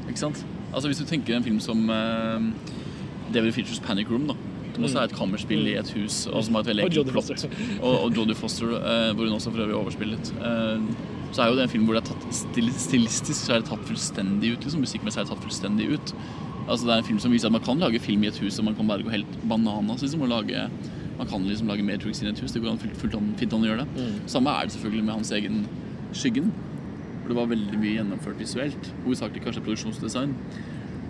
Ikke 0.08 0.20
sant? 0.20 0.44
Altså 0.72 0.88
Hvis 0.88 1.02
du 1.02 1.06
tenker 1.08 1.36
en 1.36 1.46
film 1.46 1.60
som 1.60 1.84
eh, 1.92 2.48
David 3.32 3.56
Features 3.56 3.80
Panic 3.84 4.10
Room, 4.12 4.28
da. 4.32 4.38
Som 4.72 4.86
også 4.88 5.02
er 5.02 5.10
et 5.10 5.16
kammerspill 5.16 5.66
i 5.68 5.74
et 5.76 5.90
hus, 5.98 6.22
og 6.30 6.44
som 6.46 6.56
har 6.56 6.64
et 6.64 6.72
veldig. 6.72 6.86
Og 6.86 6.88
enkelt 6.88 6.96
Jodie 6.96 7.12
plott. 7.12 7.44
Og, 7.82 7.90
og 7.92 8.16
Jodie 8.16 8.36
Foster, 8.36 8.72
eh, 8.78 9.10
hvor 9.12 9.28
hun 9.28 9.36
også 9.36 9.52
for 9.52 9.64
øvrig 9.66 9.76
overspillet. 9.76 10.32
Uh, 10.40 11.11
så 11.32 11.42
er 11.42 11.50
jo 11.50 11.56
det 11.56 11.64
en 11.64 11.72
film 11.72 11.84
hvor 11.88 11.96
det 11.96 12.02
er 12.04 12.10
tatt 12.12 12.24
stil 12.36 12.68
stilistisk 12.76 13.38
så 13.40 13.54
er 13.56 13.62
det 13.62 13.70
tatt 13.70 13.84
fullstendig 13.88 14.54
ut. 14.54 14.64
liksom 14.66 14.82
Musikkmessig 14.84 15.20
er 15.22 15.26
det 15.26 15.32
tatt 15.32 15.44
fullstendig 15.46 15.86
ut. 15.94 16.14
Altså 16.68 16.86
Det 16.86 16.92
er 16.94 16.98
en 17.02 17.06
film 17.08 17.20
som 17.24 17.32
viser 17.32 17.48
at 17.48 17.54
man 17.54 17.64
kan 17.64 17.80
lage 17.80 18.00
film 18.00 18.24
i 18.24 18.28
et 18.28 18.38
hus, 18.38 18.58
og 18.58 18.66
man 18.68 18.74
kan 18.76 18.86
bare 18.86 19.02
gå 19.02 19.10
helt 19.10 19.38
bananas. 19.48 20.02
liksom 20.02 20.22
og 20.22 20.28
lage 20.28 20.68
Man 21.18 21.26
kan 21.28 21.44
liksom 21.46 21.68
lage 21.68 21.82
Matrix 21.84 22.20
inn 22.22 22.28
i 22.28 22.32
et 22.32 22.40
hus. 22.40 22.52
Det 22.52 22.62
går 22.62 22.70
an 22.72 22.78
fullt, 22.78 22.96
fullt 22.96 23.14
an, 23.14 23.34
fint 23.38 23.52
an 23.52 23.62
å 23.64 23.68
gjøre 23.68 23.84
det. 23.86 24.06
Samme 24.26 24.50
er 24.50 24.64
det 24.66 24.72
selvfølgelig 24.76 25.04
med 25.04 25.14
hans 25.14 25.30
egen 25.32 25.66
Skyggen. 26.12 26.52
Hvor 27.22 27.28
det 27.28 27.36
var 27.36 27.46
veldig 27.46 27.78
mye 27.78 27.96
gjennomført 27.96 28.38
visuelt. 28.40 28.88
Hovedsakelig 29.04 29.42
kanskje 29.44 29.62
produksjonsdesign. 29.62 30.34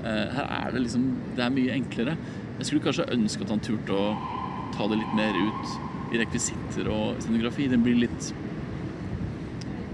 Eh, 0.04 0.26
her 0.36 0.46
er 0.66 0.70
det 0.74 0.82
liksom 0.82 1.16
Det 1.36 1.44
er 1.44 1.50
mye 1.50 1.72
enklere. 1.72 2.16
Jeg 2.58 2.66
skulle 2.66 2.82
kanskje 2.82 3.10
ønske 3.14 3.42
at 3.42 3.50
han 3.50 3.60
turte 3.60 3.90
å 3.90 4.16
ta 4.76 4.86
det 4.88 4.98
litt 4.98 5.14
mer 5.16 5.34
ut 5.34 6.12
i 6.14 6.18
rekvisitter 6.20 6.90
og 6.92 7.16
scenografi. 7.22 7.68
Den 7.70 7.82
blir 7.82 7.96
litt 7.96 8.32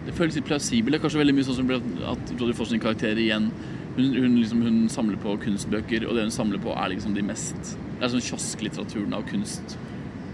Det 0.08 0.14
føles 0.16 0.38
litt 0.38 0.46
plausibel. 0.48 0.94
Det 0.94 0.98
er 0.98 1.04
kanskje 1.04 1.20
veldig 1.20 1.34
mye 1.36 1.44
sånn 1.44 1.58
som 1.58 1.72
at 2.14 2.30
Jodie 2.38 2.56
får 2.56 2.70
sin 2.70 2.80
karakter 2.80 3.18
igjen 3.20 3.50
hun, 3.98 4.14
hun, 4.14 4.36
liksom, 4.38 4.62
hun 4.62 4.76
samler 4.92 5.18
på 5.20 5.34
kunstbøker, 5.42 6.06
og 6.08 6.14
det 6.16 6.28
hun 6.28 6.32
samler 6.32 6.60
på, 6.62 6.70
er 6.72 6.92
liksom 6.94 7.16
de 7.16 7.24
mest 7.26 7.74
Det 7.98 8.06
er 8.06 8.12
sånn 8.12 8.22
kiosklitteraturen 8.22 9.16
av 9.16 9.24
kunst. 9.26 9.74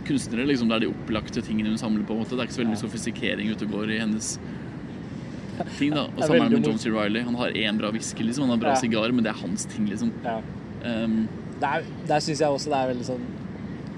Kunstnere, 0.05 0.45
liksom, 0.51 0.69
det 0.69 0.77
er 0.77 0.85
de 0.85 0.91
opplagte 0.93 1.43
tingene 1.43 1.73
hun 1.73 1.81
samler 1.81 2.05
på. 2.07 2.19
Det 2.29 2.37
er 2.37 2.45
ikke 2.45 2.59
så 2.59 2.63
veldig 2.63 2.75
mye 2.75 2.83
sofistikering 2.83 3.51
ute 3.55 3.65
og 3.67 3.73
går 3.79 3.95
i 3.97 4.01
hennes 4.03 4.35
ting. 5.79 5.95
da 5.95 6.05
Og 6.05 6.17
Det 6.19 6.27
Samme 6.27 6.35
det 6.35 6.43
veldig 6.43 6.59
med 6.61 6.69
John 6.69 6.79
C. 6.79 6.91
Reilly. 6.93 7.23
Han 7.25 7.35
har 7.41 7.57
én 7.57 7.79
bra 7.81 7.91
whisky, 7.91 8.23
liksom. 8.23 8.45
Han 8.45 8.51
har 8.51 8.61
bra 8.67 8.75
Ja. 8.75 8.81
sigar, 8.83 9.13
men 9.13 9.25
det 9.25 9.33
er 9.33 9.41
hans 9.41 9.65
ting, 9.65 9.89
liksom. 9.89 10.13
Ja. 10.25 10.41
Um, 10.85 11.29
Der, 11.61 11.83
der 12.07 12.21
syns 12.21 12.41
jeg 12.41 12.49
også 12.49 12.69
det 12.71 12.77
er 12.77 12.89
veldig 12.93 13.05
sånn 13.07 13.25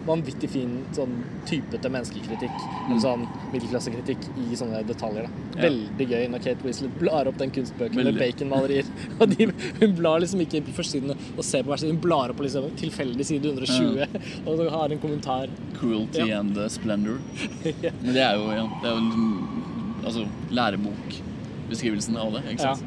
vanvittig 0.07 0.49
fin 0.53 0.77
sånn 0.97 1.12
typete 1.49 1.90
menneskekritikk. 1.92 2.57
Mm. 2.87 2.99
sånn 3.03 3.25
middelklassekritikk 3.53 4.27
i 4.47 4.57
sånne 4.59 4.83
detaljer. 4.87 5.27
da. 5.27 5.29
Mm. 5.29 5.51
Ja. 5.57 5.62
Veldig 5.66 6.07
gøy 6.12 6.27
når 6.33 6.45
Kate 6.47 6.66
Winslet 6.66 6.99
blar 7.01 7.31
opp 7.31 7.38
den 7.40 7.51
kunstbøken 7.57 7.97
med 8.05 8.19
baconmalerier. 8.21 8.87
Og 9.21 9.29
de, 9.35 9.49
hun 9.81 9.97
blar 9.99 10.21
liksom 10.23 10.40
ikke 10.47 10.62
på 10.69 10.77
førstesiden 10.79 11.14
og 11.37 11.45
ser 11.45 11.64
på 11.66 11.73
hver 11.73 11.83
side, 11.83 11.92
hun 11.95 12.01
blar 12.05 12.31
opp 12.33 12.38
på 12.40 12.47
liksom 12.47 12.69
tilfeldig 12.81 13.27
side 13.27 13.51
120 13.53 14.07
og 14.47 14.53
så 14.61 14.69
har 14.77 14.95
en 14.95 15.03
kommentar. 15.03 15.51
Cruelty 15.81 16.27
Ja. 16.29 16.40
and 16.40 16.59
Splendor. 16.71 17.19
Ja. 17.83 17.90
Men 18.03 18.12
det 18.14 18.23
er 18.23 18.37
jo, 18.38 18.47
ja, 18.55 18.64
det 18.83 18.88
er 18.88 18.95
jo 18.95 19.01
en 19.03 20.05
altså, 20.07 20.27
lærebokbeskrivelsen 20.55 22.16
av 22.21 22.33
det. 22.37 22.42
ikke 22.53 22.62
sant? 22.62 22.85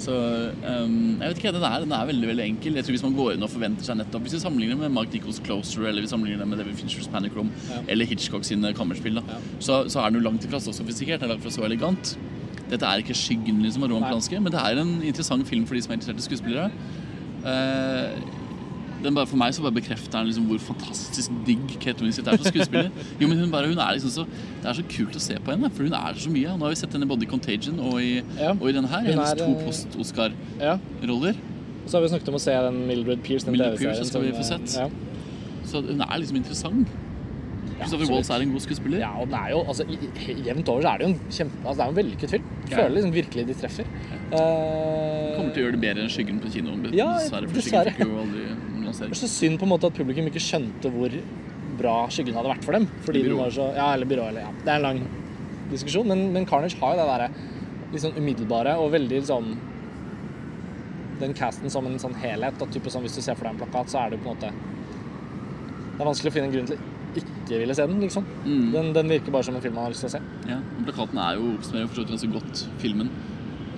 Så 0.00 0.12
um, 0.14 0.94
jeg 1.20 1.28
vet 1.28 1.38
ikke, 1.38 1.50
hva 1.52 1.58
den 1.60 1.66
er, 1.68 1.80
den 1.84 1.92
er 1.94 2.06
veldig 2.08 2.28
veldig 2.30 2.44
enkel. 2.44 2.74
Jeg 2.78 2.84
tror 2.86 2.96
Hvis 2.96 3.04
man 3.04 3.16
går 3.18 3.34
inn 3.36 3.44
og 3.46 3.50
forventer 3.52 3.84
seg 3.86 3.98
nettopp 4.00 4.24
Hvis 4.26 4.34
vi 4.38 4.40
sammenligner 4.42 4.78
med 4.80 4.94
Mark 4.94 5.12
Nichols 5.12 5.38
Closer 5.44 5.84
eller 5.90 6.02
vi 6.02 6.10
sammenligner 6.10 6.48
med 6.48 6.58
David 6.58 6.78
Finchers 6.80 7.08
Panic 7.12 7.36
Room 7.36 7.50
Ja. 7.68 7.82
eller 7.92 8.08
Hitchcock 8.08 8.44
sine 8.48 8.72
kammerspill, 8.74 9.20
da, 9.20 9.22
Ja. 9.28 9.38
så, 9.60 9.82
så 9.92 10.00
er 10.00 10.10
den 10.10 10.20
jo 10.22 10.24
langt 10.28 10.44
ifra 10.48 10.60
så 10.60 10.72
sofistikert. 10.74 11.20
Den 11.20 11.28
er 11.30 11.34
langt 11.34 11.44
ifra 11.44 11.54
så 11.54 11.66
elegant. 11.68 12.16
Dette 12.70 12.88
er 12.88 13.02
ikke 13.04 13.14
skyggen 13.14 13.60
liksom, 13.62 13.84
av 13.84 13.90
Roman. 13.92 14.08
Polanski, 14.08 14.38
men 14.40 14.52
det 14.54 14.60
er 14.64 14.80
en 14.80 14.94
interessant 15.02 15.46
film 15.46 15.66
for 15.68 15.76
de 15.76 15.82
som 15.84 15.92
er 15.92 16.00
interessert 16.00 16.22
i 16.22 16.26
skuespillere. 16.26 16.70
Uh, 17.44 18.40
bare, 19.10 19.26
for 19.26 19.36
meg 19.40 19.52
så 19.56 19.62
bare 19.64 19.74
bekrefter 19.74 20.14
den 20.20 20.28
liksom 20.30 20.46
hvor 20.46 20.58
fantastisk 20.62 21.30
digg 21.46 21.64
Kate 21.82 22.04
Winslet 22.04 22.28
er 22.30 22.38
som 22.38 22.46
skuespiller. 22.52 22.90
Jo, 23.20 23.26
men 23.28 23.38
hun, 23.42 23.50
bare, 23.50 23.66
hun 23.72 23.78
er 23.82 23.96
liksom 23.98 24.10
så, 24.14 24.24
Det 24.62 24.68
er 24.70 24.78
så 24.78 24.84
kult 24.88 25.16
å 25.18 25.22
se 25.24 25.34
på 25.42 25.50
henne, 25.50 25.70
for 25.74 25.82
hun 25.88 25.92
er 25.98 26.14
så 26.22 26.30
mye. 26.30 26.54
Nå 26.56 26.62
har 26.68 26.70
vi 26.76 26.80
sett 26.84 26.92
henne 26.94 27.08
både 27.10 27.26
i 27.26 27.30
Contagion 27.32 27.80
og 27.82 27.98
i, 28.00 28.22
Ja. 28.38 28.52
og 28.54 28.68
i 28.70 28.72
denne 28.78 28.88
her. 28.92 29.02
Hennes 29.10 29.32
er, 29.34 29.42
to 29.42 29.50
eh, 29.50 29.64
post-Oscar-roller. 29.66 31.34
Ja. 31.34 31.78
Og 31.82 31.90
så 31.90 31.98
har 31.98 32.02
vi 32.06 32.12
snakket 32.14 32.28
om 32.30 32.38
å 32.38 32.42
se 32.46 32.54
den 32.68 32.82
Mildred 32.86 33.22
Pierce, 33.26 33.44
den 33.48 33.58
TV-serien. 33.58 34.42
Sett. 34.46 34.76
Ja. 34.78 34.86
Så 35.66 35.82
hun 35.82 36.00
er 36.00 36.18
liksom 36.22 36.36
interessant. 36.38 36.88
Christopher 37.82 38.06
ja, 38.06 38.12
Waltz 38.14 38.30
er 38.30 38.42
en 38.44 38.52
god 38.54 38.62
skuespiller. 38.62 38.98
Ja, 39.02 39.10
og 39.18 39.26
den 39.30 39.34
er 39.38 39.50
jo, 39.50 39.62
altså, 39.66 39.84
Jevnt 40.46 40.68
over 40.70 40.82
så 40.84 40.92
er 40.92 40.98
det 41.00 41.06
jo 41.06 41.12
en 41.12 41.20
kjempe, 41.34 41.62
altså, 41.64 41.78
det 41.78 41.84
er 41.84 41.88
en 41.92 41.96
vellykket 41.96 42.30
film. 42.36 42.44
Jeg 42.62 42.70
Ja. 42.70 42.76
føler 42.76 42.94
liksom 42.96 43.14
virkelig 43.16 43.46
de 43.48 43.54
treffer. 43.54 43.86
Eh, 44.32 45.36
Kommer 45.36 45.52
til 45.54 45.62
å 45.62 45.64
gjøre 45.66 45.72
det 45.72 45.80
bedre 45.82 46.04
enn 46.04 46.12
Skyggen 46.12 46.38
på 46.40 46.52
kino. 46.52 46.76
Ja, 46.92 47.18
dessverre. 47.18 47.50
Dessverre. 47.52 48.71
Jo. 49.00 49.08
Det 49.08 49.16
er 49.16 49.22
så 49.22 49.30
synd 49.30 49.58
på 49.60 49.66
en 49.66 49.72
måte 49.72 49.88
at 49.88 49.96
publikum 49.96 50.28
ikke 50.28 50.42
skjønte 50.42 50.92
hvor 50.92 51.16
bra 51.78 51.96
Skyggen 52.12 52.36
hadde 52.36 52.52
vært 52.52 52.66
for 52.66 52.76
dem. 52.76 52.86
Fordi 53.06 53.24
den 53.26 53.38
var 53.38 53.52
så, 53.54 53.70
ja, 53.76 53.88
eller 53.94 54.08
byrå, 54.10 54.28
eller 54.30 54.46
ja. 54.46 54.54
Det 54.62 54.68
er 54.68 54.78
en 54.80 54.86
lang 54.86 55.02
diskusjon, 55.72 56.08
men, 56.08 56.26
men 56.34 56.46
Carnage 56.48 56.78
har 56.80 56.94
jo 56.94 57.00
det 57.00 57.08
derre 57.10 58.00
sånn 58.02 58.16
umiddelbare 58.16 58.78
og 58.80 58.94
veldig 58.94 59.18
sånn 59.28 59.50
Den 61.20 61.34
casten 61.36 61.70
som 61.70 61.86
en 61.86 62.00
sånn 62.02 62.16
helhet. 62.18 62.56
Da, 62.58 62.66
type 62.72 62.90
sånn, 62.90 63.04
hvis 63.04 63.18
du 63.18 63.22
ser 63.22 63.36
for 63.38 63.46
deg 63.46 63.54
en 63.54 63.60
plakat, 63.60 63.92
så 63.92 64.00
er 64.02 64.14
det 64.14 64.22
på 64.22 64.30
en 64.30 64.34
måte 64.34 64.50
Det 64.50 66.00
er 66.00 66.08
vanskelig 66.08 66.32
å 66.32 66.36
finne 66.38 66.50
en 66.50 66.56
grunn 66.56 66.72
til 66.72 66.88
ikke 67.12 67.58
ville 67.60 67.74
se 67.76 67.84
den, 67.84 67.98
liksom. 68.00 68.24
Mm. 68.46 68.68
Den, 68.72 68.86
den 68.96 69.10
virker 69.12 69.34
bare 69.34 69.44
som 69.44 69.56
en 69.58 69.60
film 69.60 69.74
man 69.76 69.84
har 69.84 69.92
lyst 69.92 70.06
til 70.06 70.08
å 70.08 70.14
se. 70.14 70.20
Ja, 70.48 70.56
men 70.62 70.86
Plakaten 70.86 71.18
er 71.20 71.36
jo 71.36 71.50
oppsummerer 71.58 71.90
for 71.90 71.98
så 71.98 72.04
vidt 72.04 72.12
ganske 72.14 72.30
godt 72.32 72.62
filmen. 72.80 73.10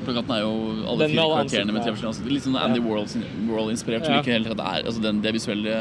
Plakaten 0.05 0.33
er 0.37 0.40
jo 0.45 0.53
alle 0.90 1.09
fire 1.11 1.27
karakterene 1.35 1.73
med 1.75 1.83
tre 1.85 1.93
forskjellige 1.95 2.12
ansikter. 2.12 2.35
Litt 2.37 2.47
sånn 2.47 2.59
Andy. 2.61 2.81
Warhol-inspirert. 2.85 4.09
Ja. 4.09 4.21
det 4.23 4.87
altså 4.87 5.01
Det 5.25 5.33
visuelle 5.37 5.75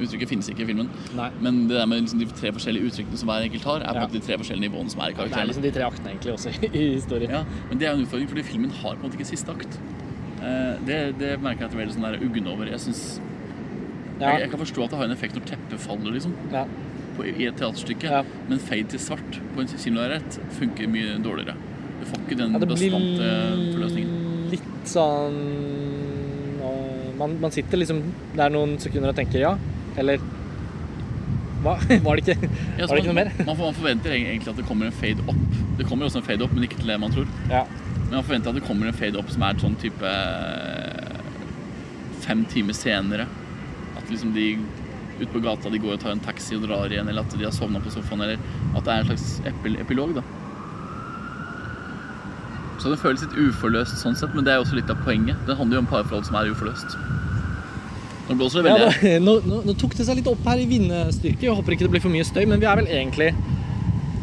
uttrykket 0.00 0.28
finnes 0.28 0.50
ikke 0.52 0.64
i 0.64 0.68
filmen. 0.70 0.90
Nei. 1.16 1.30
Men 1.40 1.62
det 1.68 1.76
der 1.78 1.86
med 1.90 2.02
liksom 2.04 2.20
de 2.22 2.26
tre 2.26 2.52
forskjellige 2.56 2.90
uttrykkene 2.90 3.16
som 3.22 3.28
hver 3.32 3.46
enkelt 3.48 3.64
har, 3.64 3.80
er 3.80 3.94
på 4.00 4.06
Ja. 4.06 4.12
de 4.12 4.20
tre 4.20 4.38
forskjellige 4.40 4.68
nivåene 4.68 4.90
som 4.90 5.00
er 5.00 5.10
i 5.10 5.14
Det 5.14 5.32
er 5.40 5.46
liksom 5.50 5.62
de 5.62 5.70
tre 5.70 5.84
aktene 5.88 6.12
egentlig 6.14 6.32
også 6.34 6.48
i, 6.80 6.84
historien. 6.94 7.30
Ja, 7.30 7.42
men 7.68 7.78
det 7.78 7.88
er 7.88 7.92
en 7.96 8.04
utfordring, 8.06 8.28
fordi 8.28 8.42
filmen 8.42 8.70
har 8.70 8.94
på 8.96 9.04
en 9.04 9.10
måte 9.10 9.18
ikke 9.18 9.30
siste 9.32 9.50
akt. 9.50 9.80
Eh, 10.40 10.74
det, 10.86 11.00
det 11.20 11.34
merker 11.40 11.66
jeg 11.66 11.68
at 11.68 11.74
det 11.74 11.78
er 11.78 11.84
veldig 11.84 11.96
sånn 11.98 12.28
uggen 12.28 12.46
over. 12.48 12.70
Jeg, 12.72 12.80
synes, 12.80 13.20
Ja. 14.20 14.32
jeg, 14.36 14.40
jeg 14.46 14.50
kan 14.50 14.60
forstå 14.64 14.84
at 14.84 14.90
det 14.90 14.98
har 15.00 15.04
en 15.10 15.16
effekt 15.16 15.34
når 15.36 15.44
teppet 15.48 15.80
faller, 15.80 16.12
liksom. 16.16 16.32
Ja. 16.52 16.64
På, 17.16 17.24
I 17.26 17.46
et 17.48 17.56
teaterstykke. 17.60 18.08
Ja. 18.08 18.22
Men 18.48 18.58
fade 18.62 18.88
til 18.92 19.00
svart 19.02 19.40
på 19.54 19.60
en 19.64 19.66
kinolerret 19.68 20.40
funker 20.58 20.88
mye 20.88 21.18
dårligere. 21.24 21.56
Ikke 22.30 22.38
den 22.38 22.54
Ja, 22.54 22.60
det 22.62 22.70
forløsningen. 22.70 24.18
litt 24.54 24.68
sånn 24.86 25.38
man, 27.20 27.34
man 27.42 27.52
sitter 27.52 27.76
liksom 27.80 28.00
der 28.36 28.52
noen 28.52 28.78
sekunder 28.80 29.12
og 29.12 29.18
tenker 29.18 29.42
ja, 29.42 29.50
eller 30.00 30.22
hva? 31.60 31.74
Var 32.06 32.16
det 32.16 32.22
ikke, 32.24 32.48
Ja, 32.78 32.86
var 32.86 32.94
det 32.96 33.02
ikke 33.02 33.10
noe 33.10 33.18
mer? 33.18 33.30
Man, 33.44 33.58
man 33.58 33.74
forventer 33.76 34.14
egentlig 34.16 34.48
at 34.48 34.56
det 34.56 34.64
kommer 34.64 34.88
en 34.88 34.94
fade 34.96 35.20
up. 35.28 35.58
Det 35.76 35.84
kommer 35.90 36.08
også 36.08 36.22
en 36.22 36.24
fade 36.24 36.46
up, 36.46 36.54
men 36.56 36.64
ikke 36.64 36.78
til 36.80 36.88
det 36.88 36.96
man 37.02 37.12
tror. 37.12 37.26
Ja. 37.50 37.66
Men 38.06 38.14
man 38.14 38.24
forventer 38.24 38.54
at 38.54 38.56
det 38.56 38.64
kommer 38.64 38.88
en 38.88 38.96
fade 38.96 39.20
up 39.20 39.28
som 39.28 39.44
er 39.44 39.60
sånn 39.60 39.76
type 39.82 40.08
eh, 40.08 41.20
fem 42.24 42.46
timer 42.48 42.78
senere. 42.78 43.28
At 44.00 44.08
liksom 44.08 44.32
de 44.32 44.54
ute 45.20 45.28
på 45.34 45.42
gata 45.44 45.68
de 45.68 45.82
går 45.84 45.98
og 45.98 46.00
tar 46.00 46.14
en 46.16 46.24
taxi 46.24 46.56
og 46.56 46.64
drar 46.64 46.88
igjen, 46.88 47.12
eller 47.12 47.28
at 47.28 47.36
de 47.36 47.44
har 47.44 47.52
sovna 47.52 47.84
på 47.84 47.92
sofaen, 47.92 48.24
eller 48.24 48.40
at 48.72 48.86
det 48.86 48.94
er 48.94 49.02
en 49.04 49.10
slags 49.12 49.28
epil 49.52 49.76
epilog, 49.84 50.16
da. 50.16 50.24
Så 52.80 52.88
den 52.88 53.00
føles 53.00 53.20
litt 53.26 53.34
uforløst 53.36 53.98
sånn 54.00 54.14
sett, 54.16 54.32
men 54.34 54.46
det 54.46 54.54
er 54.54 54.60
jo 54.60 54.64
også 54.64 54.78
litt 54.78 54.90
av 54.92 55.00
poenget. 55.04 55.36
Den 55.46 55.58
handler 55.58 55.78
jo 55.80 55.82
om 55.84 55.90
parforhold 55.90 56.24
som 56.28 56.38
er 56.40 56.48
uforløst. 56.54 56.96
Nå 58.30 58.36
blåser 58.38 58.62
det 58.64 58.70
Ja, 58.72 58.76
veldig. 58.86 59.00
da, 59.02 59.18
nå, 59.26 59.34
nå, 59.50 59.62
nå 59.68 59.74
tok 59.80 59.96
det 59.98 60.06
seg 60.08 60.20
litt 60.20 60.30
opp 60.30 60.44
her 60.48 60.62
i 60.62 60.68
vindstyrke. 60.70 61.44
Jeg 61.48 61.56
håper 61.58 61.76
ikke 61.76 61.88
det 61.88 61.94
blir 61.96 62.04
for 62.04 62.14
mye 62.14 62.24
støy, 62.28 62.44
men 62.48 62.62
vi 62.62 62.68
er 62.70 62.80
vel 62.80 62.88
egentlig 62.88 63.32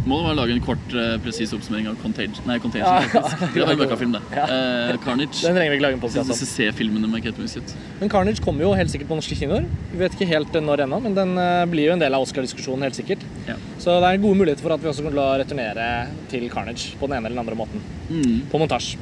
Må 0.08 0.20
det 0.22 0.28
være 0.28 0.36
å 0.36 0.40
lage 0.40 0.56
en 0.56 0.64
kort, 0.64 0.94
uh, 0.96 1.16
presis 1.24 1.52
oppsummering 1.56 1.90
av 1.92 1.98
Contagion. 2.02 2.46
Nei, 2.48 2.58
Contagion, 2.64 2.88
Ja. 2.88 3.02
faktisk. 3.12 3.54
Det 3.54 3.66
var 3.66 3.74
en 3.74 3.82
møkkafilm, 3.82 4.14
det. 4.16 4.22
Ja. 4.38 4.46
Uh, 4.48 4.94
Carnage. 5.04 5.42
Den 5.44 5.58
trenger 5.58 5.74
vi 5.74 5.80
ikke 5.80 5.88
lage 5.88 6.00
en 6.00 6.04
podkast 6.06 6.32
om. 6.34 6.48
Se 6.54 6.70
filmene 6.78 7.12
med 7.12 7.26
Kate 7.26 7.42
Winslet. 7.42 7.76
Men 8.00 8.14
Carnage 8.14 8.44
kommer 8.44 8.64
jo 8.68 8.72
helt 8.78 8.94
sikkert 8.94 9.12
på 9.12 9.20
norske 9.20 9.36
kinoer. 9.40 9.68
Vi 9.92 10.00
vet 10.02 10.16
ikke 10.16 10.30
helt 10.32 10.56
når 10.68 10.86
ennå, 10.88 11.02
men 11.04 11.18
den 11.18 11.36
blir 11.72 11.92
jo 11.92 11.98
en 11.98 12.02
del 12.04 12.16
av 12.16 12.24
Oscar-diskusjonen, 12.26 12.88
helt 12.88 12.98
sikkert. 12.98 13.26
Ja. 13.50 13.58
Så 13.82 14.00
det 14.02 14.14
er 14.14 14.24
gode 14.24 14.40
muligheter 14.40 14.64
for 14.66 14.76
at 14.78 14.84
vi 14.84 14.90
også 14.92 15.04
kommer 15.04 15.18
til 15.18 15.24
å 15.26 15.30
returnere 15.44 15.92
til 16.32 16.48
Carnage 16.54 16.96
på 17.00 17.10
den 17.10 17.20
ene 17.20 17.28
eller 17.30 17.38
den 17.38 17.46
andre 17.46 17.60
måten. 17.60 17.84
Mm. 18.10 18.48
På 18.52 18.62
montasje. 18.62 18.98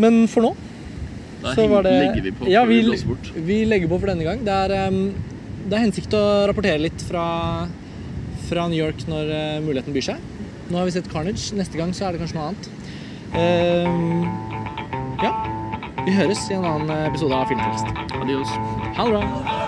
Men 0.00 0.24
for 0.30 0.48
nå 0.48 0.54
Da 1.42 1.54
så 1.54 1.66
var 1.70 1.84
det 1.86 1.94
legger 2.00 2.24
vi 2.24 2.32
på 2.34 2.50
ja, 2.50 2.64
vi, 2.68 2.80
vi 2.82 3.44
vi 3.46 3.58
legger 3.68 3.90
på 3.90 4.00
for 4.00 4.10
denne 4.10 4.26
gang. 4.26 4.42
Det 4.46 4.54
er, 4.64 4.88
um, 4.88 5.12
det 5.68 5.76
er 5.76 5.84
hensikt 5.86 6.16
å 6.16 6.24
rapportere 6.48 6.80
litt 6.82 7.04
fra, 7.04 7.24
fra 8.48 8.68
New 8.70 8.78
York 8.78 9.06
når 9.10 9.32
uh, 9.32 9.64
muligheten 9.64 9.96
byr 9.96 10.08
seg. 10.12 10.30
Nå 10.70 10.80
har 10.80 10.88
vi 10.88 10.94
sett 10.96 11.10
Carnage. 11.12 11.50
Neste 11.58 11.80
gang 11.80 11.92
så 11.96 12.08
er 12.08 12.16
det 12.16 12.24
kanskje 12.24 12.38
noe 12.38 12.48
annet. 12.52 12.70
Uh, 13.34 14.24
ja. 15.24 15.34
Vi 16.04 16.12
høres 16.12 16.42
i 16.50 16.56
en 16.58 16.66
annen 16.68 17.06
episode 17.08 17.36
av 17.36 17.48
Filmtekst. 17.48 17.94
Adios. 18.20 18.58
Ha 18.98 19.08
det 19.08 19.14
bra. 19.16 19.63